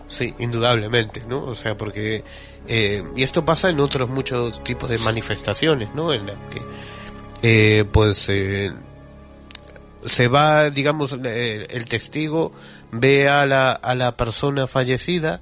Sí, 0.08 0.34
indudablemente, 0.40 1.22
¿no? 1.28 1.44
O 1.44 1.54
sea, 1.54 1.76
porque... 1.76 2.24
eh, 2.66 3.04
y 3.14 3.22
esto 3.22 3.44
pasa 3.44 3.70
en 3.70 3.78
otros 3.78 4.10
muchos 4.10 4.64
tipos 4.64 4.90
de 4.90 4.98
manifestaciones, 4.98 5.94
¿no? 5.94 6.12
En 6.12 6.26
las 6.26 6.36
que, 6.50 6.62
eh, 7.42 7.84
pues, 7.84 8.28
eh, 8.30 8.72
se 10.06 10.26
va, 10.26 10.70
digamos, 10.70 11.16
eh, 11.24 11.68
el 11.70 11.84
testigo 11.84 12.50
ve 12.90 13.28
a 13.28 13.46
la, 13.46 13.70
a 13.70 13.94
la 13.94 14.16
persona 14.16 14.66
fallecida 14.66 15.40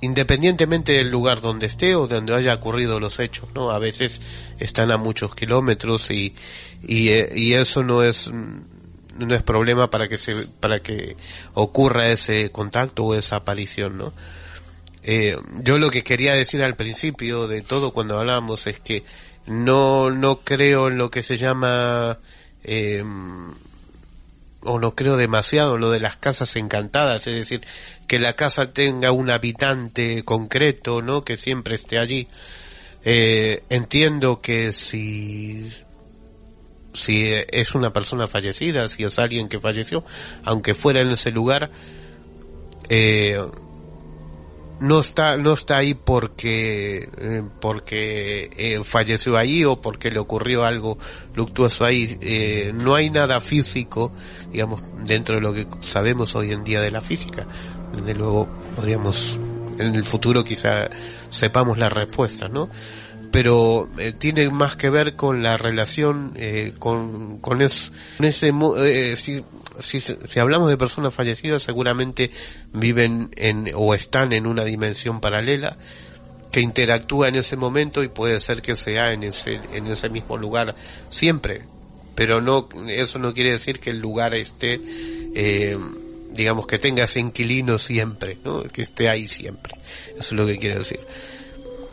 independientemente 0.00 0.92
del 0.92 1.10
lugar 1.10 1.40
donde 1.40 1.66
esté 1.66 1.94
o 1.94 2.06
donde 2.06 2.34
haya 2.34 2.54
ocurrido 2.54 3.00
los 3.00 3.18
hechos, 3.18 3.48
¿no? 3.54 3.70
A 3.70 3.78
veces 3.78 4.20
están 4.58 4.90
a 4.90 4.96
muchos 4.96 5.34
kilómetros 5.34 6.10
y, 6.10 6.34
y, 6.86 7.08
eh, 7.10 7.60
eso 7.60 7.82
no 7.82 8.02
es, 8.02 8.28
mm, 8.28 8.60
no 9.18 9.34
es 9.34 9.42
problema 9.42 9.90
para 9.90 10.08
que 10.08 10.16
se, 10.16 10.46
para 10.60 10.80
que 10.80 11.16
ocurra 11.54 12.08
ese 12.08 12.50
contacto 12.50 13.04
o 13.04 13.14
esa 13.14 13.36
aparición, 13.36 13.98
¿no? 13.98 14.12
Eh, 15.02 15.36
yo 15.62 15.78
lo 15.78 15.90
que 15.90 16.04
quería 16.04 16.34
decir 16.34 16.62
al 16.62 16.76
principio 16.76 17.46
de 17.46 17.62
todo 17.62 17.92
cuando 17.92 18.18
hablamos 18.18 18.66
es 18.66 18.80
que 18.80 19.04
no, 19.46 20.10
no 20.10 20.40
creo 20.40 20.88
en 20.88 20.98
lo 20.98 21.10
que 21.10 21.22
se 21.22 21.36
llama, 21.38 22.18
eh, 22.64 23.02
o 24.62 24.78
no 24.78 24.94
creo 24.94 25.16
demasiado 25.16 25.78
lo 25.78 25.90
de 25.90 26.00
las 26.00 26.16
casas 26.16 26.56
encantadas, 26.56 27.26
es 27.26 27.34
decir, 27.34 27.62
que 28.06 28.18
la 28.18 28.34
casa 28.34 28.72
tenga 28.72 29.12
un 29.12 29.30
habitante 29.30 30.24
concreto, 30.24 31.02
¿no? 31.02 31.22
Que 31.22 31.36
siempre 31.36 31.74
esté 31.74 31.98
allí. 31.98 32.28
Eh, 33.04 33.62
entiendo 33.70 34.40
que 34.40 34.72
si 34.72 35.70
si 36.92 37.24
es 37.24 37.74
una 37.74 37.92
persona 37.92 38.26
fallecida, 38.26 38.88
si 38.88 39.04
es 39.04 39.18
alguien 39.18 39.48
que 39.48 39.60
falleció, 39.60 40.04
aunque 40.44 40.74
fuera 40.74 41.00
en 41.00 41.10
ese 41.10 41.30
lugar, 41.30 41.70
eh, 42.88 43.40
no 44.80 45.00
está 45.00 45.36
no 45.36 45.52
está 45.52 45.76
ahí 45.76 45.94
porque 45.94 47.08
eh, 47.18 47.42
porque 47.60 48.50
eh, 48.56 48.80
falleció 48.84 49.36
ahí 49.36 49.64
o 49.64 49.80
porque 49.80 50.10
le 50.10 50.18
ocurrió 50.18 50.64
algo 50.64 50.98
luctuoso 51.34 51.84
ahí. 51.84 52.16
Eh, 52.22 52.72
no 52.74 52.94
hay 52.94 53.10
nada 53.10 53.40
físico 53.40 54.12
digamos 54.50 54.80
dentro 55.04 55.36
de 55.36 55.40
lo 55.42 55.52
que 55.52 55.66
sabemos 55.82 56.34
hoy 56.34 56.52
en 56.52 56.64
día 56.64 56.80
de 56.80 56.90
la 56.90 57.00
física. 57.00 57.46
Desde 57.94 58.14
luego 58.14 58.48
podríamos 58.76 59.38
en 59.78 59.94
el 59.94 60.04
futuro 60.04 60.44
quizá 60.44 60.88
sepamos 61.30 61.78
la 61.78 61.88
respuesta 61.88 62.48
no 62.48 62.68
pero 63.32 63.88
eh, 63.98 64.12
tiene 64.12 64.50
más 64.50 64.74
que 64.74 64.90
ver 64.90 65.14
con 65.14 65.42
la 65.42 65.56
relación 65.56 66.34
con, 66.80 67.38
con, 67.38 67.62
es- 67.62 67.92
con 68.16 68.26
ese 68.26 68.52
si, 69.16 69.44
si, 69.80 70.00
hablamos 70.38 70.68
de 70.70 70.76
personas 70.76 71.14
fallecidas 71.14 71.62
seguramente 71.62 72.30
viven 72.72 73.30
en 73.36 73.70
o 73.74 73.94
están 73.94 74.32
en 74.32 74.46
una 74.46 74.64
dimensión 74.64 75.20
paralela 75.20 75.76
que 76.50 76.60
interactúa 76.60 77.28
en 77.28 77.36
ese 77.36 77.56
momento 77.56 78.02
y 78.02 78.08
puede 78.08 78.40
ser 78.40 78.62
que 78.62 78.76
sea 78.76 79.12
en 79.12 79.22
ese 79.22 79.60
en 79.72 79.86
ese 79.86 80.08
mismo 80.10 80.36
lugar 80.36 80.74
siempre. 81.08 81.62
Pero 82.14 82.40
no 82.40 82.68
eso 82.88 83.18
no 83.18 83.32
quiere 83.32 83.52
decir 83.52 83.80
que 83.80 83.90
el 83.90 83.98
lugar 83.98 84.34
esté 84.34 84.80
eh, 85.34 85.78
digamos 86.32 86.66
que 86.66 86.78
tenga 86.78 87.04
ese 87.04 87.20
inquilino 87.20 87.78
siempre 87.78 88.38
¿no? 88.44 88.62
que 88.62 88.82
esté 88.82 89.08
ahí 89.08 89.26
siempre. 89.26 89.74
Eso 90.10 90.18
es 90.18 90.32
lo 90.32 90.46
que 90.46 90.58
quiere 90.58 90.78
decir. 90.78 91.00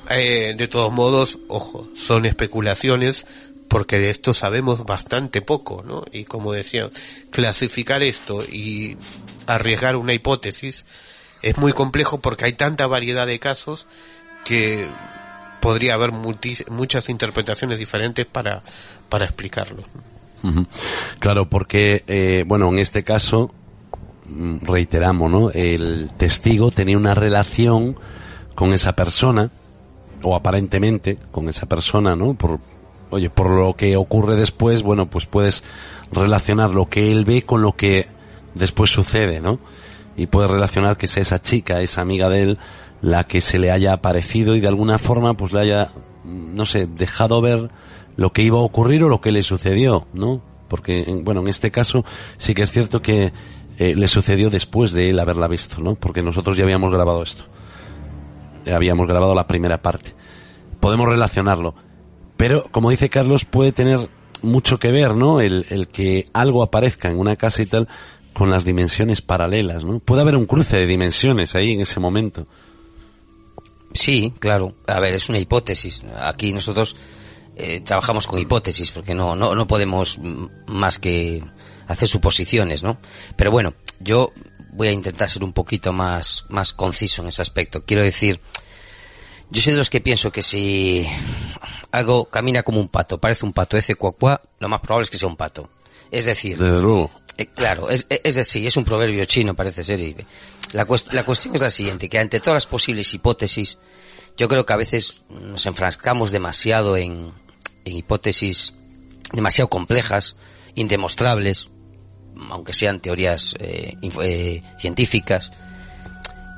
Eh, 0.10 0.56
de 0.58 0.68
todos 0.70 0.92
modos, 0.94 1.38
ojo, 1.50 1.90
son 1.94 2.26
especulaciones 2.26 3.26
porque 3.68 4.00
de 4.00 4.10
esto 4.10 4.34
sabemos 4.34 4.86
bastante 4.86 5.42
poco, 5.42 5.84
¿no? 5.86 6.04
Y 6.12 6.24
como 6.26 6.54
decía, 6.54 6.90
clasificar 7.32 8.02
esto 8.04 8.44
y 8.44 8.98
arriesgar 9.46 9.96
una 9.96 10.14
hipótesis 10.14 10.86
es 11.42 11.58
muy 11.58 11.74
complejo 11.74 12.20
porque 12.20 12.46
hay 12.46 12.54
tanta 12.54 12.88
variedad 12.88 13.28
de 13.28 13.40
casos 13.40 13.88
que 14.46 14.88
podría 15.62 15.96
haber 15.96 16.12
multi- 16.12 16.64
muchas 16.70 17.10
interpretaciones 17.10 17.78
diferentes 17.80 18.26
para, 18.26 18.64
para 19.10 19.26
explicarlo. 19.26 19.84
Claro, 21.20 21.50
porque, 21.50 22.04
eh, 22.08 22.44
bueno, 22.48 22.70
en 22.70 22.80
este 22.80 23.04
caso, 23.04 23.52
mm, 24.28 24.60
reiteramos, 24.66 25.30
¿no? 25.30 25.52
El 25.52 26.12
testigo 26.18 26.72
tenía 26.72 26.98
una 26.98 27.14
relación 27.16 27.98
con 28.56 28.72
esa 28.72 28.96
persona, 28.96 29.52
o 30.24 30.36
aparentemente 30.36 31.18
con 31.32 31.50
esa 31.50 31.66
persona, 31.68 32.16
¿no? 32.16 32.34
Por, 32.34 32.60
oye, 33.10 33.30
por 33.30 33.50
lo 33.50 33.76
que 33.76 33.96
ocurre 33.98 34.36
después, 34.36 34.84
bueno, 34.84 35.10
pues 35.10 35.26
puedes 35.26 35.64
relacionar 36.12 36.72
lo 36.72 36.88
que 36.90 37.12
él 37.12 37.26
ve 37.26 37.44
con 37.44 37.62
lo 37.62 37.76
que 37.76 38.08
después 38.56 38.90
sucede, 38.92 39.40
¿no? 39.42 39.60
Y 40.16 40.28
puedes 40.28 40.50
relacionar 40.50 40.98
que 40.98 41.08
sea 41.08 41.22
esa 41.22 41.42
chica, 41.42 41.82
esa 41.82 42.02
amiga 42.02 42.30
de 42.30 42.42
él, 42.44 42.58
la 43.02 43.26
que 43.26 43.42
se 43.42 43.60
le 43.60 43.72
haya 43.72 43.94
aparecido 43.94 44.56
y 44.56 44.60
de 44.60 44.68
alguna 44.68 44.98
forma 44.98 45.36
pues 45.36 45.54
le 45.54 45.60
haya, 45.62 45.92
no 46.26 46.66
sé, 46.66 46.88
dejado 46.88 47.42
ver 47.42 47.70
lo 48.16 48.34
que 48.34 48.42
iba 48.42 48.58
a 48.58 48.62
ocurrir 48.62 49.04
o 49.04 49.10
lo 49.10 49.22
que 49.22 49.32
le 49.32 49.44
sucedió, 49.44 50.08
¿no? 50.14 50.42
Porque, 50.68 51.04
en- 51.08 51.24
bueno, 51.24 51.42
en 51.42 51.48
este 51.50 51.70
caso 51.72 52.04
sí 52.38 52.54
que 52.56 52.64
es 52.64 52.72
cierto 52.72 53.02
que 53.02 53.32
eh, 53.78 53.94
le 53.96 54.08
sucedió 54.08 54.50
después 54.50 54.92
de 54.92 55.12
él 55.12 55.20
haberla 55.20 55.48
visto, 55.48 55.80
¿no? 55.82 55.94
Porque 55.96 56.24
nosotros 56.24 56.58
ya 56.58 56.64
habíamos 56.64 56.92
grabado 56.92 57.22
esto. 57.22 57.44
Habíamos 58.74 59.08
grabado 59.08 59.34
la 59.36 59.48
primera 59.48 59.82
parte. 59.82 60.14
Podemos 60.80 61.08
relacionarlo. 61.08 61.76
Pero, 62.38 62.64
como 62.72 62.90
dice 62.92 63.10
Carlos, 63.10 63.46
puede 63.46 63.72
tener 63.72 64.10
mucho 64.42 64.80
que 64.80 64.92
ver, 64.92 65.16
¿no? 65.16 65.42
El, 65.42 65.66
el 65.70 65.88
que 65.88 66.30
algo 66.34 66.64
aparezca 66.64 67.10
en 67.10 67.20
una 67.20 67.36
casa 67.36 67.62
y 67.64 67.66
tal 67.66 67.88
con 68.34 68.52
las 68.52 68.64
dimensiones 68.64 69.22
paralelas, 69.22 69.84
¿no? 69.84 70.00
Puede 70.00 70.22
haber 70.22 70.38
un 70.38 70.46
cruce 70.46 70.78
de 70.78 70.86
dimensiones 70.86 71.56
ahí 71.56 71.72
en 71.72 71.82
ese 71.82 72.00
momento. 72.00 72.46
Sí, 73.94 74.32
claro. 74.38 74.76
A 74.86 75.00
ver, 75.00 75.16
es 75.16 75.28
una 75.30 75.40
hipótesis. 75.40 76.04
Aquí 76.16 76.54
nosotros 76.54 76.96
eh, 77.56 77.82
trabajamos 77.82 78.28
con 78.28 78.38
hipótesis 78.38 78.92
porque 78.92 79.16
no, 79.16 79.36
no, 79.36 79.56
no 79.56 79.66
podemos 79.66 80.20
más 80.68 81.00
que 81.00 81.44
hacer 81.88 82.08
suposiciones, 82.08 82.84
¿no? 82.84 83.00
Pero 83.36 83.50
bueno, 83.50 83.74
yo 84.00 84.32
voy 84.72 84.90
a 84.90 84.92
intentar 84.92 85.28
ser 85.30 85.44
un 85.44 85.54
poquito 85.54 85.92
más, 85.92 86.46
más 86.50 86.74
conciso 86.74 87.24
en 87.24 87.30
ese 87.30 87.42
aspecto. 87.42 87.84
Quiero 87.86 88.04
decir, 88.04 88.40
yo 89.50 89.62
soy 89.62 89.74
de 89.74 89.80
los 89.80 89.90
que 89.90 90.02
pienso 90.02 90.32
que 90.32 90.44
si 90.44 91.08
algo 91.92 92.26
camina 92.26 92.64
como 92.64 92.80
un 92.80 92.90
pato, 92.90 93.18
parece 93.20 93.46
un 93.46 93.54
pato, 93.54 93.78
ese 93.78 93.96
cuacuá, 93.96 94.42
lo 94.60 94.68
más 94.70 94.82
probable 94.82 95.04
es 95.04 95.10
que 95.10 95.18
sea 95.18 95.28
un 95.30 95.36
pato. 95.38 95.70
Es 96.12 96.26
decir, 96.26 96.58
Desde 96.58 96.80
luego. 96.82 97.12
eh, 97.38 97.48
claro, 97.48 97.90
es, 97.90 98.06
es 98.10 98.36
decir, 98.36 98.66
es 98.68 98.78
un 98.78 98.86
proverbio 98.86 99.26
chino, 99.26 99.56
parece 99.56 99.84
ser. 99.84 100.00
y 100.00 100.16
la, 100.74 100.86
cuest- 100.88 101.12
la 101.12 101.24
cuestión 101.24 101.56
es 101.56 101.62
la 101.62 101.70
siguiente, 101.70 102.10
que 102.10 102.20
ante 102.20 102.40
todas 102.40 102.56
las 102.56 102.68
posibles 102.68 103.14
hipótesis, 103.14 103.78
yo 104.38 104.48
creo 104.48 104.66
que 104.66 104.74
a 104.74 104.78
veces 104.78 105.24
nos 105.30 105.66
enfrascamos 105.66 106.32
demasiado 106.32 106.96
en, 106.98 107.34
en 107.86 107.96
hipótesis 107.98 108.74
demasiado 109.34 109.70
complejas, 109.70 110.36
indemostrables, 110.76 111.68
aunque 112.50 112.72
sean 112.74 113.00
teorías 113.02 113.56
eh, 113.60 113.96
eh, 114.22 114.62
científicas. 114.78 115.52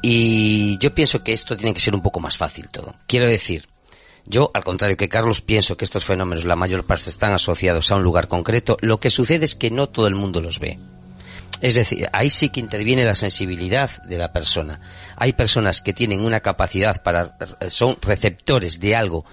Y 0.01 0.77
yo 0.79 0.93
pienso 0.93 1.23
que 1.23 1.33
esto 1.33 1.57
tiene 1.57 1.73
que 1.73 1.79
ser 1.79 1.93
un 1.95 2.01
poco 2.01 2.19
más 2.19 2.37
fácil 2.37 2.69
todo. 2.69 2.95
Quiero 3.07 3.25
decir, 3.27 3.67
yo, 4.25 4.51
al 4.53 4.63
contrario 4.63 4.97
que 4.97 5.09
Carlos, 5.09 5.41
pienso 5.41 5.77
que 5.77 5.85
estos 5.85 6.05
fenómenos, 6.05 6.45
la 6.45 6.55
mayor 6.55 6.85
parte, 6.85 7.09
están 7.09 7.33
asociados 7.33 7.91
a 7.91 7.95
un 7.95 8.03
lugar 8.03 8.27
concreto. 8.27 8.77
Lo 8.81 8.99
que 8.99 9.09
sucede 9.09 9.45
es 9.45 9.55
que 9.55 9.71
no 9.71 9.89
todo 9.89 10.07
el 10.07 10.15
mundo 10.15 10.41
los 10.41 10.59
ve. 10.59 10.79
Es 11.61 11.75
decir, 11.75 12.07
ahí 12.13 12.29
sí 12.29 12.49
que 12.49 12.59
interviene 12.59 13.03
la 13.03 13.15
sensibilidad 13.15 14.01
de 14.03 14.17
la 14.17 14.31
persona. 14.31 14.79
Hay 15.17 15.33
personas 15.33 15.81
que 15.81 15.93
tienen 15.93 16.21
una 16.21 16.39
capacidad 16.39 17.03
para, 17.03 17.37
son 17.67 17.97
receptores 18.01 18.79
de 18.79 18.95
algo 18.95 19.25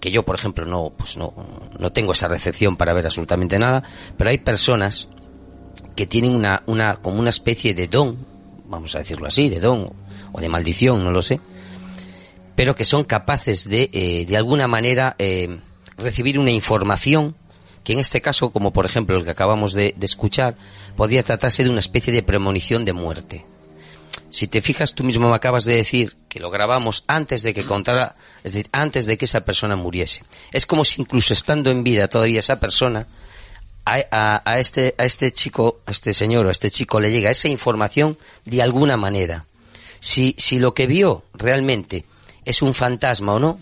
que 0.00 0.10
yo, 0.10 0.22
por 0.22 0.36
ejemplo, 0.36 0.64
no, 0.64 0.92
pues 0.96 1.16
no, 1.16 1.34
no 1.78 1.92
tengo 1.92 2.12
esa 2.12 2.28
recepción 2.28 2.76
para 2.76 2.92
ver 2.92 3.06
absolutamente 3.06 3.58
nada, 3.58 3.82
pero 4.16 4.30
hay 4.30 4.38
personas 4.38 5.08
que 5.96 6.06
tienen 6.06 6.34
una, 6.34 6.62
una, 6.66 6.96
como 6.96 7.18
una 7.18 7.30
especie 7.30 7.74
de 7.74 7.88
don, 7.88 8.26
vamos 8.66 8.94
a 8.94 8.98
decirlo 8.98 9.26
así, 9.26 9.48
de 9.48 9.60
don 9.60 9.92
o 10.32 10.40
de 10.40 10.48
maldición, 10.48 11.04
no 11.04 11.10
lo 11.10 11.22
sé, 11.22 11.40
pero 12.56 12.76
que 12.76 12.84
son 12.84 13.04
capaces 13.04 13.68
de, 13.68 13.90
eh, 13.92 14.24
de 14.26 14.36
alguna 14.36 14.68
manera, 14.68 15.16
eh, 15.18 15.58
recibir 15.98 16.38
una 16.38 16.50
información 16.50 17.34
que 17.82 17.92
en 17.92 17.98
este 17.98 18.22
caso, 18.22 18.50
como 18.50 18.72
por 18.72 18.86
ejemplo 18.86 19.16
el 19.16 19.24
que 19.24 19.30
acabamos 19.30 19.74
de, 19.74 19.94
escuchar, 20.00 20.56
podría 20.96 21.22
tratarse 21.22 21.64
de 21.64 21.70
una 21.70 21.80
especie 21.80 22.12
de 22.12 22.22
premonición 22.22 22.84
de 22.84 22.92
muerte. 22.94 23.44
Si 24.30 24.46
te 24.46 24.62
fijas, 24.62 24.94
tú 24.94 25.04
mismo 25.04 25.28
me 25.28 25.34
acabas 25.36 25.64
de 25.64 25.74
decir 25.74 26.16
que 26.28 26.40
lo 26.40 26.50
grabamos 26.50 27.04
antes 27.06 27.42
de 27.42 27.52
que 27.52 27.64
contara, 27.66 28.16
es 28.42 28.54
decir, 28.54 28.68
antes 28.72 29.06
de 29.06 29.18
que 29.18 29.26
esa 29.26 29.44
persona 29.44 29.76
muriese. 29.76 30.24
Es 30.52 30.66
como 30.66 30.84
si 30.84 31.02
incluso 31.02 31.34
estando 31.34 31.70
en 31.70 31.84
vida 31.84 32.08
todavía 32.08 32.40
esa 32.40 32.58
persona, 32.58 33.06
a, 33.84 33.98
a- 34.10 34.42
a 34.50 34.58
este, 34.60 34.94
a 34.96 35.04
este 35.04 35.32
chico, 35.32 35.80
a 35.86 35.90
este 35.90 36.14
señor 36.14 36.46
o 36.46 36.48
a 36.48 36.52
este 36.52 36.70
chico 36.70 37.00
le 37.00 37.10
llega 37.10 37.30
esa 37.30 37.48
información 37.48 38.16
de 38.46 38.62
alguna 38.62 38.96
manera. 38.96 39.44
Si, 40.00 40.34
si 40.38 40.58
lo 40.58 40.72
que 40.74 40.86
vio 40.86 41.24
realmente 41.34 42.04
es 42.44 42.62
un 42.62 42.74
fantasma 42.74 43.34
o 43.34 43.38
no, 43.38 43.60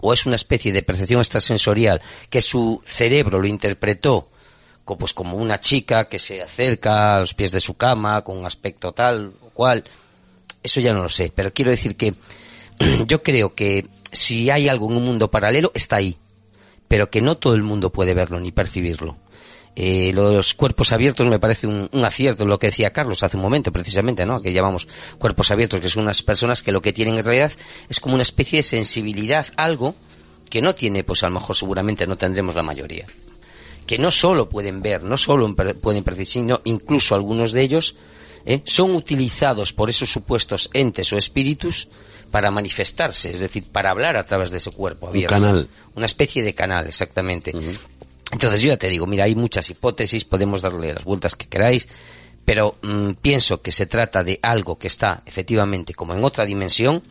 o 0.00 0.12
es 0.12 0.26
una 0.26 0.36
especie 0.36 0.72
de 0.72 0.82
percepción 0.82 1.20
extrasensorial 1.20 2.02
que 2.28 2.42
su 2.42 2.80
cerebro 2.84 3.40
lo 3.40 3.46
interpretó 3.46 4.28
pues 4.84 5.14
como 5.14 5.36
una 5.36 5.60
chica 5.60 6.08
que 6.08 6.18
se 6.18 6.42
acerca 6.42 7.14
a 7.14 7.20
los 7.20 7.34
pies 7.34 7.52
de 7.52 7.60
su 7.60 7.74
cama 7.74 8.22
con 8.22 8.36
un 8.36 8.44
aspecto 8.44 8.92
tal 8.92 9.32
o 9.40 9.48
cual, 9.50 9.84
eso 10.62 10.80
ya 10.80 10.92
no 10.92 11.02
lo 11.02 11.08
sé, 11.08 11.32
pero 11.34 11.52
quiero 11.52 11.70
decir 11.70 11.96
que 11.96 12.14
yo 13.06 13.22
creo 13.22 13.54
que 13.54 13.86
si 14.12 14.50
hay 14.50 14.68
algo 14.68 14.90
en 14.90 14.98
un 14.98 15.04
mundo 15.04 15.30
paralelo, 15.30 15.72
está 15.74 15.96
ahí, 15.96 16.18
pero 16.86 17.10
que 17.10 17.22
no 17.22 17.36
todo 17.36 17.54
el 17.54 17.62
mundo 17.62 17.90
puede 17.90 18.14
verlo 18.14 18.38
ni 18.40 18.52
percibirlo. 18.52 19.16
Eh, 19.76 20.12
lo 20.14 20.28
de 20.28 20.36
los 20.36 20.54
cuerpos 20.54 20.92
abiertos 20.92 21.26
me 21.26 21.40
parece 21.40 21.66
un, 21.66 21.88
un 21.90 22.04
acierto, 22.04 22.44
lo 22.44 22.58
que 22.60 22.68
decía 22.68 22.92
Carlos 22.92 23.22
hace 23.24 23.36
un 23.36 23.42
momento, 23.42 23.72
precisamente, 23.72 24.24
¿no? 24.24 24.40
Que 24.40 24.52
llamamos 24.52 24.86
cuerpos 25.18 25.50
abiertos, 25.50 25.80
que 25.80 25.88
son 25.88 26.04
unas 26.04 26.22
personas 26.22 26.62
que 26.62 26.70
lo 26.70 26.80
que 26.80 26.92
tienen 26.92 27.18
en 27.18 27.24
realidad 27.24 27.52
es 27.88 27.98
como 27.98 28.14
una 28.14 28.22
especie 28.22 28.58
de 28.58 28.62
sensibilidad, 28.62 29.46
algo 29.56 29.96
que 30.48 30.62
no 30.62 30.74
tiene, 30.74 31.02
pues 31.02 31.24
a 31.24 31.28
lo 31.28 31.34
mejor 31.34 31.56
seguramente 31.56 32.06
no 32.06 32.16
tendremos 32.16 32.54
la 32.54 32.62
mayoría. 32.62 33.06
Que 33.86 33.98
no 33.98 34.12
solo 34.12 34.48
pueden 34.48 34.80
ver, 34.80 35.02
no 35.02 35.16
solo 35.16 35.52
pueden 35.54 36.04
percibir, 36.04 36.28
sino 36.28 36.60
incluso 36.64 37.16
algunos 37.16 37.50
de 37.50 37.62
ellos 37.62 37.96
¿eh? 38.46 38.62
son 38.64 38.94
utilizados 38.94 39.72
por 39.72 39.90
esos 39.90 40.10
supuestos 40.10 40.70
entes 40.72 41.12
o 41.12 41.16
espíritus 41.16 41.88
para 42.30 42.50
manifestarse, 42.50 43.32
es 43.32 43.40
decir, 43.40 43.64
para 43.70 43.90
hablar 43.90 44.16
a 44.16 44.24
través 44.24 44.50
de 44.50 44.58
ese 44.58 44.70
cuerpo 44.70 45.08
abierto. 45.08 45.34
canal. 45.34 45.68
Una 45.94 46.06
especie 46.06 46.42
de 46.42 46.54
canal, 46.54 46.86
exactamente. 46.86 47.52
Entonces 48.34 48.62
yo 48.62 48.70
ya 48.70 48.76
te 48.76 48.88
digo, 48.88 49.06
mira, 49.06 49.24
hay 49.24 49.36
muchas 49.36 49.70
hipótesis, 49.70 50.24
podemos 50.24 50.60
darle 50.60 50.92
las 50.92 51.04
vueltas 51.04 51.36
que 51.36 51.46
queráis, 51.46 51.86
pero 52.44 52.74
mm, 52.82 53.12
pienso 53.22 53.62
que 53.62 53.70
se 53.70 53.86
trata 53.86 54.24
de 54.24 54.40
algo 54.42 54.76
que 54.76 54.88
está 54.88 55.22
efectivamente 55.24 55.94
como 55.94 56.14
en 56.14 56.24
otra 56.24 56.44
dimensión. 56.44 57.04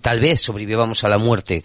Tal 0.00 0.20
vez 0.20 0.40
sobrevivamos 0.40 1.04
a 1.04 1.10
la 1.10 1.18
muerte 1.18 1.64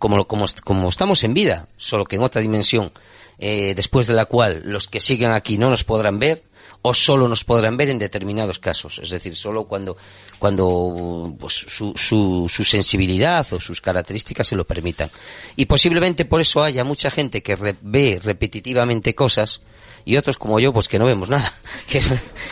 como, 0.00 0.26
como, 0.26 0.46
como 0.64 0.88
estamos 0.88 1.22
en 1.22 1.32
vida, 1.32 1.68
solo 1.76 2.06
que 2.06 2.16
en 2.16 2.22
otra 2.22 2.42
dimensión, 2.42 2.92
eh, 3.38 3.72
después 3.76 4.08
de 4.08 4.14
la 4.14 4.24
cual 4.24 4.62
los 4.64 4.88
que 4.88 4.98
siguen 4.98 5.30
aquí 5.30 5.56
no 5.56 5.70
nos 5.70 5.84
podrán 5.84 6.18
ver 6.18 6.42
o 6.86 6.92
solo 6.92 7.28
nos 7.28 7.44
podrán 7.44 7.78
ver 7.78 7.88
en 7.88 7.98
determinados 7.98 8.58
casos, 8.58 8.98
es 9.02 9.08
decir, 9.08 9.34
solo 9.34 9.64
cuando, 9.64 9.96
cuando 10.38 11.34
pues, 11.40 11.54
su, 11.54 11.92
su, 11.96 12.46
su 12.48 12.62
sensibilidad 12.64 13.46
o 13.52 13.58
sus 13.60 13.80
características 13.80 14.46
se 14.48 14.54
lo 14.56 14.66
permitan. 14.66 15.10
Y 15.56 15.64
posiblemente 15.64 16.26
por 16.26 16.42
eso 16.42 16.62
haya 16.62 16.84
mucha 16.84 17.10
gente 17.10 17.42
que 17.42 17.56
re- 17.56 17.76
ve 17.80 18.20
repetitivamente 18.22 19.14
cosas 19.14 19.62
y 20.04 20.16
otros 20.18 20.36
como 20.36 20.60
yo, 20.60 20.74
pues 20.74 20.86
que 20.88 20.98
no 20.98 21.06
vemos 21.06 21.30
nada, 21.30 21.50
que, 21.88 22.02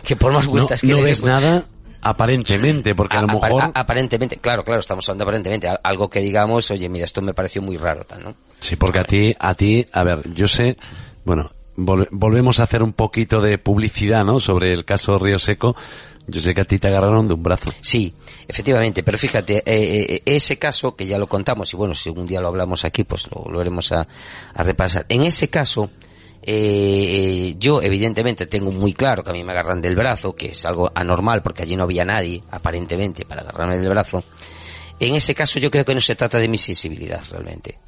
que 0.02 0.16
por 0.16 0.32
más 0.32 0.46
No, 0.46 0.50
vueltas 0.52 0.80
que 0.80 0.86
no 0.86 0.96
le 0.96 1.02
ves 1.02 1.22
nada 1.22 1.66
aparentemente, 2.00 2.94
porque 2.94 3.16
a 3.16 3.22
lo 3.22 3.28
mejor... 3.28 3.62
a- 3.62 3.72
aparentemente, 3.74 4.36
claro, 4.38 4.64
claro, 4.64 4.80
estamos 4.80 5.08
hablando 5.08 5.24
aparentemente, 5.24 5.68
al- 5.68 5.80
algo 5.84 6.08
que 6.08 6.20
digamos, 6.20 6.70
oye, 6.70 6.88
mira, 6.88 7.04
esto 7.04 7.20
me 7.22 7.34
pareció 7.34 7.60
muy 7.62 7.76
raro, 7.76 8.04
tal, 8.04 8.24
¿no? 8.24 8.34
Sí, 8.60 8.76
porque 8.76 8.98
a 9.00 9.04
ti, 9.04 9.36
a 9.38 9.54
ti, 9.54 9.86
a 9.92 10.04
ver, 10.04 10.32
yo 10.32 10.48
sé, 10.48 10.76
bueno, 11.24 11.52
vol- 11.76 12.08
volvemos 12.10 12.60
a 12.60 12.64
hacer 12.64 12.82
un 12.82 12.92
poquito 12.92 13.40
de 13.40 13.58
publicidad, 13.58 14.24
¿no? 14.24 14.40
Sobre 14.40 14.72
el 14.72 14.84
caso 14.84 15.18
Río 15.18 15.38
Seco. 15.38 15.76
Yo 16.28 16.40
sé 16.40 16.54
que 16.54 16.60
a 16.60 16.64
ti 16.64 16.78
te 16.78 16.86
agarraron 16.86 17.26
de 17.26 17.34
un 17.34 17.42
brazo. 17.42 17.72
Sí, 17.80 18.14
efectivamente, 18.46 19.02
pero 19.02 19.18
fíjate, 19.18 19.56
eh, 19.58 19.62
eh, 20.14 20.22
ese 20.24 20.56
caso 20.56 20.94
que 20.94 21.04
ya 21.04 21.18
lo 21.18 21.26
contamos 21.28 21.72
y 21.72 21.76
bueno, 21.76 21.94
si 21.96 22.10
un 22.10 22.26
día 22.26 22.40
lo 22.40 22.46
hablamos 22.46 22.84
aquí, 22.84 23.02
pues 23.02 23.28
lo, 23.34 23.50
lo 23.50 23.58
veremos 23.58 23.90
a, 23.90 24.06
repasar. 24.54 25.04
En 25.08 25.24
ese 25.24 25.48
caso, 25.48 25.90
eh, 26.44 27.48
eh, 27.50 27.54
yo 27.58 27.82
evidentemente 27.82 28.46
tengo 28.46 28.70
muy 28.70 28.92
claro 28.94 29.24
que 29.24 29.30
a 29.30 29.32
mí 29.32 29.42
me 29.42 29.50
agarran 29.50 29.80
del 29.80 29.96
brazo, 29.96 30.36
que 30.36 30.52
es 30.52 30.64
algo 30.64 30.92
anormal 30.94 31.42
porque 31.42 31.64
allí 31.64 31.74
no 31.74 31.82
había 31.82 32.04
nadie, 32.04 32.44
aparentemente, 32.52 33.24
para 33.24 33.42
agarrarme 33.42 33.78
del 33.78 33.88
brazo. 33.88 34.22
En 35.00 35.14
ese 35.16 35.34
caso 35.34 35.58
yo 35.58 35.72
creo 35.72 35.84
que 35.84 35.94
no 35.94 36.00
se 36.00 36.14
trata 36.14 36.38
de 36.38 36.46
mi 36.48 36.56
sensibilidad 36.58 37.20
realmente, 37.32 37.78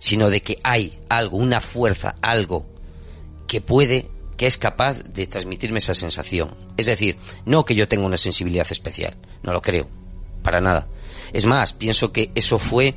sino 0.00 0.28
de 0.28 0.42
que 0.42 0.58
hay 0.64 0.98
algo, 1.08 1.36
una 1.36 1.60
fuerza, 1.60 2.16
algo 2.20 2.66
que 3.46 3.60
puede, 3.60 4.08
que 4.36 4.46
es 4.46 4.58
capaz 4.58 4.94
de 5.02 5.26
transmitirme 5.26 5.78
esa 5.78 5.94
sensación. 5.94 6.54
Es 6.76 6.86
decir, 6.86 7.16
no 7.44 7.64
que 7.64 7.74
yo 7.74 7.88
tenga 7.88 8.06
una 8.06 8.16
sensibilidad 8.16 8.66
especial, 8.70 9.16
no 9.42 9.52
lo 9.52 9.62
creo, 9.62 9.88
para 10.42 10.60
nada. 10.60 10.88
Es 11.32 11.44
más, 11.44 11.72
pienso 11.72 12.12
que 12.12 12.30
eso 12.34 12.58
fue, 12.58 12.94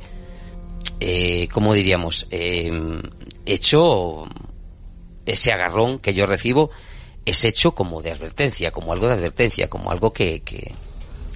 eh, 1.00 1.48
¿cómo 1.52 1.74
diríamos? 1.74 2.26
Eh, 2.30 3.00
hecho, 3.46 4.24
ese 5.26 5.52
agarrón 5.52 5.98
que 5.98 6.14
yo 6.14 6.26
recibo 6.26 6.70
es 7.24 7.44
hecho 7.44 7.74
como 7.74 8.02
de 8.02 8.12
advertencia, 8.12 8.70
como 8.70 8.92
algo 8.92 9.06
de 9.08 9.14
advertencia, 9.14 9.68
como 9.68 9.90
algo 9.90 10.12
que, 10.12 10.40
que, 10.40 10.72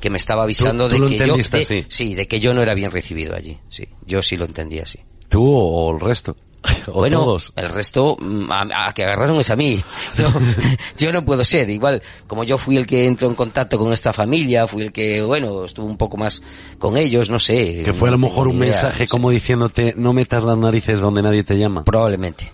que 0.00 0.10
me 0.10 0.16
estaba 0.16 0.42
avisando 0.44 0.88
tú 0.88 0.94
de 0.94 0.98
que 1.10 1.18
yo, 1.26 1.36
de- 1.36 1.64
sí, 1.88 2.14
de 2.14 2.26
que 2.28 2.40
yo 2.40 2.54
no 2.54 2.62
era 2.62 2.74
bien 2.74 2.90
recibido 2.90 3.34
allí, 3.34 3.58
sí, 3.68 3.88
yo 4.06 4.22
sí 4.22 4.36
lo 4.36 4.44
entendía 4.44 4.82
así. 4.82 5.00
¿Tú 5.28 5.44
o 5.46 5.92
el 5.94 6.00
resto? 6.00 6.36
¿O 6.86 6.92
bueno, 6.92 7.20
todos? 7.24 7.52
el 7.56 7.68
resto 7.68 8.16
mm, 8.18 8.50
a, 8.50 8.88
a 8.88 8.92
que 8.92 9.04
agarraron 9.04 9.38
es 9.38 9.50
a 9.50 9.56
mí. 9.56 9.82
Yo 10.98 11.12
no 11.12 11.24
puedo 11.24 11.44
ser. 11.44 11.68
Igual, 11.70 12.02
como 12.26 12.44
yo 12.44 12.58
fui 12.58 12.76
el 12.76 12.86
que 12.86 13.06
entró 13.06 13.28
en 13.28 13.34
contacto 13.34 13.78
con 13.78 13.92
esta 13.92 14.12
familia, 14.12 14.66
fui 14.66 14.82
el 14.82 14.92
que, 14.92 15.22
bueno, 15.22 15.64
estuvo 15.64 15.86
un 15.86 15.96
poco 15.96 16.16
más 16.16 16.42
con 16.78 16.96
ellos, 16.96 17.30
no 17.30 17.38
sé. 17.38 17.82
Que 17.84 17.92
fue 17.92 18.08
a 18.08 18.12
lo 18.12 18.18
mejor 18.18 18.48
un 18.48 18.56
idea, 18.56 18.66
mensaje 18.66 19.04
no 19.04 19.06
sé. 19.06 19.08
como 19.08 19.30
diciéndote, 19.30 19.94
no 19.96 20.12
metas 20.12 20.44
las 20.44 20.58
narices 20.58 21.00
donde 21.00 21.22
nadie 21.22 21.44
te 21.44 21.58
llama. 21.58 21.84
Probablemente. 21.84 22.52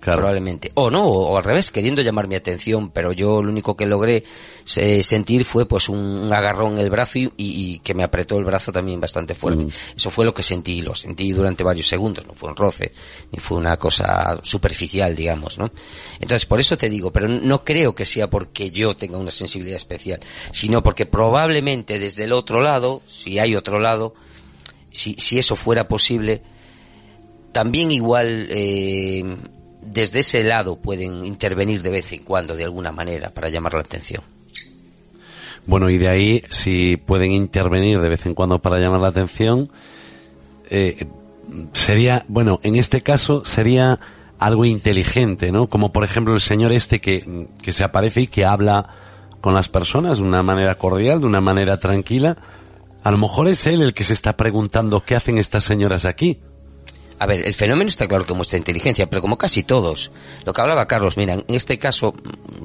Claro. 0.00 0.20
probablemente. 0.20 0.72
O 0.74 0.90
no, 0.90 1.04
o, 1.06 1.36
al 1.36 1.44
revés, 1.44 1.70
queriendo 1.70 2.00
llamar 2.00 2.26
mi 2.26 2.34
atención, 2.34 2.90
pero 2.90 3.12
yo 3.12 3.42
lo 3.42 3.50
único 3.50 3.76
que 3.76 3.84
logré 3.84 4.24
eh, 4.76 5.02
sentir 5.02 5.44
fue 5.44 5.66
pues 5.66 5.90
un 5.90 6.32
agarrón 6.32 6.74
en 6.74 6.78
el 6.78 6.90
brazo 6.90 7.18
y, 7.18 7.32
y 7.36 7.78
que 7.80 7.92
me 7.92 8.02
apretó 8.02 8.38
el 8.38 8.44
brazo 8.44 8.72
también 8.72 8.98
bastante 8.98 9.34
fuerte. 9.34 9.66
Eso 9.94 10.10
fue 10.10 10.24
lo 10.24 10.32
que 10.32 10.42
sentí, 10.42 10.80
lo 10.80 10.94
sentí 10.94 11.32
durante 11.32 11.62
varios 11.62 11.86
segundos, 11.86 12.26
no 12.26 12.32
fue 12.32 12.48
un 12.48 12.56
roce, 12.56 12.92
ni 13.30 13.38
fue 13.40 13.58
una 13.58 13.76
cosa 13.76 14.40
superficial, 14.42 15.14
digamos, 15.14 15.58
¿no? 15.58 15.70
Entonces, 16.14 16.46
por 16.46 16.60
eso 16.60 16.78
te 16.78 16.88
digo, 16.88 17.12
pero 17.12 17.28
no 17.28 17.62
creo 17.62 17.94
que 17.94 18.06
sea 18.06 18.30
porque 18.30 18.70
yo 18.70 18.96
tenga 18.96 19.18
una 19.18 19.30
sensibilidad 19.30 19.76
especial, 19.76 20.20
sino 20.50 20.82
porque 20.82 21.04
probablemente 21.04 21.98
desde 21.98 22.24
el 22.24 22.32
otro 22.32 22.62
lado, 22.62 23.02
si 23.06 23.38
hay 23.38 23.54
otro 23.54 23.78
lado, 23.78 24.14
si, 24.90 25.14
si 25.18 25.38
eso 25.38 25.56
fuera 25.56 25.88
posible, 25.88 26.42
también 27.52 27.90
igual 27.90 28.48
eh, 28.50 29.36
desde 29.82 30.20
ese 30.20 30.44
lado 30.44 30.76
pueden 30.76 31.24
intervenir 31.24 31.82
de 31.82 31.90
vez 31.90 32.12
en 32.12 32.22
cuando 32.22 32.56
de 32.56 32.64
alguna 32.64 32.92
manera 32.92 33.30
para 33.30 33.48
llamar 33.48 33.74
la 33.74 33.80
atención. 33.80 34.22
Bueno, 35.66 35.90
y 35.90 35.98
de 35.98 36.08
ahí, 36.08 36.42
si 36.50 36.96
pueden 36.96 37.32
intervenir 37.32 38.00
de 38.00 38.08
vez 38.08 38.26
en 38.26 38.34
cuando 38.34 38.60
para 38.60 38.78
llamar 38.78 39.00
la 39.00 39.08
atención, 39.08 39.70
eh, 40.68 41.06
sería, 41.72 42.24
bueno, 42.28 42.60
en 42.62 42.76
este 42.76 43.02
caso 43.02 43.44
sería 43.44 44.00
algo 44.38 44.64
inteligente, 44.64 45.52
¿no? 45.52 45.68
Como 45.68 45.92
por 45.92 46.04
ejemplo 46.04 46.32
el 46.32 46.40
señor 46.40 46.72
este 46.72 47.00
que, 47.00 47.48
que 47.62 47.72
se 47.72 47.84
aparece 47.84 48.22
y 48.22 48.26
que 48.26 48.44
habla 48.46 48.88
con 49.40 49.54
las 49.54 49.68
personas 49.68 50.18
de 50.18 50.24
una 50.24 50.42
manera 50.42 50.76
cordial, 50.76 51.20
de 51.20 51.26
una 51.26 51.40
manera 51.40 51.78
tranquila. 51.78 52.36
A 53.02 53.10
lo 53.10 53.18
mejor 53.18 53.48
es 53.48 53.66
él 53.66 53.82
el 53.82 53.94
que 53.94 54.04
se 54.04 54.12
está 54.12 54.36
preguntando 54.36 55.04
qué 55.04 55.14
hacen 55.14 55.38
estas 55.38 55.64
señoras 55.64 56.04
aquí. 56.04 56.38
A 57.20 57.26
ver, 57.26 57.46
el 57.46 57.52
fenómeno 57.52 57.88
está 57.90 58.08
claro 58.08 58.24
que 58.24 58.32
muestra 58.32 58.56
inteligencia, 58.56 59.10
pero 59.10 59.20
como 59.20 59.36
casi 59.36 59.62
todos. 59.62 60.10
Lo 60.46 60.54
que 60.54 60.60
hablaba 60.62 60.88
Carlos, 60.88 61.18
mira, 61.18 61.34
en 61.34 61.44
este 61.48 61.78
caso, 61.78 62.14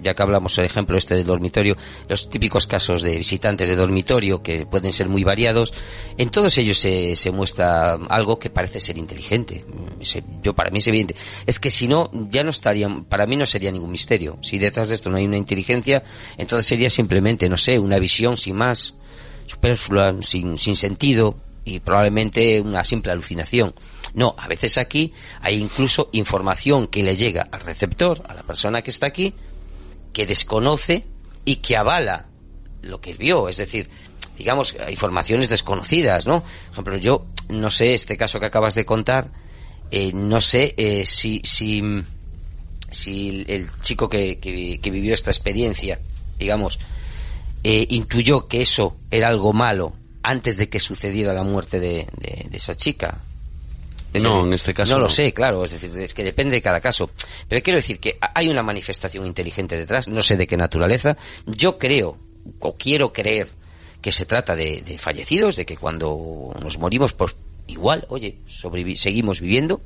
ya 0.01 0.13
que 0.13 0.23
hablamos, 0.23 0.55
por 0.55 0.63
ejemplo, 0.63 0.97
este 0.97 1.13
del 1.13 1.25
dormitorio, 1.25 1.75
los 2.07 2.29
típicos 2.29 2.65
casos 2.65 3.01
de 3.01 3.17
visitantes 3.17 3.67
de 3.67 3.75
dormitorio, 3.75 4.41
que 4.41 4.65
pueden 4.65 4.93
ser 4.93 5.09
muy 5.09 5.25
variados, 5.25 5.73
en 6.17 6.29
todos 6.29 6.57
ellos 6.57 6.77
se, 6.77 7.17
se 7.17 7.31
muestra 7.31 7.95
algo 8.07 8.39
que 8.39 8.49
parece 8.49 8.79
ser 8.79 8.97
inteligente. 8.97 9.65
Yo, 10.41 10.55
para 10.55 10.69
mí 10.71 10.77
es 10.77 10.87
evidente. 10.87 11.17
Es 11.45 11.59
que 11.59 11.69
si 11.69 11.89
no, 11.89 12.09
ya 12.13 12.45
no 12.45 12.51
estaría, 12.51 12.87
para 13.09 13.25
mí 13.25 13.35
no 13.35 13.45
sería 13.45 13.73
ningún 13.73 13.91
misterio. 13.91 14.37
Si 14.41 14.57
detrás 14.57 14.87
de 14.87 14.95
esto 14.95 15.09
no 15.09 15.17
hay 15.17 15.25
una 15.25 15.35
inteligencia, 15.35 16.01
entonces 16.37 16.65
sería 16.65 16.89
simplemente, 16.89 17.49
no 17.49 17.57
sé, 17.57 17.77
una 17.77 17.99
visión 17.99 18.37
sin 18.37 18.55
más, 18.55 18.95
superflua, 19.47 20.15
sin, 20.21 20.57
sin 20.57 20.77
sentido, 20.77 21.41
y 21.65 21.79
probablemente 21.79 22.61
una 22.61 22.83
simple 22.83 23.11
alucinación. 23.11 23.73
No, 24.13 24.35
a 24.37 24.47
veces 24.47 24.77
aquí 24.77 25.11
hay 25.41 25.57
incluso 25.57 26.09
información 26.13 26.87
que 26.87 27.03
le 27.03 27.17
llega 27.17 27.49
al 27.51 27.59
receptor, 27.59 28.23
a 28.29 28.33
la 28.35 28.43
persona 28.43 28.81
que 28.81 28.91
está 28.91 29.07
aquí, 29.07 29.33
que 30.13 30.25
desconoce 30.25 31.05
y 31.43 31.57
que 31.57 31.75
avala 31.75 32.27
lo 32.81 33.01
que 33.01 33.15
vio. 33.15 33.49
Es 33.49 33.57
decir, 33.57 33.89
digamos, 34.37 34.75
informaciones 34.89 35.49
desconocidas, 35.49 36.27
¿no? 36.27 36.43
Por 36.43 36.71
ejemplo, 36.71 36.97
yo 36.97 37.25
no 37.49 37.71
sé, 37.71 37.93
este 37.93 38.15
caso 38.15 38.39
que 38.39 38.45
acabas 38.45 38.75
de 38.75 38.85
contar, 38.85 39.31
eh, 39.91 40.11
no 40.13 40.39
sé 40.41 40.75
eh, 40.77 41.05
si, 41.05 41.41
si, 41.43 41.81
si 42.91 43.29
el, 43.29 43.45
el 43.49 43.81
chico 43.81 44.07
que, 44.07 44.39
que, 44.39 44.79
que 44.79 44.91
vivió 44.91 45.13
esta 45.13 45.31
experiencia, 45.31 45.99
digamos, 46.37 46.79
eh, 47.63 47.87
intuyó 47.89 48.47
que 48.47 48.61
eso 48.61 48.97
era 49.09 49.27
algo 49.27 49.51
malo 49.51 49.93
antes 50.25 50.57
de 50.57 50.69
que 50.69 50.79
sucediera 50.79 51.33
la 51.33 51.43
muerte 51.43 51.79
de, 51.79 52.07
de- 52.17 52.47
de 52.49 52.57
esa 52.57 52.75
chica. 52.75 53.19
Es 54.13 54.23
No, 54.23 54.35
decir, 54.35 54.47
en 54.47 54.53
este 54.53 54.73
caso 54.73 54.93
No 54.93 54.99
lo 54.99 55.09
sé, 55.09 55.33
claro, 55.33 55.65
es 55.65 55.71
decir, 55.71 55.91
es 55.99 56.13
que 56.13 56.23
depende 56.23 56.55
de 56.55 56.61
cada 56.61 56.79
caso. 56.79 57.09
Pero 57.49 57.61
quiero 57.61 57.77
decir 57.79 57.99
que 57.99 58.17
ha- 58.21 58.31
hay 58.33 58.47
una 58.49 58.63
manifestación 58.63 59.25
inteligente 59.25 59.77
detrás, 59.77 60.07
no 60.07 60.21
sé 60.23 60.37
de 60.37 60.47
qué 60.47 60.55
naturaleza. 60.57 61.17
Yo 61.45 61.77
creo, 61.77 62.17
o 62.59 62.75
quiero 62.75 63.11
creer, 63.11 63.49
que 64.01 64.11
se 64.11 64.25
trata 64.25 64.55
de, 64.55 64.81
de 64.83 64.97
fallecidos, 64.97 65.55
de 65.57 65.65
que 65.65 65.77
cuando 65.77 66.55
nos 66.61 66.77
morimos, 66.77 67.11
pues 67.13 67.35
igual, 67.67 68.05
oye, 68.09 68.37
sobrevi- 68.47 68.95
seguimos 68.95 69.41
viviendo 69.41 69.81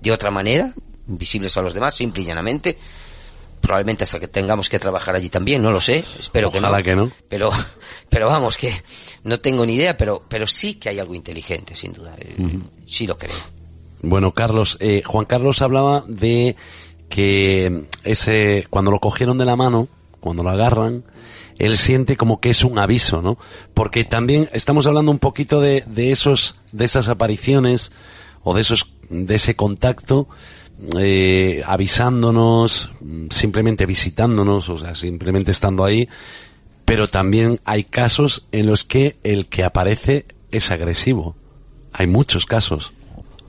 de 0.00 0.10
otra 0.12 0.30
manera, 0.30 0.74
invisibles 1.08 1.56
a 1.56 1.62
los 1.62 1.72
demás, 1.72 1.94
simple 1.94 2.22
y 2.22 2.26
llanamente. 2.26 2.76
Probablemente 3.62 4.04
hasta 4.04 4.20
que 4.20 4.28
tengamos 4.28 4.68
que 4.68 4.78
trabajar 4.78 5.14
allí 5.14 5.30
también, 5.30 5.62
no 5.62 5.70
lo 5.70 5.80
sé, 5.80 6.04
espero 6.18 6.48
Ojalá 6.48 6.82
que 6.82 6.94
no. 6.94 7.06
que 7.06 7.10
no. 7.10 7.16
Pero, 7.28 7.50
pero 8.10 8.26
vamos, 8.26 8.58
que 8.58 8.74
no 9.24 9.40
tengo 9.40 9.64
ni 9.64 9.76
idea, 9.76 9.96
pero, 9.96 10.22
pero 10.28 10.46
sí 10.46 10.74
que 10.74 10.90
hay 10.90 10.98
algo 10.98 11.14
inteligente, 11.14 11.74
sin 11.74 11.92
duda. 11.94 12.14
Eh, 12.18 12.58
Sí 12.84 13.06
lo 13.06 13.16
creo. 13.16 13.36
Bueno, 14.02 14.32
Carlos, 14.34 14.76
eh, 14.80 15.02
Juan 15.06 15.24
Carlos 15.24 15.62
hablaba 15.62 16.04
de 16.06 16.56
que 17.08 17.84
ese, 18.04 18.66
cuando 18.68 18.90
lo 18.90 18.98
cogieron 18.98 19.38
de 19.38 19.44
la 19.44 19.56
mano, 19.56 19.88
cuando 20.20 20.42
lo 20.42 20.50
agarran, 20.50 21.04
él 21.58 21.76
siente 21.76 22.16
como 22.16 22.40
que 22.40 22.50
es 22.50 22.64
un 22.64 22.78
aviso, 22.78 23.22
¿no? 23.22 23.38
Porque 23.74 24.04
también 24.04 24.48
estamos 24.52 24.86
hablando 24.86 25.10
un 25.10 25.18
poquito 25.18 25.60
de, 25.60 25.84
de 25.86 26.10
esos, 26.10 26.56
de 26.72 26.84
esas 26.84 27.08
apariciones 27.08 27.92
o 28.42 28.54
de 28.54 28.62
esos, 28.62 28.88
de 29.08 29.34
ese 29.34 29.54
contacto, 29.54 30.28
eh, 30.98 31.62
avisándonos, 31.64 32.90
simplemente 33.30 33.86
visitándonos, 33.86 34.68
o 34.68 34.78
sea, 34.78 34.94
simplemente 34.94 35.50
estando 35.50 35.84
ahí, 35.84 36.08
pero 36.84 37.08
también 37.08 37.60
hay 37.64 37.84
casos 37.84 38.46
en 38.52 38.66
los 38.66 38.84
que 38.84 39.16
el 39.22 39.46
que 39.46 39.64
aparece 39.64 40.26
es 40.50 40.70
agresivo. 40.70 41.36
Hay 41.92 42.06
muchos 42.06 42.46
casos. 42.46 42.92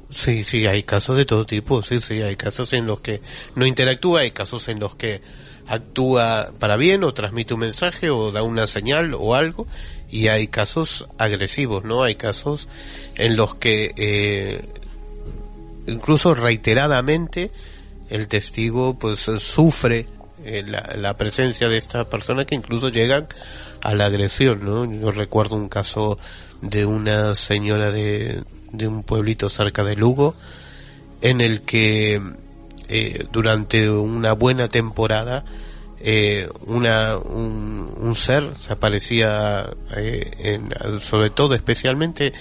Sí, 0.09 0.43
sí, 0.43 0.67
hay 0.67 0.83
casos 0.83 1.17
de 1.17 1.25
todo 1.25 1.45
tipo, 1.45 1.81
sí, 1.81 1.99
sí, 1.99 2.21
hay 2.21 2.35
casos 2.35 2.71
en 2.73 2.85
los 2.85 3.01
que 3.01 3.21
no 3.55 3.65
interactúa, 3.65 4.21
hay 4.21 4.31
casos 4.31 4.67
en 4.67 4.79
los 4.79 4.95
que 4.95 5.21
actúa 5.65 6.51
para 6.59 6.77
bien 6.77 7.03
o 7.03 7.13
transmite 7.13 7.55
un 7.55 7.61
mensaje 7.61 8.11
o 8.11 8.31
da 8.31 8.43
una 8.43 8.67
señal 8.67 9.15
o 9.15 9.33
algo 9.33 9.65
y 10.09 10.27
hay 10.27 10.47
casos 10.47 11.07
agresivos, 11.17 11.83
¿no? 11.83 12.03
Hay 12.03 12.13
casos 12.15 12.67
en 13.15 13.35
los 13.35 13.55
que 13.55 13.93
eh, 13.97 14.61
incluso 15.87 16.33
reiteradamente 16.33 17.51
el 18.09 18.27
testigo 18.27 18.97
pues 18.97 19.19
sufre 19.19 20.07
eh, 20.43 20.63
la, 20.65 20.93
la 20.97 21.15
presencia 21.17 21.69
de 21.69 21.77
esta 21.77 22.09
persona 22.09 22.45
que 22.45 22.55
incluso 22.55 22.89
llegan 22.89 23.27
a 23.81 23.93
la 23.95 24.05
agresión, 24.05 24.63
¿no? 24.63 24.85
Yo 24.85 25.11
recuerdo 25.11 25.55
un 25.55 25.69
caso 25.69 26.17
de 26.61 26.85
una 26.85 27.35
señora 27.35 27.91
de, 27.91 28.43
de 28.71 28.87
un 28.87 29.03
pueblito 29.03 29.49
cerca 29.49 29.83
de 29.83 29.95
Lugo 29.95 30.35
en 31.21 31.41
el 31.41 31.61
que 31.61 32.21
eh, 32.89 33.25
durante 33.31 33.89
una 33.89 34.33
buena 34.33 34.67
temporada 34.67 35.45
eh, 35.99 36.49
una 36.65 37.17
un, 37.17 37.93
un 37.97 38.15
ser 38.15 38.55
se 38.57 38.73
aparecía 38.73 39.69
eh, 39.95 40.31
en, 40.39 40.99
sobre 40.99 41.29
todo 41.29 41.55
especialmente 41.55 42.33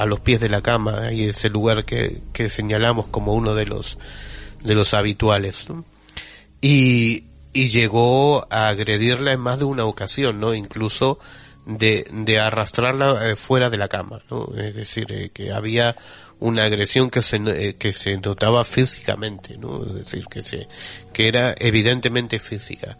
a 0.00 0.06
los 0.06 0.20
pies 0.20 0.40
de 0.40 0.48
la 0.48 0.62
cama 0.62 1.06
ahí 1.06 1.24
ese 1.24 1.50
lugar 1.50 1.84
que, 1.84 2.20
que 2.32 2.48
señalamos 2.50 3.08
como 3.08 3.34
uno 3.34 3.54
de 3.54 3.66
los 3.66 3.98
de 4.62 4.74
los 4.74 4.94
habituales 4.94 5.68
¿no? 5.68 5.84
y 6.60 7.24
y 7.52 7.70
llegó 7.70 8.46
a 8.50 8.68
agredirla 8.68 9.32
en 9.32 9.40
más 9.40 9.58
de 9.58 9.64
una 9.64 9.84
ocasión 9.84 10.40
no 10.40 10.54
incluso 10.54 11.18
de, 11.66 12.06
de 12.10 12.38
arrastrarla 12.38 13.30
eh, 13.30 13.36
fuera 13.36 13.70
de 13.70 13.76
la 13.76 13.88
cama 13.88 14.22
no 14.30 14.48
es 14.56 14.74
decir 14.74 15.10
eh, 15.10 15.30
que 15.32 15.52
había 15.52 15.96
una 16.40 16.64
agresión 16.64 17.10
que 17.10 17.22
se 17.22 17.36
eh, 17.36 17.76
que 17.76 17.92
se 17.92 18.16
notaba 18.18 18.64
físicamente 18.64 19.56
no 19.58 19.84
es 19.84 19.94
decir 19.94 20.26
que 20.26 20.42
se 20.42 20.68
que 21.12 21.28
era 21.28 21.54
evidentemente 21.58 22.38
física. 22.38 22.96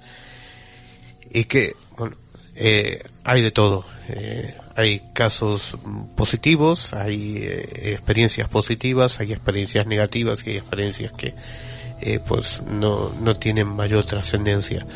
Y 1.30 1.44
que 1.44 1.74
bueno 1.96 2.16
eh, 2.56 3.04
hay 3.24 3.42
de 3.42 3.50
todo 3.52 3.84
eh, 4.08 4.56
hay 4.78 5.02
casos 5.12 5.76
positivos 6.16 6.94
hay 6.94 7.38
eh, 7.42 7.92
experiencias 7.92 8.48
positivas 8.48 9.20
hay 9.20 9.32
experiencias 9.32 9.86
negativas 9.86 10.46
y 10.46 10.50
hay 10.50 10.56
experiencias 10.56 11.12
que 11.12 11.34
eh, 12.00 12.20
pues 12.26 12.62
no 12.62 13.12
no 13.20 13.34
tienen 13.34 13.66
mayor 13.66 14.04
trascendencia 14.04 14.86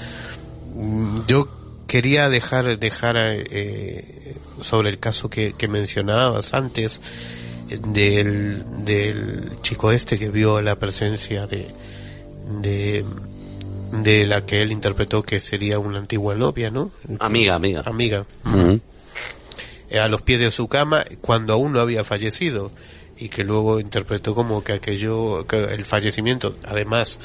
Mm, 0.74 1.26
yo 1.26 1.48
quería 1.86 2.28
dejar 2.28 2.78
dejar 2.78 3.16
eh, 3.18 4.36
sobre 4.60 4.88
el 4.88 4.98
caso 4.98 5.28
que, 5.28 5.54
que 5.54 5.68
mencionabas 5.68 6.54
antes 6.54 7.00
del, 7.68 8.64
del 8.84 9.58
chico 9.62 9.92
este 9.92 10.18
que 10.18 10.30
vio 10.30 10.60
la 10.60 10.76
presencia 10.78 11.46
de, 11.46 11.68
de 12.60 13.04
de 13.92 14.26
la 14.26 14.46
que 14.46 14.62
él 14.62 14.72
interpretó 14.72 15.22
que 15.22 15.38
sería 15.38 15.78
una 15.78 15.98
antigua 15.98 16.34
novia, 16.34 16.70
¿no? 16.70 16.90
Amiga, 17.18 17.56
amiga. 17.56 17.82
Amiga. 17.84 18.24
A 19.98 20.08
los 20.08 20.22
pies 20.22 20.40
de 20.40 20.50
su 20.50 20.68
cama 20.68 21.04
cuando 21.20 21.52
aún 21.52 21.72
no 21.72 21.80
había 21.80 22.04
fallecido 22.04 22.72
y 23.16 23.28
que 23.28 23.44
luego 23.44 23.78
interpretó 23.80 24.34
como 24.34 24.64
que 24.64 24.72
aquello, 24.72 25.46
que 25.46 25.62
el 25.64 25.84
fallecimiento, 25.84 26.56
además 26.66 27.18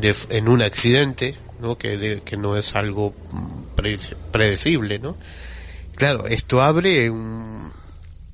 de, 0.00 0.14
en 0.30 0.48
un 0.48 0.62
accidente, 0.62 1.34
¿no? 1.60 1.78
Que, 1.78 2.20
que 2.24 2.36
no 2.36 2.56
es 2.56 2.74
algo 2.74 3.14
mm, 3.32 3.62
pre- 3.76 3.98
predecible, 4.32 4.98
¿no? 4.98 5.16
Claro, 5.94 6.26
esto 6.26 6.60
abre 6.62 7.08
un, 7.10 7.70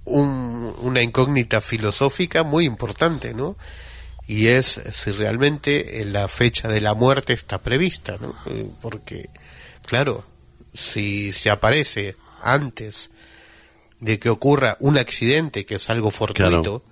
un- 0.05 0.75
una 0.79 1.03
incógnita 1.03 1.61
filosófica 1.61 2.43
muy 2.43 2.65
importante, 2.67 3.35
¿no? 3.35 3.57
y 4.27 4.47
es 4.47 4.81
si 4.93 5.11
realmente 5.11 6.05
la 6.05 6.29
fecha 6.29 6.69
de 6.69 6.81
la 6.81 6.95
muerte 6.95 7.33
está 7.33 7.59
prevista, 7.59 8.17
¿no? 8.21 8.33
Eh, 8.47 8.69
Porque, 8.81 9.29
claro, 9.85 10.25
si 10.73 11.33
se 11.33 11.51
aparece 11.51 12.15
antes 12.41 13.11
de 14.01 14.19
que 14.19 14.31
ocurra 14.31 14.77
un 14.81 14.97
accidente, 14.99 15.65
que 15.67 15.77
es 15.77 15.91
algo 15.91 16.11
fortuito, 16.11 16.83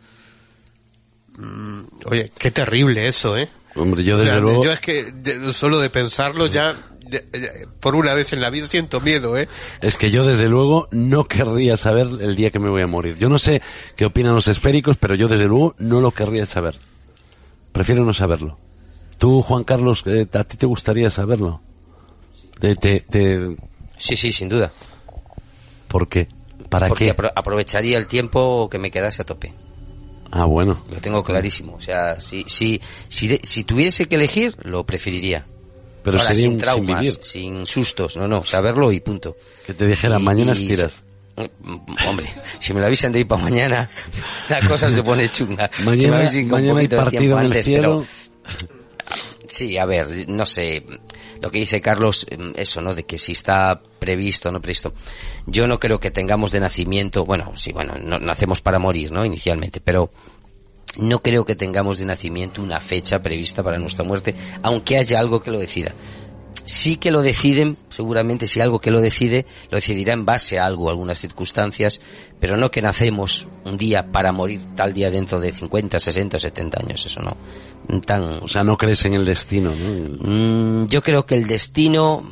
mm, 1.37 1.81
oye, 2.07 2.33
qué 2.39 2.51
terrible 2.51 3.09
eso, 3.09 3.37
¿eh? 3.37 3.49
Hombre, 3.75 4.03
yo 4.05 4.15
O 4.15 4.19
desde 4.19 4.31
sea, 4.33 4.41
luego... 4.41 4.65
yo 4.65 4.73
es 4.73 4.81
que 4.81 5.05
de- 5.13 5.53
solo 5.53 5.79
de 5.79 5.91
pensarlo 5.91 6.47
ya, 6.47 6.75
de- 7.01 7.21
de- 7.21 7.69
por 7.81 7.95
una 7.95 8.15
vez 8.15 8.33
en 8.33 8.41
la 8.41 8.51
vida 8.51 8.67
siento 8.69 9.01
miedo, 9.01 9.37
¿eh? 9.37 9.49
Es 9.81 9.97
que 9.99 10.11
yo 10.11 10.25
desde 10.27 10.49
luego 10.49 10.89
no 10.91 11.25
querría 11.25 11.77
saber 11.77 12.07
el 12.21 12.35
día 12.37 12.51
que 12.51 12.59
me 12.59 12.71
voy 12.71 12.83
a 12.83 12.87
morir. 12.87 13.17
Yo 13.19 13.29
no 13.29 13.39
sé 13.39 13.63
qué 13.97 14.05
opinan 14.05 14.35
los 14.35 14.49
esféricos, 14.49 14.97
pero 14.97 15.15
yo 15.15 15.29
desde 15.29 15.47
luego 15.47 15.75
no 15.79 16.01
lo 16.01 16.11
querría 16.11 16.45
saber. 16.47 16.77
Prefiero 17.73 18.05
no 18.05 18.15
saberlo. 18.15 18.59
Tú, 19.19 19.43
Juan 19.43 19.65
Carlos, 19.65 20.03
eh, 20.07 20.27
¿a 20.33 20.45
ti 20.45 20.57
te 20.57 20.67
gustaría 20.67 21.11
saberlo? 21.11 21.61
Te, 22.59 22.75
te, 22.77 23.01
te- 23.01 23.57
Sí, 23.97 24.17
sí, 24.17 24.31
sin 24.33 24.49
duda. 24.49 24.73
¿Por 25.89 26.09
qué? 26.09 26.29
¿Para 26.69 26.89
Porque 26.89 27.05
qué? 27.07 27.17
apro- 27.17 27.33
aprovecharía 27.35 27.97
el 27.99 28.07
tiempo 28.07 28.69
que 28.71 28.79
me 28.79 28.91
quedase 28.91 29.23
a 29.23 29.25
tope. 29.25 29.55
Ah, 30.31 30.45
bueno. 30.45 30.79
Lo 30.91 31.01
tengo 31.01 31.25
clarísimo. 31.25 31.75
O 31.75 31.81
sea, 31.81 32.21
si, 32.21 32.45
si, 32.47 32.81
si, 33.09 33.29
de- 33.29 33.41
si 33.43 33.65
tuviese 33.65 34.07
que 34.07 34.17
elegir, 34.17 34.55
lo 34.63 34.85
preferiría. 34.85 35.47
Pero 36.03 36.19
Ahora, 36.19 36.29
sería 36.35 36.43
sin 36.43 36.51
sin 36.53 36.59
traumas, 36.61 37.01
vivir. 37.01 37.19
sin, 37.23 37.67
sustos, 37.67 38.17
no, 38.17 38.29
no, 38.29 38.45
saberlo 38.45 38.93
y 38.93 39.01
punto. 39.01 39.37
Que 39.67 39.75
te 39.75 39.87
dijera, 39.87 40.19
mañana 40.19 40.53
tiras. 40.55 41.03
Eh, 41.37 41.49
Hombre, 42.09 42.27
si 42.59 42.73
me 42.75 42.81
lo 42.81 42.87
avisan 42.87 43.13
de 43.13 43.21
ir 43.21 43.29
para 43.29 43.43
mañana, 43.43 43.89
la 44.49 44.61
cosa 44.69 44.89
se 44.91 45.03
pone 45.03 45.29
chunga. 45.29 45.69
Que 45.69 45.83
me 45.83 45.87
Mañana, 45.87 46.19
avisen 46.19 46.49
con 46.49 46.61
un 46.61 46.67
mañana 46.67 46.81
hay 46.81 46.87
de 46.89 46.97
partido 46.97 47.21
tiempo 47.21 47.39
en 47.39 47.41
el 47.41 47.47
antes, 47.47 47.65
cielo. 47.65 48.05
pero 48.43 48.69
Sí, 49.49 49.79
a 49.79 49.87
ver, 49.87 50.29
no 50.29 50.45
sé, 50.45 50.85
lo 51.41 51.51
que 51.51 51.59
dice 51.59 51.81
Carlos, 51.81 52.27
em, 52.31 52.53
eso, 52.57 52.81
¿no? 52.83 52.95
De 52.95 53.05
que 53.05 53.19
si 53.19 53.33
está 53.33 53.81
previsto 53.99 54.53
no 54.53 54.61
previsto. 54.61 54.93
Yo 55.47 55.67
no 55.67 55.81
creo 55.81 55.99
que 55.99 56.11
tengamos 56.11 56.53
de 56.53 56.61
nacimiento, 56.61 57.25
bueno, 57.25 57.53
sí, 57.57 57.73
bueno, 57.73 57.95
no, 58.01 58.19
nacemos 58.19 58.61
para 58.61 58.79
morir, 58.79 59.11
¿no? 59.11 59.25
Inicialmente, 59.25 59.81
pero 59.81 60.11
no 60.99 61.23
creo 61.23 61.45
que 61.45 61.57
tengamos 61.57 61.99
de 61.99 62.07
nacimiento 62.07 62.63
una 62.63 62.81
fecha 62.81 63.23
prevista 63.23 63.63
para 63.63 63.79
nuestra 63.79 64.05
muerte, 64.05 64.35
aunque 64.63 64.99
haya 64.99 65.19
algo 65.19 65.43
que 65.43 65.51
lo 65.51 65.59
decida. 65.59 65.95
Sí 66.65 66.97
que 66.97 67.11
lo 67.11 67.23
deciden, 67.23 67.77
seguramente 67.89 68.47
si 68.47 68.61
algo 68.61 68.81
que 68.81 68.91
lo 68.91 69.01
decide, 69.01 69.47
lo 69.71 69.77
decidirá 69.77 70.13
en 70.13 70.25
base 70.25 70.59
a 70.59 70.65
algo, 70.65 70.91
algunas 70.91 71.19
circunstancias, 71.19 72.01
pero 72.41 72.57
no 72.57 72.71
que 72.71 72.83
nacemos 72.83 73.49
un 73.65 73.77
día 73.77 74.11
para 74.11 74.33
morir 74.33 74.61
tal 74.77 74.93
día 74.93 75.11
dentro 75.11 75.41
de 75.41 75.53
50, 75.53 75.99
60 75.99 76.37
o 76.37 76.41
70 76.41 76.81
años, 76.81 77.07
eso 77.07 77.21
no. 77.21 77.37
Tan, 78.01 78.23
O 78.43 78.49
sea, 78.49 78.65
no 78.65 78.77
crees 78.77 79.05
en 79.05 79.15
el 79.15 79.25
destino, 79.25 79.73
¿no? 79.75 80.29
Mm, 80.31 80.89
yo 80.89 81.03
creo 81.03 81.25
que 81.25 81.37
el 81.37 81.47
destino 81.47 82.23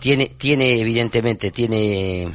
tiene, 0.00 0.32
tiene 0.36 0.78
evidentemente, 0.78 1.50
tiene, 1.50 2.30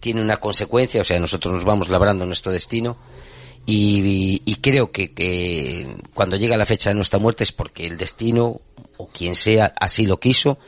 tiene 0.00 0.22
una 0.22 0.36
consecuencia, 0.36 1.00
o 1.00 1.04
sea, 1.04 1.18
nosotros 1.18 1.54
nos 1.54 1.64
vamos 1.64 1.88
labrando 1.88 2.26
nuestro 2.26 2.52
destino 2.52 2.96
y, 3.66 4.42
y 4.44 4.54
creo 4.56 4.90
que, 4.90 5.12
que 5.12 5.86
cuando 6.14 6.36
llega 6.36 6.56
la 6.56 6.66
fecha 6.66 6.90
de 6.90 6.94
nuestra 6.94 7.18
muerte 7.18 7.44
es 7.44 7.52
porque 7.52 7.86
el 7.86 7.98
destino 7.98 8.60
o 8.98 9.08
quien 9.08 9.34
sea 9.34 9.72
así 9.80 10.06
lo 10.06 10.20
quiso, 10.20 10.58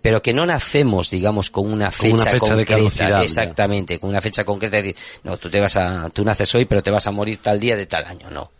pero 0.00 0.22
que 0.22 0.32
no 0.32 0.46
nacemos, 0.46 1.10
digamos, 1.10 1.50
con 1.50 1.70
una 1.70 1.86
Con 1.86 1.92
fecha, 1.92 2.14
una 2.14 2.24
fecha 2.24 2.56
de 2.56 2.66
concreta, 2.66 2.76
caducidad, 2.76 3.22
exactamente, 3.22 3.98
con 3.98 4.10
una 4.10 4.20
fecha 4.20 4.44
concreta 4.44 4.76
de 4.76 4.82
decir, 4.82 4.96
no, 5.22 5.36
tú 5.36 5.50
te 5.50 5.60
vas 5.60 5.76
a, 5.76 6.10
tú 6.10 6.24
naces 6.24 6.54
hoy, 6.54 6.64
pero 6.64 6.82
te 6.82 6.90
vas 6.90 7.06
a 7.06 7.10
morir 7.10 7.38
tal 7.38 7.60
día 7.60 7.76
de 7.76 7.86
tal 7.86 8.04
año, 8.04 8.30
no. 8.30 8.50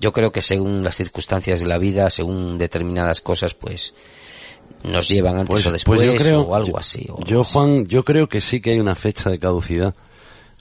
Yo 0.00 0.12
creo 0.12 0.30
que 0.30 0.40
según 0.40 0.84
las 0.84 0.96
circunstancias 0.96 1.60
de 1.60 1.66
la 1.66 1.78
vida, 1.78 2.08
según 2.10 2.56
determinadas 2.56 3.20
cosas, 3.20 3.54
pues 3.54 3.94
nos 4.84 5.08
llevan 5.08 5.38
antes 5.38 5.66
o 5.66 5.72
después 5.72 6.00
yo 6.00 6.14
creo, 6.16 6.42
o 6.42 6.54
algo 6.54 6.78
así. 6.78 7.06
o 7.10 7.24
Yo, 7.24 7.40
así. 7.42 7.52
Juan, 7.52 7.86
yo 7.86 8.04
creo 8.04 8.28
que 8.28 8.40
sí 8.40 8.60
que 8.60 8.70
hay 8.70 8.80
una 8.80 8.94
fecha 8.94 9.28
de 9.28 9.38
caducidad. 9.38 9.94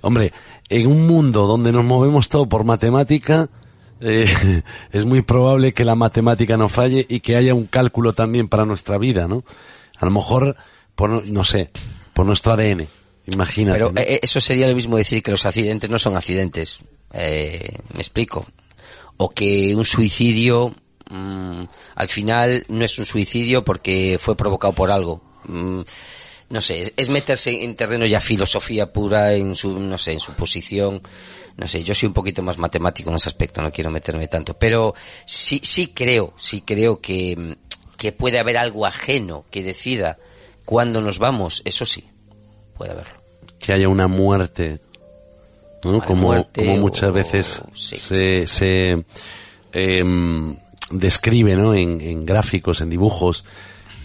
Hombre, 0.02 0.34
en 0.70 0.88
un 0.88 1.08
mundo 1.08 1.46
donde 1.46 1.72
nos 1.72 1.86
movemos 1.86 2.30
todo 2.30 2.48
por 2.48 2.64
matemática, 2.64 3.50
eh, 4.02 4.62
es 4.92 5.06
muy 5.06 5.22
probable 5.22 5.74
que 5.74 5.86
la 5.86 5.96
matemática 5.96 6.58
no 6.58 6.70
falle 6.70 7.06
y 7.08 7.20
que 7.20 7.36
haya 7.36 7.54
un 7.54 7.66
cálculo 7.66 8.14
también 8.14 8.48
para 8.48 8.66
nuestra 8.66 8.98
vida, 8.98 9.28
¿no? 9.28 9.44
A 9.98 10.06
lo 10.06 10.12
mejor, 10.12 10.56
por, 10.96 11.26
no 11.28 11.44
sé, 11.44 11.72
por 12.14 12.26
nuestro 12.26 12.54
ADN. 12.54 12.88
Imagínate. 13.28 13.78
Pero 13.78 13.92
¿no? 13.92 14.02
eh, 14.02 14.20
eso 14.22 14.40
sería 14.40 14.68
lo 14.68 14.76
mismo 14.76 14.98
decir 14.98 15.22
que 15.22 15.32
los 15.32 15.46
accidentes 15.46 15.90
no 15.90 16.00
son 16.00 16.16
accidentes. 16.16 16.80
Eh, 17.14 17.74
me 17.94 18.00
explico. 18.00 18.46
O 19.18 19.30
que 19.30 19.76
un 19.76 19.86
suicidio 19.86 20.76
mm, 21.10 21.64
al 21.96 22.08
final 22.08 22.64
no 22.70 22.86
es 22.86 22.98
un 23.00 23.06
suicidio 23.06 23.64
porque 23.64 24.18
fue 24.20 24.36
provocado 24.38 24.74
por 24.74 24.92
algo. 24.92 25.22
Mm, 25.46 25.82
no 26.50 26.62
sé, 26.62 26.94
es- 26.96 27.10
meterse 27.10 27.64
en 27.64 27.76
terreno 27.76 28.06
ya 28.06 28.20
filosofía 28.20 28.92
pura 28.94 29.34
en 29.34 29.56
su, 29.56 29.80
no 29.80 29.98
sé, 29.98 30.14
en 30.14 30.20
su 30.20 30.34
posición. 30.34 31.02
No 31.58 31.68
sé, 31.68 31.84
yo 31.84 31.96
soy 31.96 32.08
un 32.08 32.14
poquito 32.14 32.44
más 32.44 32.58
matemático 32.58 33.10
en 33.10 33.16
ese 33.16 33.30
aspecto, 33.30 33.62
no 33.62 33.72
quiero 33.72 33.90
meterme 33.90 34.28
tanto. 34.28 34.54
Pero 34.54 34.94
sí, 35.26 35.60
sí 35.64 35.88
creo, 35.88 36.34
sí 36.38 36.62
creo 36.62 37.02
que, 37.02 37.58
que 37.98 38.12
puede 38.12 38.38
haber 38.40 38.58
algo 38.60 38.86
ajeno 38.86 39.44
que 39.50 39.64
decida 39.64 40.20
cuándo 40.66 41.02
nos 41.02 41.18
vamos, 41.18 41.64
eso 41.66 41.86
sí, 41.86 42.04
puede 42.76 42.92
haberlo. 42.92 43.14
que 43.60 43.74
haya 43.74 43.90
una 43.90 44.08
muerte, 44.08 44.80
¿no? 45.84 46.00
Como, 46.06 46.28
muerte 46.28 46.62
como 46.62 46.76
o- 46.76 46.78
muchas 46.78 47.12
veces 47.12 47.62
sí. 47.74 47.98
se, 47.98 48.46
se 48.46 49.04
em, 49.74 50.56
describe, 50.92 51.56
¿no? 51.56 51.74
En, 51.74 52.02
en 52.02 52.26
gráficos, 52.26 52.82
en 52.82 52.90
dibujos, 52.92 53.46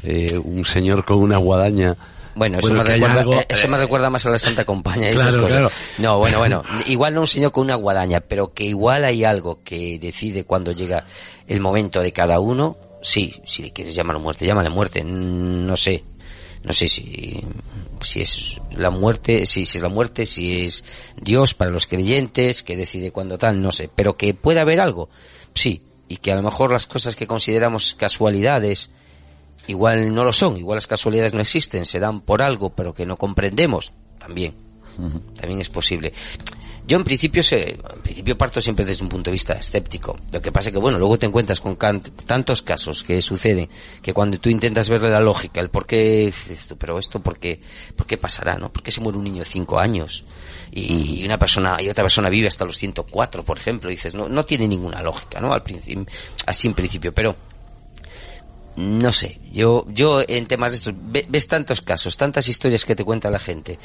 eh, 0.05 0.39
un 0.43 0.65
señor 0.65 1.05
con 1.05 1.19
una 1.19 1.37
guadaña. 1.37 1.97
Bueno, 2.35 2.59
eso, 2.59 2.69
Bueno, 2.69 2.85
me 2.85 2.91
recuerda, 2.95 3.21
algo- 3.21 3.35
eh, 3.35 3.47
eso 3.49 3.69
me 3.69 3.77
recuerda 3.79 4.11
más 4.11 4.25
a 4.27 4.31
la 4.31 4.39
Santa 4.39 4.65
Compañía 4.65 5.11
y 5.11 5.15
Claro, 5.15 5.29
esas 5.31 5.41
cosas. 5.43 5.53
claro. 5.59 5.71
No, 5.99 6.19
bueno, 6.19 6.39
bueno. 6.39 6.63
Igual 6.87 7.15
no 7.15 7.21
un 7.23 7.27
señor 7.27 7.53
con 7.53 7.65
una 7.65 7.75
guadaña, 7.75 8.21
pero 8.21 8.53
que 8.55 8.65
igual 8.65 9.05
hay 9.05 9.25
algo 9.25 9.61
que 9.63 9.99
decide 9.99 10.45
cuando 10.45 10.73
llega 10.73 11.05
el 11.49 11.61
momento 11.61 12.01
de 12.01 12.13
cada 12.13 12.41
uno. 12.41 12.77
Sí, 13.03 13.35
si 13.45 13.63
le 13.65 13.73
quieres 13.73 13.95
llamar 13.95 14.19
muerte, 14.19 14.47
llámale 14.47 14.71
muerte. 14.71 15.03
Mm, 15.05 15.67
No 15.67 15.77
sé. 15.77 16.05
No 16.65 16.73
sé 16.73 16.87
si, 16.87 17.43
si 18.01 18.21
es 18.21 18.57
la 18.77 18.91
muerte, 18.91 19.47
si, 19.47 19.67
si 19.67 19.79
es 19.79 19.83
la 19.83 19.89
muerte, 19.89 20.27
si 20.27 20.65
es 20.65 20.85
Dios 21.21 21.55
para 21.55 21.73
los 21.73 21.87
creyentes, 21.89 22.63
que 22.63 22.77
decide 22.77 23.11
cuándo 23.11 23.37
tal, 23.37 23.61
no 23.61 23.73
sé. 23.73 23.91
Pero 23.93 24.17
que 24.17 24.33
puede 24.33 24.61
haber 24.61 24.79
algo. 24.79 25.09
Sí. 25.55 25.83
Y 26.09 26.19
que 26.19 26.31
a 26.31 26.37
lo 26.37 26.43
mejor 26.43 26.71
las 26.71 26.87
cosas 26.87 27.17
que 27.17 27.27
consideramos 27.27 27.95
casualidades, 27.97 28.91
igual 29.67 30.15
no 30.15 30.25
lo 30.25 30.33
son, 30.33 30.57
igual 30.57 30.77
las 30.77 30.87
casualidades 30.87 31.35
no 31.35 31.41
existen, 31.41 31.85
se 31.85 32.01
dan 32.01 32.21
por 32.21 32.43
algo, 32.43 32.71
pero 32.71 32.95
que 32.95 33.07
no 33.07 33.17
comprendemos, 33.17 33.93
también, 34.19 34.55
también 35.35 35.61
es 35.61 35.69
posible. 35.69 36.13
Yo 36.85 36.97
en 36.97 37.05
principio 37.05 37.45
se, 37.45 37.71
en 37.71 38.03
principio 38.03 38.37
parto 38.37 38.61
siempre 38.61 38.85
desde 38.85 39.05
un 39.05 39.09
punto 39.09 39.31
de 39.31 39.33
vista 39.33 39.53
escéptico. 39.53 40.19
Lo 40.33 40.43
que 40.43 40.51
pasa 40.51 40.69
es 40.69 40.73
que 40.73 40.81
bueno, 40.81 40.99
luego 40.99 41.17
te 41.17 41.27
encuentras 41.27 41.61
con 41.61 41.77
tantos 41.77 42.63
casos 42.63 43.05
que 43.05 43.23
suceden 43.23 43.69
que 44.03 44.13
cuando 44.13 44.39
tú 44.41 44.51
intentas 44.51 44.89
verle 44.89 45.09
la 45.09 45.21
lógica, 45.21 45.61
el 45.61 45.71
por 45.71 45.87
qué 45.87 46.27
dices 46.27 46.67
tú, 46.67 46.77
pero 46.77 46.99
esto 46.99 47.21
por 47.21 47.39
qué, 47.39 47.61
por 47.95 48.07
qué 48.07 48.19
pasará, 48.19 48.57
¿no? 48.57 48.73
¿Por 48.73 48.83
qué 48.83 48.91
se 48.91 49.01
muere 49.01 49.17
un 49.17 49.25
niño 49.25 49.39
de 49.39 49.45
cinco 49.45 49.79
años 49.79 50.25
y 50.73 51.25
una 51.25 51.39
persona 51.39 51.81
y 51.81 51.89
otra 51.89 52.03
persona 52.03 52.29
vive 52.29 52.49
hasta 52.49 52.65
los 52.65 52.77
104, 52.77 53.45
por 53.45 53.59
ejemplo? 53.59 53.89
Y 53.89 53.95
dices, 53.95 54.17
no, 54.17 54.29
no 54.29 54.45
tiene 54.45 54.67
ninguna 54.67 55.03
lógica, 55.03 55.41
¿no? 55.41 55.53
Al 55.53 55.63
principio, 55.63 56.05
así 56.47 56.67
en 56.67 56.75
principio, 56.75 57.15
pero 57.15 57.37
no 58.77 59.13
sé, 59.13 59.41
yo, 59.51 59.85
yo 59.89 60.23
en 60.27 60.47
temas 60.47 60.73
de 60.73 60.77
estos, 60.79 60.95
ve- 60.97 61.27
ves 61.29 61.47
tantos 61.49 61.81
casos, 61.81 62.17
tantas 62.17 62.49
historias 62.49 62.85
que 62.85 62.97
te 62.97 63.05
cuenta 63.05 63.31
la 63.31 63.39
gente, 63.39 63.79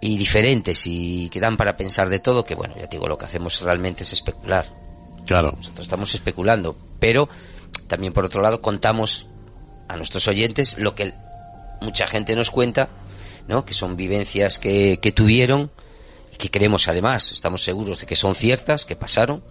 y 0.00 0.16
diferentes, 0.16 0.86
y 0.86 1.28
que 1.28 1.40
dan 1.40 1.56
para 1.56 1.76
pensar 1.76 2.08
de 2.08 2.18
todo, 2.20 2.44
que 2.44 2.54
bueno, 2.54 2.74
ya 2.76 2.88
te 2.88 2.96
digo, 2.96 3.08
lo 3.08 3.18
que 3.18 3.24
hacemos 3.24 3.60
realmente 3.62 4.04
es 4.04 4.12
especular. 4.12 4.66
Claro. 5.26 5.52
Nosotros 5.56 5.86
estamos 5.86 6.14
especulando, 6.14 6.76
pero 7.00 7.28
también 7.86 8.12
por 8.12 8.24
otro 8.24 8.40
lado 8.40 8.62
contamos 8.62 9.26
a 9.88 9.96
nuestros 9.96 10.28
oyentes 10.28 10.76
lo 10.78 10.94
que 10.94 11.14
mucha 11.80 12.06
gente 12.06 12.36
nos 12.36 12.50
cuenta, 12.50 12.88
¿no? 13.48 13.64
Que 13.64 13.74
son 13.74 13.96
vivencias 13.96 14.58
que, 14.58 14.98
que 15.02 15.12
tuvieron, 15.12 15.70
y 16.32 16.36
que 16.36 16.50
creemos 16.50 16.86
además, 16.88 17.32
estamos 17.32 17.62
seguros 17.64 18.00
de 18.00 18.06
que 18.06 18.16
son 18.16 18.34
ciertas, 18.34 18.84
que 18.84 18.94
pasaron, 18.94 19.42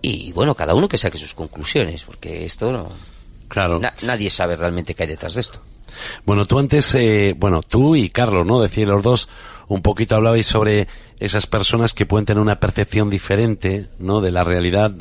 y 0.00 0.32
bueno, 0.32 0.54
cada 0.54 0.74
uno 0.74 0.86
que 0.88 0.98
saque 0.98 1.18
sus 1.18 1.34
conclusiones, 1.34 2.04
porque 2.04 2.44
esto 2.44 2.70
no, 2.70 2.88
Claro. 3.54 3.78
Na- 3.80 3.94
nadie 4.02 4.28
sabe 4.28 4.56
realmente 4.56 4.94
qué 4.94 5.04
hay 5.04 5.08
detrás 5.08 5.34
de 5.36 5.40
esto. 5.40 5.60
Bueno, 6.26 6.44
tú 6.44 6.58
antes, 6.58 6.94
eh, 6.96 7.34
bueno, 7.38 7.62
tú 7.62 7.94
y 7.94 8.10
Carlos, 8.10 8.44
¿no? 8.44 8.60
Decía 8.60 8.84
los 8.84 9.02
dos, 9.02 9.28
un 9.68 9.80
poquito 9.80 10.16
hablabais 10.16 10.44
sobre 10.44 10.88
esas 11.20 11.46
personas 11.46 11.94
que 11.94 12.04
pueden 12.04 12.26
tener 12.26 12.40
una 12.42 12.58
percepción 12.58 13.08
diferente, 13.10 13.88
¿no? 14.00 14.20
De 14.20 14.32
la 14.32 14.42
realidad 14.42 14.92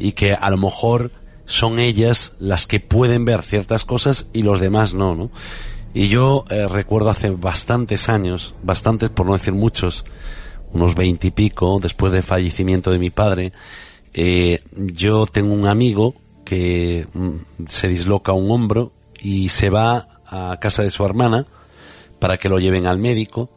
y 0.00 0.12
que 0.12 0.34
a 0.34 0.50
lo 0.50 0.56
mejor 0.58 1.12
son 1.46 1.78
ellas 1.78 2.32
las 2.40 2.66
que 2.66 2.80
pueden 2.80 3.24
ver 3.24 3.42
ciertas 3.42 3.84
cosas 3.84 4.26
y 4.32 4.42
los 4.42 4.58
demás 4.60 4.94
no, 4.94 5.14
¿no? 5.14 5.30
Y 5.94 6.08
yo 6.08 6.44
eh, 6.50 6.66
recuerdo 6.66 7.10
hace 7.10 7.30
bastantes 7.30 8.08
años, 8.08 8.54
bastantes 8.64 9.10
por 9.10 9.26
no 9.26 9.34
decir 9.34 9.52
muchos, 9.54 10.04
unos 10.72 10.94
veintipico, 10.96 11.78
después 11.80 12.12
del 12.12 12.24
fallecimiento 12.24 12.90
de 12.90 12.98
mi 12.98 13.10
padre, 13.10 13.52
Eh, 14.14 14.60
yo 14.76 15.24
tengo 15.26 15.54
un 15.54 15.66
amigo 15.66 16.14
que 16.52 17.06
mm, 17.14 17.64
se 17.66 17.88
disloca 17.88 18.34
un 18.34 18.50
hombro 18.50 18.92
y 19.22 19.48
se 19.48 19.70
va 19.70 20.20
a 20.26 20.58
casa 20.60 20.82
de 20.82 20.90
su 20.90 21.02
hermana 21.02 21.46
para 22.18 22.36
que 22.36 22.50
lo 22.50 22.58
lleven 22.58 22.86
al 22.86 22.98
médico 22.98 23.48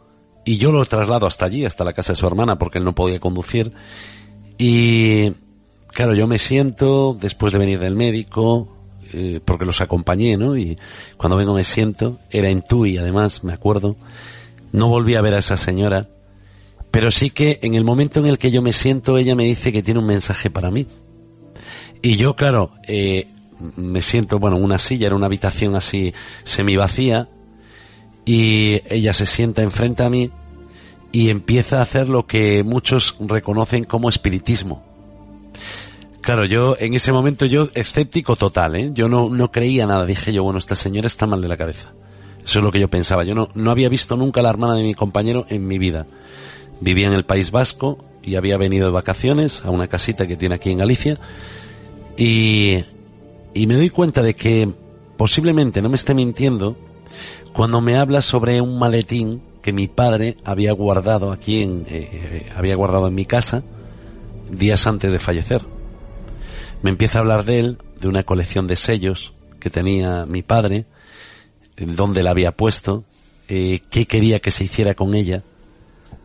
y 0.45 0.55
yo 0.59 0.71
lo 0.71 0.85
traslado 0.85 1.25
hasta 1.27 1.43
allí, 1.43 1.65
hasta 1.65 1.83
la 1.83 1.91
casa 1.91 2.13
de 2.13 2.15
su 2.15 2.25
hermana 2.25 2.57
porque 2.57 2.77
él 2.77 2.85
no 2.85 2.95
podía 2.95 3.19
conducir 3.19 3.73
y 4.57 5.33
claro, 5.87 6.15
yo 6.15 6.25
me 6.25 6.39
siento 6.39 7.17
después 7.19 7.51
de 7.51 7.59
venir 7.59 7.79
del 7.79 7.97
médico 7.97 8.69
eh, 9.11 9.41
porque 9.43 9.65
los 9.65 9.81
acompañé, 9.81 10.37
¿no? 10.37 10.55
Y 10.55 10.77
cuando 11.17 11.35
vengo 11.35 11.53
me 11.53 11.65
siento, 11.65 12.19
era 12.29 12.49
en 12.49 12.61
Tui 12.61 12.97
además, 12.97 13.43
me 13.43 13.51
acuerdo, 13.51 13.97
no 14.71 14.87
volví 14.87 15.15
a 15.15 15.21
ver 15.21 15.33
a 15.33 15.39
esa 15.39 15.57
señora, 15.57 16.07
pero 16.91 17.11
sí 17.11 17.29
que 17.29 17.59
en 17.61 17.75
el 17.75 17.83
momento 17.83 18.21
en 18.21 18.27
el 18.27 18.37
que 18.37 18.51
yo 18.51 18.61
me 18.61 18.71
siento, 18.71 19.17
ella 19.17 19.35
me 19.35 19.43
dice 19.43 19.73
que 19.73 19.83
tiene 19.83 19.99
un 19.99 20.05
mensaje 20.05 20.49
para 20.49 20.71
mí. 20.71 20.87
Y 22.05 22.17
yo, 22.17 22.35
claro, 22.35 22.69
eh, 22.83 23.29
me 23.77 23.99
siento, 24.03 24.37
bueno, 24.37 24.57
en 24.57 24.63
una 24.63 24.77
silla, 24.77 25.07
era 25.07 25.15
una 25.15 25.25
habitación 25.25 25.75
así 25.75 26.13
semi 26.43 26.75
vacía, 26.75 27.29
y 28.25 28.79
ella 28.91 29.11
se 29.11 29.25
sienta 29.25 29.63
enfrente 29.63 30.03
a 30.03 30.11
mí 30.11 30.29
y 31.11 31.31
empieza 31.31 31.79
a 31.79 31.81
hacer 31.81 32.07
lo 32.07 32.27
que 32.27 32.63
muchos 32.63 33.15
reconocen 33.19 33.85
como 33.85 34.07
espiritismo. 34.07 34.83
Claro, 36.21 36.45
yo 36.45 36.77
en 36.79 36.93
ese 36.93 37.11
momento 37.11 37.47
yo 37.47 37.69
escéptico 37.73 38.35
total, 38.35 38.75
¿eh? 38.75 38.91
Yo 38.93 39.09
no, 39.09 39.31
no 39.31 39.51
creía 39.51 39.87
nada, 39.87 40.05
dije 40.05 40.31
yo, 40.31 40.43
bueno, 40.43 40.59
esta 40.59 40.75
señora 40.75 41.07
está 41.07 41.25
mal 41.25 41.41
de 41.41 41.47
la 41.47 41.57
cabeza. 41.57 41.91
Eso 42.45 42.59
es 42.59 42.63
lo 42.63 42.71
que 42.71 42.79
yo 42.79 42.87
pensaba. 42.87 43.23
Yo 43.23 43.33
no, 43.33 43.49
no 43.55 43.71
había 43.71 43.89
visto 43.89 44.15
nunca 44.15 44.41
a 44.41 44.43
la 44.43 44.51
hermana 44.51 44.75
de 44.75 44.83
mi 44.83 44.93
compañero 44.93 45.47
en 45.49 45.65
mi 45.65 45.79
vida. 45.79 46.05
Vivía 46.81 47.07
en 47.07 47.13
el 47.13 47.25
País 47.25 47.49
Vasco 47.49 47.97
y 48.21 48.35
había 48.35 48.57
venido 48.57 48.85
de 48.85 48.93
vacaciones 48.93 49.65
a 49.65 49.71
una 49.71 49.87
casita 49.87 50.27
que 50.27 50.37
tiene 50.37 50.53
aquí 50.53 50.69
en 50.69 50.77
Galicia 50.77 51.19
y, 52.17 52.83
y 53.53 53.67
me 53.67 53.75
doy 53.75 53.89
cuenta 53.89 54.23
de 54.23 54.35
que 54.35 54.71
posiblemente 55.17 55.81
no 55.81 55.89
me 55.89 55.95
esté 55.95 56.13
mintiendo 56.13 56.77
cuando 57.53 57.81
me 57.81 57.97
habla 57.97 58.21
sobre 58.21 58.61
un 58.61 58.77
maletín 58.77 59.41
que 59.61 59.73
mi 59.73 59.87
padre 59.87 60.37
había 60.43 60.73
guardado 60.73 61.31
aquí 61.31 61.63
en, 61.63 61.85
eh, 61.89 62.09
eh, 62.11 62.49
había 62.55 62.75
guardado 62.75 63.07
en 63.07 63.15
mi 63.15 63.25
casa 63.25 63.63
días 64.49 64.85
antes 64.87 65.11
de 65.11 65.19
fallecer. 65.19 65.65
Me 66.81 66.91
empieza 66.91 67.17
a 67.17 67.21
hablar 67.21 67.45
de 67.45 67.59
él, 67.59 67.77
de 67.99 68.07
una 68.07 68.23
colección 68.23 68.67
de 68.67 68.75
sellos 68.75 69.33
que 69.59 69.69
tenía 69.69 70.25
mi 70.25 70.43
padre, 70.43 70.85
dónde 71.77 72.23
la 72.23 72.31
había 72.31 72.51
puesto, 72.51 73.03
eh, 73.47 73.79
qué 73.89 74.05
quería 74.05 74.39
que 74.39 74.51
se 74.51 74.63
hiciera 74.63 74.93
con 74.93 75.15
ella, 75.15 75.43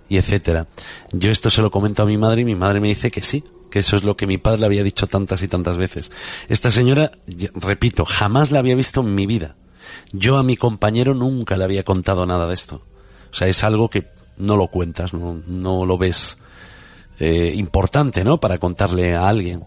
y 0.09 0.19
etcétera. 0.19 0.67
Yo 1.13 1.31
esto 1.31 1.51
se 1.51 1.63
lo 1.63 1.71
comento 1.71 2.03
a 2.03 2.07
mi 2.07 2.19
madre 2.19 2.43
y 2.43 2.45
mi 2.45 2.57
madre 2.57 2.81
me 2.81 2.89
dice 2.89 3.11
que 3.11 3.23
sí, 3.23 3.45
que 3.71 3.79
eso 3.81 3.97
es 3.97 4.03
lo 4.03 4.17
que 4.17 4.27
mi 4.27 4.39
padre 4.39 4.61
le 4.61 4.67
había 4.67 4.83
dicho 4.83 5.07
tantas 5.07 5.43
y 5.43 5.49
tantas 5.49 5.79
veces. 5.79 6.11
Esta 6.49 6.71
señora, 6.71 7.13
repito, 7.55 8.05
jamás 8.05 8.51
la 8.51 8.59
había 8.59 8.75
visto 8.75 9.01
en 9.01 9.15
mi 9.15 9.27
vida. 9.27 9.57
Yo 10.13 10.37
a 10.37 10.43
mi 10.43 10.57
compañero 10.57 11.15
nunca 11.15 11.57
le 11.57 11.65
había 11.65 11.85
contado 11.85 12.27
nada 12.27 12.47
de 12.47 12.55
esto. 12.55 12.83
O 13.31 13.35
sea, 13.35 13.49
es 13.49 13.63
algo 13.65 13.89
que 13.89 14.09
no 14.37 14.57
lo 14.57 14.69
cuentas, 14.69 15.15
no, 15.15 15.41
no 15.47 15.87
lo 15.87 15.99
ves 15.99 16.37
eh, 17.19 17.53
importante, 17.55 18.25
¿no? 18.25 18.41
Para 18.41 18.59
contarle 18.59 19.15
a 19.15 19.29
alguien. 19.29 19.65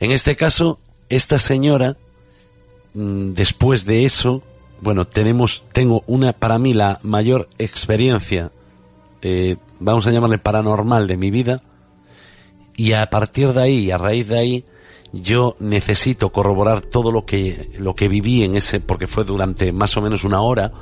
En 0.00 0.12
este 0.12 0.36
caso, 0.36 0.78
esta 1.08 1.38
señora, 1.38 1.96
mm, 2.94 3.32
después 3.32 3.84
de 3.84 4.04
eso, 4.04 4.42
bueno, 4.80 5.06
tenemos, 5.06 5.64
tengo 5.72 6.02
una, 6.06 6.32
para 6.32 6.58
mí, 6.58 6.74
la 6.74 7.00
mayor 7.02 7.48
experiencia, 7.58 8.50
eh, 9.20 9.56
vamos 9.78 10.06
a 10.06 10.10
llamarle 10.10 10.38
paranormal 10.38 11.06
de 11.06 11.16
mi 11.16 11.30
vida, 11.30 11.62
y 12.76 12.92
a 12.92 13.08
partir 13.10 13.52
de 13.52 13.62
ahí, 13.62 13.90
a 13.90 13.98
raíz 13.98 14.28
de 14.28 14.38
ahí, 14.38 14.64
yo 15.12 15.56
necesito 15.60 16.30
corroborar 16.32 16.80
todo 16.80 17.12
lo 17.12 17.26
que, 17.26 17.70
lo 17.78 17.94
que 17.94 18.08
viví 18.08 18.42
en 18.42 18.56
ese, 18.56 18.80
porque 18.80 19.06
fue 19.06 19.24
durante 19.24 19.72
más 19.72 19.96
o 19.96 20.02
menos 20.02 20.24
una 20.24 20.40
hora, 20.40 20.72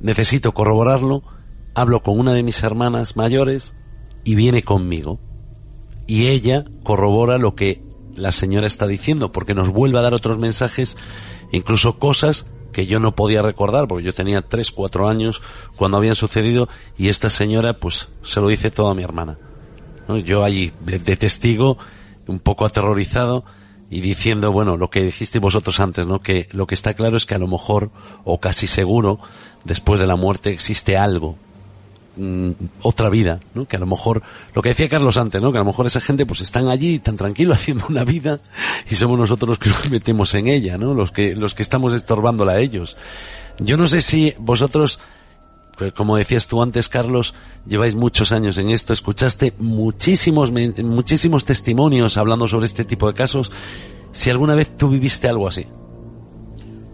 necesito 0.00 0.52
corroborarlo, 0.52 1.22
hablo 1.74 2.02
con 2.02 2.18
una 2.18 2.32
de 2.32 2.42
mis 2.42 2.62
hermanas 2.62 3.16
mayores 3.16 3.74
y 4.24 4.34
viene 4.34 4.62
conmigo. 4.62 5.20
Y 6.06 6.26
ella 6.26 6.64
corrobora 6.82 7.38
lo 7.38 7.54
que 7.54 7.82
la 8.16 8.32
señora 8.32 8.66
está 8.66 8.88
diciendo, 8.88 9.30
porque 9.30 9.54
nos 9.54 9.68
vuelve 9.68 9.98
a 9.98 10.02
dar 10.02 10.14
otros 10.14 10.38
mensajes, 10.38 10.96
incluso 11.52 11.98
cosas 11.98 12.46
que 12.72 12.86
yo 12.86 12.98
no 12.98 13.14
podía 13.14 13.42
recordar, 13.42 13.86
porque 13.86 14.04
yo 14.04 14.14
tenía 14.14 14.42
tres, 14.42 14.72
cuatro 14.72 15.08
años 15.08 15.42
cuando 15.76 15.96
habían 15.96 16.16
sucedido, 16.16 16.68
y 16.98 17.08
esta 17.08 17.30
señora 17.30 17.74
pues 17.74 18.08
se 18.22 18.40
lo 18.40 18.48
dice 18.48 18.72
todo 18.72 18.88
a 18.88 18.94
mi 18.94 19.04
hermana. 19.04 19.38
Yo 20.18 20.44
ahí 20.44 20.72
de, 20.80 20.98
de 20.98 21.16
testigo, 21.16 21.78
un 22.26 22.38
poco 22.38 22.64
aterrorizado, 22.64 23.44
y 23.90 24.00
diciendo, 24.00 24.52
bueno, 24.52 24.76
lo 24.76 24.88
que 24.88 25.02
dijisteis 25.02 25.42
vosotros 25.42 25.80
antes, 25.80 26.06
¿no? 26.06 26.20
Que 26.20 26.48
lo 26.52 26.68
que 26.68 26.76
está 26.76 26.94
claro 26.94 27.16
es 27.16 27.26
que 27.26 27.34
a 27.34 27.38
lo 27.38 27.48
mejor, 27.48 27.90
o 28.24 28.38
casi 28.38 28.68
seguro, 28.68 29.18
después 29.64 29.98
de 29.98 30.06
la 30.06 30.14
muerte 30.14 30.50
existe 30.50 30.96
algo, 30.96 31.36
mm, 32.16 32.50
otra 32.82 33.10
vida, 33.10 33.40
¿no? 33.52 33.66
Que 33.66 33.76
a 33.76 33.80
lo 33.80 33.86
mejor, 33.86 34.22
lo 34.54 34.62
que 34.62 34.68
decía 34.68 34.88
Carlos 34.88 35.16
antes, 35.16 35.42
¿no? 35.42 35.50
Que 35.50 35.58
a 35.58 35.62
lo 35.62 35.66
mejor 35.66 35.88
esa 35.88 36.00
gente 36.00 36.24
pues 36.24 36.40
están 36.40 36.68
allí 36.68 37.00
tan 37.00 37.16
tranquilo 37.16 37.52
haciendo 37.54 37.84
una 37.88 38.04
vida 38.04 38.38
y 38.88 38.94
somos 38.94 39.18
nosotros 39.18 39.48
los 39.48 39.58
que 39.58 39.70
nos 39.70 39.90
metemos 39.90 40.34
en 40.34 40.46
ella, 40.46 40.78
¿no? 40.78 40.94
Los 40.94 41.10
que, 41.10 41.34
los 41.34 41.56
que 41.56 41.62
estamos 41.62 41.92
estorbándola 41.92 42.52
a 42.52 42.60
ellos. 42.60 42.96
Yo 43.58 43.76
no 43.76 43.88
sé 43.88 44.02
si 44.02 44.34
vosotros, 44.38 45.00
pues, 45.80 45.94
como 45.94 46.18
decías 46.18 46.46
tú 46.46 46.60
antes, 46.60 46.90
Carlos, 46.90 47.32
lleváis 47.66 47.94
muchos 47.94 48.32
años 48.32 48.58
en 48.58 48.68
esto, 48.68 48.92
escuchaste 48.92 49.54
muchísimos, 49.56 50.52
muchísimos 50.52 51.46
testimonios 51.46 52.18
hablando 52.18 52.46
sobre 52.46 52.66
este 52.66 52.84
tipo 52.84 53.08
de 53.08 53.14
casos. 53.14 53.50
Si 54.12 54.28
alguna 54.28 54.54
vez 54.54 54.76
tú 54.76 54.90
viviste 54.90 55.26
algo 55.26 55.48
así. 55.48 55.66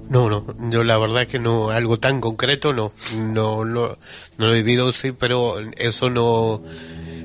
No, 0.09 0.31
no, 0.31 0.47
yo 0.71 0.85
la 0.85 0.99
verdad 0.99 1.27
que 1.27 1.41
no, 1.41 1.71
algo 1.71 1.99
tan 1.99 2.21
concreto 2.21 2.73
no, 2.73 2.93
no, 3.17 3.65
no, 3.65 3.99
no 4.39 4.47
lo 4.47 4.53
he 4.53 4.63
vivido, 4.63 4.93
sí, 4.93 5.11
pero 5.11 5.57
eso 5.77 6.09
no, 6.09 6.63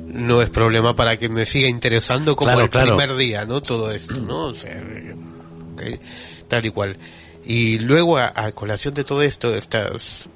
no 0.07 0.41
es 0.41 0.49
problema 0.49 0.95
para 0.95 1.17
que 1.17 1.29
me 1.29 1.45
siga 1.45 1.67
interesando 1.67 2.35
como 2.35 2.47
Claro, 2.53 2.63
el 2.63 2.69
claro. 2.71 2.97
primer 2.97 3.15
día, 3.17 3.45
¿no? 3.45 3.61
Todo 3.61 3.91
esto, 3.91 4.19
¿no? 4.19 4.45
O 4.45 4.55
sea, 4.55 4.81
ok, 5.73 5.83
tal 6.47 6.65
y 6.65 6.71
cual. 6.71 6.97
Y 7.45 7.77
luego, 7.77 8.17
a, 8.17 8.33
a 8.33 8.51
colación 8.51 8.95
de 8.95 9.03
todo 9.03 9.21
esto, 9.21 9.53
estas, 9.53 10.27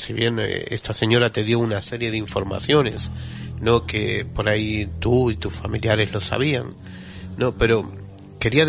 si 0.00 0.12
bien 0.12 0.38
eh, 0.38 0.66
esta 0.70 0.94
señora 0.94 1.30
te 1.30 1.44
dio 1.44 1.58
una 1.58 1.82
serie 1.82 2.10
de 2.10 2.16
informaciones, 2.16 3.10
¿no? 3.60 3.86
Que 3.86 4.24
por 4.24 4.48
ahí 4.48 4.88
tú 4.98 5.30
y 5.30 5.36
tus 5.36 5.54
familiares 5.54 6.12
lo 6.12 6.20
sabían, 6.20 6.74
¿no? 7.36 7.54
Pero 7.56 7.90
quería 8.38 8.66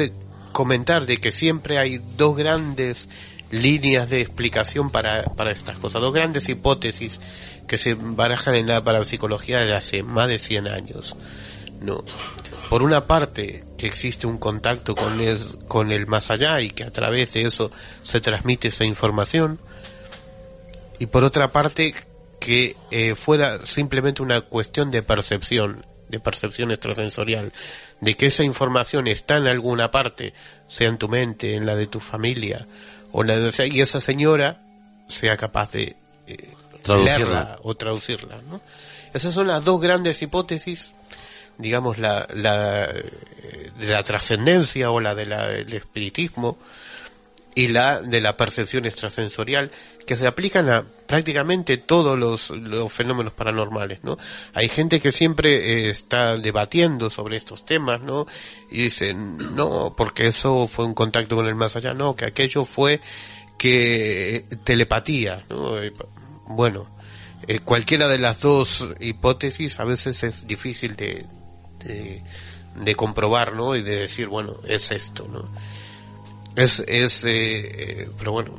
comentar 0.51 1.05
de 1.05 1.17
que 1.17 1.31
siempre 1.31 1.77
hay 1.77 2.01
dos 2.17 2.35
grandes 2.35 3.07
líneas 3.51 4.09
de 4.09 4.21
explicación 4.21 4.89
para, 4.89 5.23
para 5.23 5.51
estas 5.51 5.77
cosas, 5.77 6.01
dos 6.01 6.13
grandes 6.13 6.47
hipótesis 6.49 7.19
que 7.67 7.77
se 7.77 7.95
barajan 7.95 8.55
en 8.55 8.67
la 8.67 8.83
parapsicología 8.83 9.59
desde 9.59 9.75
hace 9.75 10.03
más 10.03 10.27
de 10.27 10.39
100 10.39 10.67
años, 10.67 11.15
¿no? 11.81 12.03
Por 12.69 12.83
una 12.83 13.05
parte, 13.05 13.65
que 13.77 13.87
existe 13.87 14.27
un 14.27 14.37
contacto 14.37 14.95
con 14.95 15.19
el, 15.19 15.37
con 15.67 15.91
el 15.91 16.07
más 16.07 16.31
allá 16.31 16.61
y 16.61 16.69
que 16.69 16.83
a 16.83 16.91
través 16.91 17.33
de 17.33 17.41
eso 17.41 17.71
se 18.03 18.21
transmite 18.21 18.69
esa 18.69 18.85
información, 18.85 19.59
y 21.01 21.07
por 21.07 21.23
otra 21.23 21.51
parte 21.51 21.95
que 22.39 22.75
eh, 22.91 23.15
fuera 23.15 23.65
simplemente 23.65 24.21
una 24.21 24.41
cuestión 24.41 24.91
de 24.91 25.01
percepción, 25.01 25.83
de 26.09 26.19
percepción 26.19 26.69
extrasensorial, 26.69 27.51
de 28.01 28.15
que 28.15 28.27
esa 28.27 28.43
información 28.43 29.07
está 29.07 29.37
en 29.37 29.47
alguna 29.47 29.89
parte, 29.89 30.35
sea 30.67 30.89
en 30.89 30.99
tu 30.99 31.09
mente, 31.09 31.55
en 31.55 31.65
la 31.65 31.75
de 31.75 31.87
tu 31.87 31.99
familia, 31.99 32.67
o 33.11 33.23
la 33.23 33.35
de, 33.35 33.47
o 33.47 33.51
sea, 33.51 33.65
y 33.65 33.81
esa 33.81 33.99
señora 33.99 34.61
sea 35.07 35.37
capaz 35.37 35.71
de 35.71 35.95
eh, 36.27 36.53
Traducirla. 36.83 37.17
leerla 37.17 37.59
o 37.63 37.73
traducirla, 37.73 38.39
¿no? 38.47 38.61
Esas 39.11 39.33
son 39.33 39.47
las 39.47 39.65
dos 39.65 39.81
grandes 39.81 40.21
hipótesis, 40.21 40.91
digamos 41.57 41.97
la, 41.97 42.27
la 42.31 42.85
eh, 42.91 43.71
de 43.75 43.87
la 43.87 44.03
trascendencia 44.03 44.91
o 44.91 44.99
la 44.99 45.15
del 45.15 45.73
espiritismo, 45.73 46.59
y 47.55 47.67
la 47.67 48.01
de 48.01 48.21
la 48.21 48.37
percepción 48.37 48.85
extrasensorial 48.85 49.71
que 50.05 50.15
se 50.15 50.27
aplican 50.27 50.69
a 50.69 50.85
prácticamente 51.05 51.77
todos 51.77 52.17
los, 52.17 52.53
fenómenos 52.91 53.33
paranormales, 53.33 54.03
¿no? 54.03 54.17
Hay 54.53 54.69
gente 54.69 55.01
que 55.01 55.11
siempre 55.11 55.87
eh, 55.87 55.89
está 55.89 56.37
debatiendo 56.37 57.09
sobre 57.09 57.35
estos 57.35 57.65
temas, 57.65 58.01
¿no? 58.01 58.25
Y 58.69 58.83
dicen, 58.83 59.37
no, 59.55 59.93
porque 59.97 60.27
eso 60.27 60.67
fue 60.67 60.85
un 60.85 60.93
contacto 60.93 61.35
con 61.35 61.47
el 61.47 61.55
más 61.55 61.75
allá, 61.75 61.93
no, 61.93 62.15
que 62.15 62.25
aquello 62.25 62.63
fue 62.63 63.01
que 63.57 64.45
telepatía, 64.63 65.43
¿no? 65.49 65.73
Bueno, 66.47 66.87
eh, 67.47 67.59
cualquiera 67.59 68.07
de 68.07 68.19
las 68.19 68.39
dos 68.39 68.87
hipótesis 68.99 69.79
a 69.79 69.83
veces 69.83 70.23
es 70.23 70.47
difícil 70.47 70.95
de, 70.95 71.25
de, 71.83 72.23
de 72.75 72.95
comprobar, 72.95 73.53
¿no? 73.53 73.75
Y 73.75 73.81
de 73.81 73.97
decir, 73.97 74.27
bueno, 74.27 74.55
es 74.65 74.91
esto, 74.91 75.27
¿no? 75.27 75.49
Es, 76.55 76.79
es, 76.87 77.23
eh, 77.23 77.29
eh, 78.03 78.09
pero 78.17 78.33
bueno, 78.33 78.53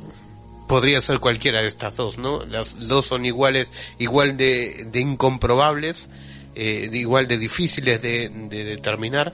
podría 0.67 0.99
ser 1.01 1.19
cualquiera 1.19 1.61
de 1.61 1.67
estas 1.67 1.95
dos, 1.95 2.17
¿no? 2.17 2.45
Las 2.45 2.87
dos 2.87 3.05
son 3.05 3.25
iguales, 3.25 3.71
igual 3.99 4.35
de, 4.37 4.87
de 4.91 4.99
incomprobables, 4.99 6.09
eh, 6.55 6.89
igual 6.91 7.27
de 7.27 7.37
difíciles 7.37 8.01
de, 8.01 8.29
de 8.29 8.63
determinar, 8.63 9.33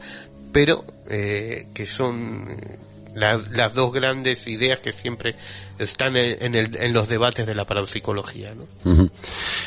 pero 0.51 0.84
eh, 1.10 1.68
que 1.74 1.86
son 1.86 2.47
eh, 2.49 2.78
las, 3.16 3.49
las 3.51 3.74
dos 3.74 3.93
grandes 3.93 4.47
ideas 4.47 4.80
que 4.80 4.91
siempre 4.91 5.36
están 5.78 6.18
en, 6.18 6.55
el- 6.55 6.76
en 6.76 6.93
los 6.93 7.07
debates 7.07 7.45
de 7.47 7.55
la 7.55 7.66
parapsicología. 7.66 8.53
¿no? 8.55 8.66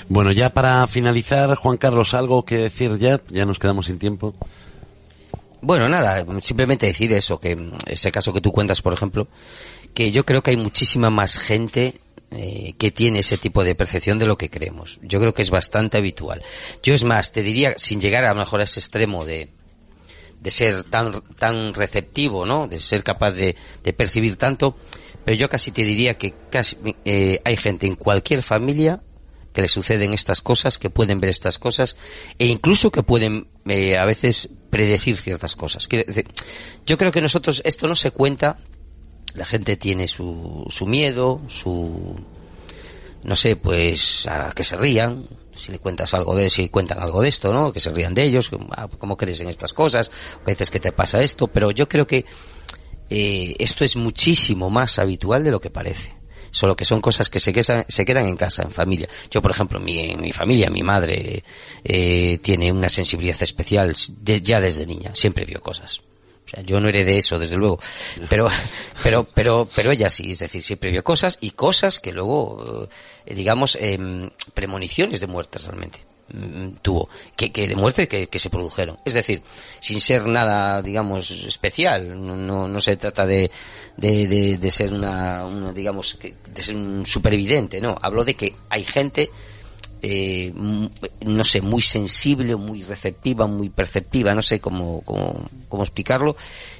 Bueno, 0.08 0.32
ya 0.32 0.50
para 0.50 0.86
finalizar, 0.86 1.54
Juan 1.56 1.76
Carlos, 1.78 2.12
algo 2.14 2.44
que 2.44 2.56
decir 2.58 2.98
ya, 2.98 3.20
ya 3.30 3.44
nos 3.46 3.58
quedamos 3.58 3.86
sin 3.86 3.98
tiempo. 3.98 4.34
Bueno, 5.62 5.88
nada, 5.88 6.26
simplemente 6.40 6.86
decir 6.86 7.12
eso, 7.12 7.38
que 7.38 7.54
mm, 7.54 7.76
ese 7.86 8.10
caso 8.10 8.32
que 8.32 8.40
tú 8.40 8.50
cuentas, 8.50 8.82
por 8.82 8.92
ejemplo, 8.92 9.28
que 9.94 10.10
yo 10.10 10.26
creo 10.26 10.42
que 10.42 10.50
hay 10.50 10.56
muchísima 10.56 11.08
más 11.08 11.38
gente 11.38 11.94
eh, 12.32 12.74
que 12.78 12.90
tiene 12.90 13.20
ese 13.20 13.38
tipo 13.38 13.62
de 13.62 13.76
percepción 13.76 14.18
de 14.18 14.26
lo 14.26 14.36
que 14.36 14.50
creemos. 14.50 14.98
Yo 15.02 15.20
creo 15.20 15.32
que 15.32 15.42
es 15.42 15.50
bastante 15.50 15.98
habitual. 15.98 16.42
Yo 16.82 16.94
es 16.94 17.04
más, 17.04 17.30
te 17.30 17.42
diría, 17.42 17.74
sin 17.76 18.00
llegar 18.00 18.24
a 18.24 18.30
lo 18.30 18.40
mejor 18.40 18.60
a 18.60 18.64
ese 18.64 18.80
extremo 18.80 19.24
de, 19.24 19.50
de 20.40 20.50
ser 20.50 20.82
tan, 20.82 21.22
tan 21.38 21.74
receptivo, 21.74 22.44
¿no? 22.44 22.66
De 22.66 22.80
ser 22.80 23.04
capaz 23.04 23.30
de, 23.30 23.54
de 23.84 23.92
percibir 23.92 24.36
tanto, 24.36 24.76
pero 25.24 25.36
yo 25.36 25.48
casi 25.48 25.70
te 25.70 25.84
diría 25.84 26.18
que 26.18 26.34
casi, 26.50 26.76
eh, 27.04 27.40
hay 27.44 27.56
gente 27.56 27.86
en 27.86 27.94
cualquier 27.94 28.42
familia 28.42 29.00
que 29.52 29.60
le 29.60 29.68
suceden 29.68 30.12
estas 30.12 30.40
cosas, 30.40 30.78
que 30.78 30.90
pueden 30.90 31.20
ver 31.20 31.30
estas 31.30 31.58
cosas, 31.58 31.96
e 32.38 32.46
incluso 32.46 32.90
que 32.90 33.02
pueden 33.02 33.46
eh, 33.66 33.96
a 33.98 34.04
veces 34.04 34.48
predecir 34.72 35.18
ciertas 35.18 35.54
cosas. 35.54 35.86
Yo 36.86 36.96
creo 36.96 37.12
que 37.12 37.20
nosotros 37.20 37.60
esto 37.66 37.86
no 37.88 37.94
se 37.94 38.10
cuenta, 38.10 38.56
la 39.34 39.44
gente 39.44 39.76
tiene 39.76 40.08
su, 40.08 40.64
su 40.70 40.86
miedo, 40.86 41.42
su, 41.46 42.16
no 43.22 43.36
sé, 43.36 43.56
pues 43.56 44.26
a 44.26 44.50
que 44.52 44.64
se 44.64 44.78
rían, 44.78 45.28
si 45.52 45.72
le 45.72 45.78
cuentas 45.78 46.14
algo 46.14 46.34
de 46.34 46.48
si 46.48 46.70
cuentan 46.70 47.00
algo 47.00 47.20
de 47.20 47.28
esto, 47.28 47.52
¿no? 47.52 47.70
Que 47.70 47.80
se 47.80 47.92
rían 47.92 48.14
de 48.14 48.22
ellos, 48.22 48.50
ah, 48.70 48.88
cómo 48.98 49.18
crees 49.18 49.42
en 49.42 49.50
estas 49.50 49.74
cosas, 49.74 50.10
a 50.40 50.44
veces 50.46 50.70
que 50.70 50.80
te 50.80 50.90
pasa 50.90 51.22
esto, 51.22 51.48
pero 51.48 51.70
yo 51.70 51.86
creo 51.86 52.06
que 52.06 52.24
eh, 53.10 53.54
esto 53.58 53.84
es 53.84 53.96
muchísimo 53.96 54.70
más 54.70 54.98
habitual 54.98 55.44
de 55.44 55.50
lo 55.50 55.60
que 55.60 55.68
parece. 55.68 56.16
Solo 56.52 56.76
que 56.76 56.84
son 56.84 57.00
cosas 57.00 57.28
que 57.28 57.40
se 57.40 57.52
quedan, 57.52 57.84
se 57.88 58.04
quedan 58.04 58.26
en 58.28 58.36
casa, 58.36 58.62
en 58.62 58.70
familia. 58.70 59.08
Yo, 59.30 59.42
por 59.42 59.50
ejemplo, 59.50 59.80
mi, 59.80 59.98
en 60.10 60.20
mi 60.20 60.30
familia, 60.32 60.70
mi 60.70 60.82
madre 60.84 61.42
eh, 61.82 62.38
tiene 62.42 62.70
una 62.70 62.88
sensibilidad 62.88 63.42
especial 63.42 63.96
de- 64.20 64.40
ya 64.42 64.60
desde 64.60 64.86
niña. 64.86 65.10
Siempre 65.14 65.44
vio 65.46 65.60
cosas. 65.60 66.00
O 66.44 66.48
sea, 66.48 66.62
yo 66.62 66.78
no 66.80 66.88
heredé 66.88 67.16
eso, 67.16 67.38
desde 67.38 67.56
luego. 67.56 67.80
Pero, 68.28 68.48
pero, 69.02 69.24
pero, 69.24 69.68
pero 69.74 69.90
ella 69.92 70.10
sí, 70.10 70.32
es 70.32 70.40
decir, 70.40 70.62
siempre 70.62 70.90
vio 70.90 71.02
cosas 71.02 71.38
y 71.40 71.52
cosas 71.52 71.98
que 71.98 72.12
luego, 72.12 72.88
eh, 73.26 73.34
digamos, 73.34 73.76
em, 73.80 74.28
premoniciones 74.52 75.20
de 75.20 75.26
muerte 75.26 75.58
realmente 75.58 76.00
tuvo, 76.80 77.08
que, 77.36 77.52
que 77.52 77.68
de 77.68 77.76
muerte 77.76 78.08
que, 78.08 78.26
que 78.28 78.38
se 78.38 78.50
produjeron. 78.50 78.98
Es 79.04 79.14
decir, 79.14 79.42
sin 79.80 80.00
ser 80.00 80.26
nada, 80.26 80.82
digamos, 80.82 81.30
especial. 81.30 82.24
No, 82.24 82.68
no, 82.68 82.80
se 82.80 82.96
trata 82.96 83.26
de, 83.26 83.50
de, 83.96 84.58
de, 84.58 84.70
ser 84.70 84.92
una, 84.92 85.44
una, 85.44 85.72
digamos, 85.72 86.18
de 86.20 86.62
ser 86.62 86.76
un 86.76 87.06
superevidente, 87.06 87.80
no. 87.80 87.98
Hablo 88.00 88.24
de 88.24 88.34
que 88.34 88.54
hay 88.68 88.84
gente 88.84 89.30
eh, 90.04 90.52
no 90.54 91.44
sé, 91.44 91.60
muy 91.60 91.80
sensible, 91.80 92.56
muy 92.56 92.82
receptiva, 92.82 93.46
muy 93.46 93.70
perceptiva, 93.70 94.34
no 94.34 94.42
sé 94.42 94.58
cómo, 94.58 95.00
cómo, 95.02 95.48
cómo 95.68 95.84
explicarlo, 95.84 96.36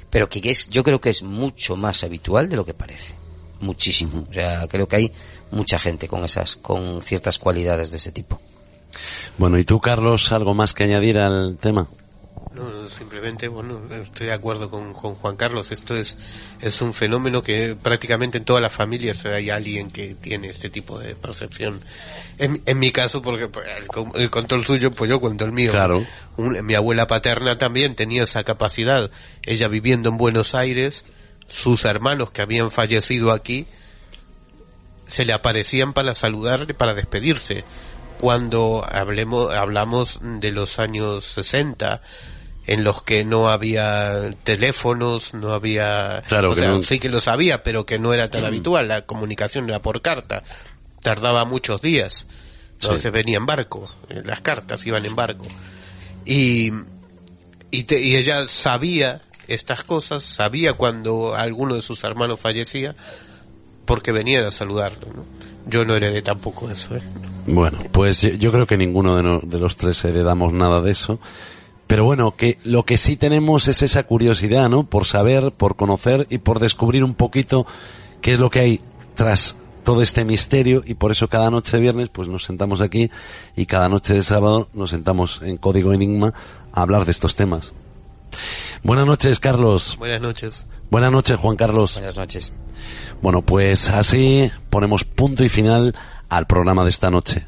pero 0.09 0.27
que 0.27 0.41
es, 0.49 0.69
yo 0.69 0.83
creo 0.83 0.99
que 0.99 1.09
es 1.09 1.23
mucho 1.23 1.77
más 1.77 2.03
habitual 2.03 2.49
de 2.49 2.57
lo 2.57 2.65
que 2.65 2.73
parece. 2.73 3.15
Muchísimo. 3.61 4.27
O 4.29 4.33
sea, 4.33 4.67
creo 4.67 4.89
que 4.89 4.97
hay 4.97 5.11
mucha 5.51 5.79
gente 5.79 6.09
con 6.09 6.25
esas, 6.25 6.57
con 6.57 7.01
ciertas 7.01 7.39
cualidades 7.39 7.91
de 7.91 7.97
ese 7.97 8.11
tipo. 8.11 8.41
Bueno, 9.37 9.57
¿y 9.57 9.63
tú, 9.65 9.79
Carlos, 9.79 10.31
algo 10.31 10.53
más 10.53 10.73
que 10.73 10.83
añadir 10.83 11.17
al 11.17 11.57
tema? 11.59 11.87
No, 12.53 12.87
simplemente, 12.87 13.47
bueno, 13.47 13.81
estoy 13.89 14.27
de 14.27 14.33
acuerdo 14.33 14.69
con, 14.69 14.93
con 14.93 15.15
Juan 15.15 15.35
Carlos. 15.35 15.71
Esto 15.71 15.95
es, 15.95 16.17
es 16.61 16.83
un 16.83 16.93
fenómeno 16.93 17.41
que 17.41 17.75
prácticamente 17.75 18.37
en 18.37 18.45
todas 18.45 18.61
las 18.61 18.71
familias 18.71 19.25
hay 19.25 19.49
alguien 19.49 19.89
que 19.89 20.13
tiene 20.13 20.49
este 20.49 20.69
tipo 20.69 20.99
de 20.99 21.15
percepción. 21.15 21.81
En, 22.37 22.61
en 22.67 22.77
mi 22.77 22.91
caso, 22.91 23.23
porque 23.23 23.47
pues, 23.47 23.65
el, 23.75 24.21
el 24.21 24.29
control 24.29 24.67
suyo, 24.67 24.91
pues 24.91 25.09
yo 25.09 25.19
cuento 25.19 25.45
el 25.45 25.51
mío. 25.51 25.71
Claro. 25.71 26.05
Un- 26.37 26.63
mi 26.63 26.75
abuela 26.75 27.07
paterna 27.07 27.57
también 27.57 27.95
tenía 27.95 28.21
esa 28.21 28.43
capacidad. 28.43 29.09
Ella 29.41 29.67
viviendo 29.67 30.09
en 30.09 30.17
Buenos 30.17 30.53
Aires, 30.53 31.05
sus 31.47 31.85
hermanos 31.85 32.29
que 32.29 32.43
habían 32.43 32.69
fallecido 32.69 33.31
aquí, 33.31 33.65
se 35.07 35.25
le 35.25 35.33
aparecían 35.33 35.93
para 35.93 36.13
saludarle, 36.13 36.75
para 36.75 36.93
despedirse. 36.93 37.63
Cuando 38.23 38.87
hablemos, 38.89 39.53
hablamos 39.53 40.17
de 40.21 40.53
los 40.53 40.79
años 40.79 41.25
60, 41.25 42.01
en 42.67 42.85
los 42.85 43.03
que 43.03 43.25
no 43.25 43.49
había 43.49 44.29
teléfonos, 44.45 45.33
no 45.33 45.51
había... 45.51 46.23
Claro 46.29 46.51
o 46.51 46.55
que 46.55 46.61
sea, 46.61 46.69
no- 46.69 46.83
sí 46.83 46.99
que 46.99 47.09
lo 47.09 47.19
sabía, 47.19 47.63
pero 47.63 47.85
que 47.85 47.99
no 47.99 48.13
era 48.13 48.29
tan 48.29 48.45
habitual. 48.45 48.87
La 48.87 49.05
comunicación 49.05 49.67
era 49.67 49.81
por 49.81 50.01
carta. 50.01 50.41
Tardaba 51.01 51.43
muchos 51.43 51.81
días. 51.81 52.25
Sí. 52.79 52.87
Entonces 52.87 53.11
venía 53.11 53.35
en 53.39 53.45
barco. 53.45 53.91
eh, 54.07 54.21
Las 54.23 54.39
cartas 54.39 54.85
iban 54.85 55.05
en 55.05 55.15
barco. 55.17 55.45
Y, 56.23 56.71
y, 57.71 57.83
te- 57.83 57.99
y 57.99 58.15
ella 58.15 58.47
sabía 58.47 59.19
estas 59.49 59.83
cosas, 59.83 60.23
sabía 60.23 60.75
cuando 60.75 61.35
alguno 61.35 61.75
de 61.75 61.81
sus 61.81 62.01
hermanos 62.05 62.39
fallecía, 62.39 62.95
porque 63.83 64.13
venían 64.13 64.45
a 64.45 64.51
saludarlo. 64.53 65.07
¿no? 65.13 65.25
Yo 65.65 65.83
no 65.83 65.93
heredé 65.93 66.21
tampoco 66.21 66.69
eso. 66.71 66.95
¿eh? 66.95 67.01
Bueno, 67.45 67.77
pues 67.91 68.21
yo- 68.21 68.29
yo 68.29 68.51
creo 68.51 68.65
que 68.67 68.77
ninguno 68.77 69.15
de, 69.17 69.23
no- 69.23 69.39
de 69.43 69.59
los 69.59 69.75
tres 69.75 70.03
heredamos 70.05 70.53
nada 70.53 70.81
de 70.81 70.91
eso. 70.91 71.19
Pero 71.87 72.05
bueno, 72.05 72.35
que 72.35 72.57
lo 72.63 72.83
que 72.83 72.97
sí 72.97 73.17
tenemos 73.17 73.67
es 73.67 73.81
esa 73.81 74.03
curiosidad, 74.03 74.69
¿no? 74.69 74.85
Por 74.85 75.05
saber, 75.05 75.51
por 75.51 75.75
conocer 75.75 76.25
y 76.29 76.37
por 76.39 76.59
descubrir 76.59 77.03
un 77.03 77.13
poquito 77.13 77.65
qué 78.21 78.31
es 78.31 78.39
lo 78.39 78.49
que 78.49 78.59
hay 78.61 78.81
tras 79.15 79.57
todo 79.83 80.01
este 80.01 80.23
misterio 80.23 80.81
y 80.85 80.93
por 80.93 81.11
eso 81.11 81.27
cada 81.27 81.51
noche 81.51 81.75
de 81.75 81.81
viernes 81.81 82.07
pues 82.07 82.29
nos 82.29 82.45
sentamos 82.45 82.79
aquí 82.79 83.11
y 83.57 83.65
cada 83.65 83.89
noche 83.89 84.13
de 84.13 84.23
sábado 84.23 84.69
nos 84.73 84.91
sentamos 84.91 85.41
en 85.43 85.57
Código 85.57 85.91
Enigma 85.91 86.33
a 86.71 86.81
hablar 86.81 87.03
de 87.03 87.11
estos 87.11 87.35
temas. 87.35 87.73
Buenas 88.81 89.05
noches, 89.05 89.41
Carlos. 89.41 89.97
Buenas 89.99 90.21
noches. 90.21 90.65
Buenas 90.89 91.11
noches, 91.11 91.37
Juan 91.37 91.57
Carlos. 91.57 91.95
Buenas 91.95 92.15
noches. 92.15 92.53
Bueno, 93.21 93.41
pues 93.41 93.89
así 93.89 94.49
ponemos 94.69 95.03
punto 95.03 95.43
y 95.43 95.49
final 95.49 95.95
al 96.37 96.47
programa 96.47 96.83
de 96.83 96.89
esta 96.89 97.09
noche. 97.09 97.45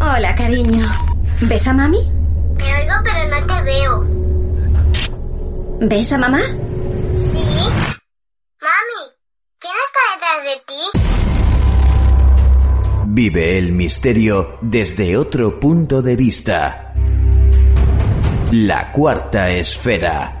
Hola, 0.00 0.34
cariño. 0.34 0.84
¿Ves 1.42 1.66
a 1.66 1.72
mami? 1.72 1.98
Te 2.58 2.64
oigo, 2.64 2.94
pero 3.04 3.28
no 3.28 3.46
te 3.46 3.62
veo. 3.62 4.06
¿Ves 5.80 6.12
a 6.12 6.18
mamá? 6.18 6.40
¿Sí? 7.16 7.44
Mami, 8.60 9.02
¿quién 9.58 9.74
está 9.86 10.00
detrás 10.14 10.42
de 10.44 10.56
ti? 10.66 10.82
Vive 13.06 13.58
el 13.58 13.72
misterio 13.72 14.58
desde 14.62 15.16
otro 15.16 15.60
punto 15.60 16.02
de 16.02 16.16
vista. 16.16 16.94
La 18.52 18.90
cuarta 18.90 19.50
esfera. 19.50 20.40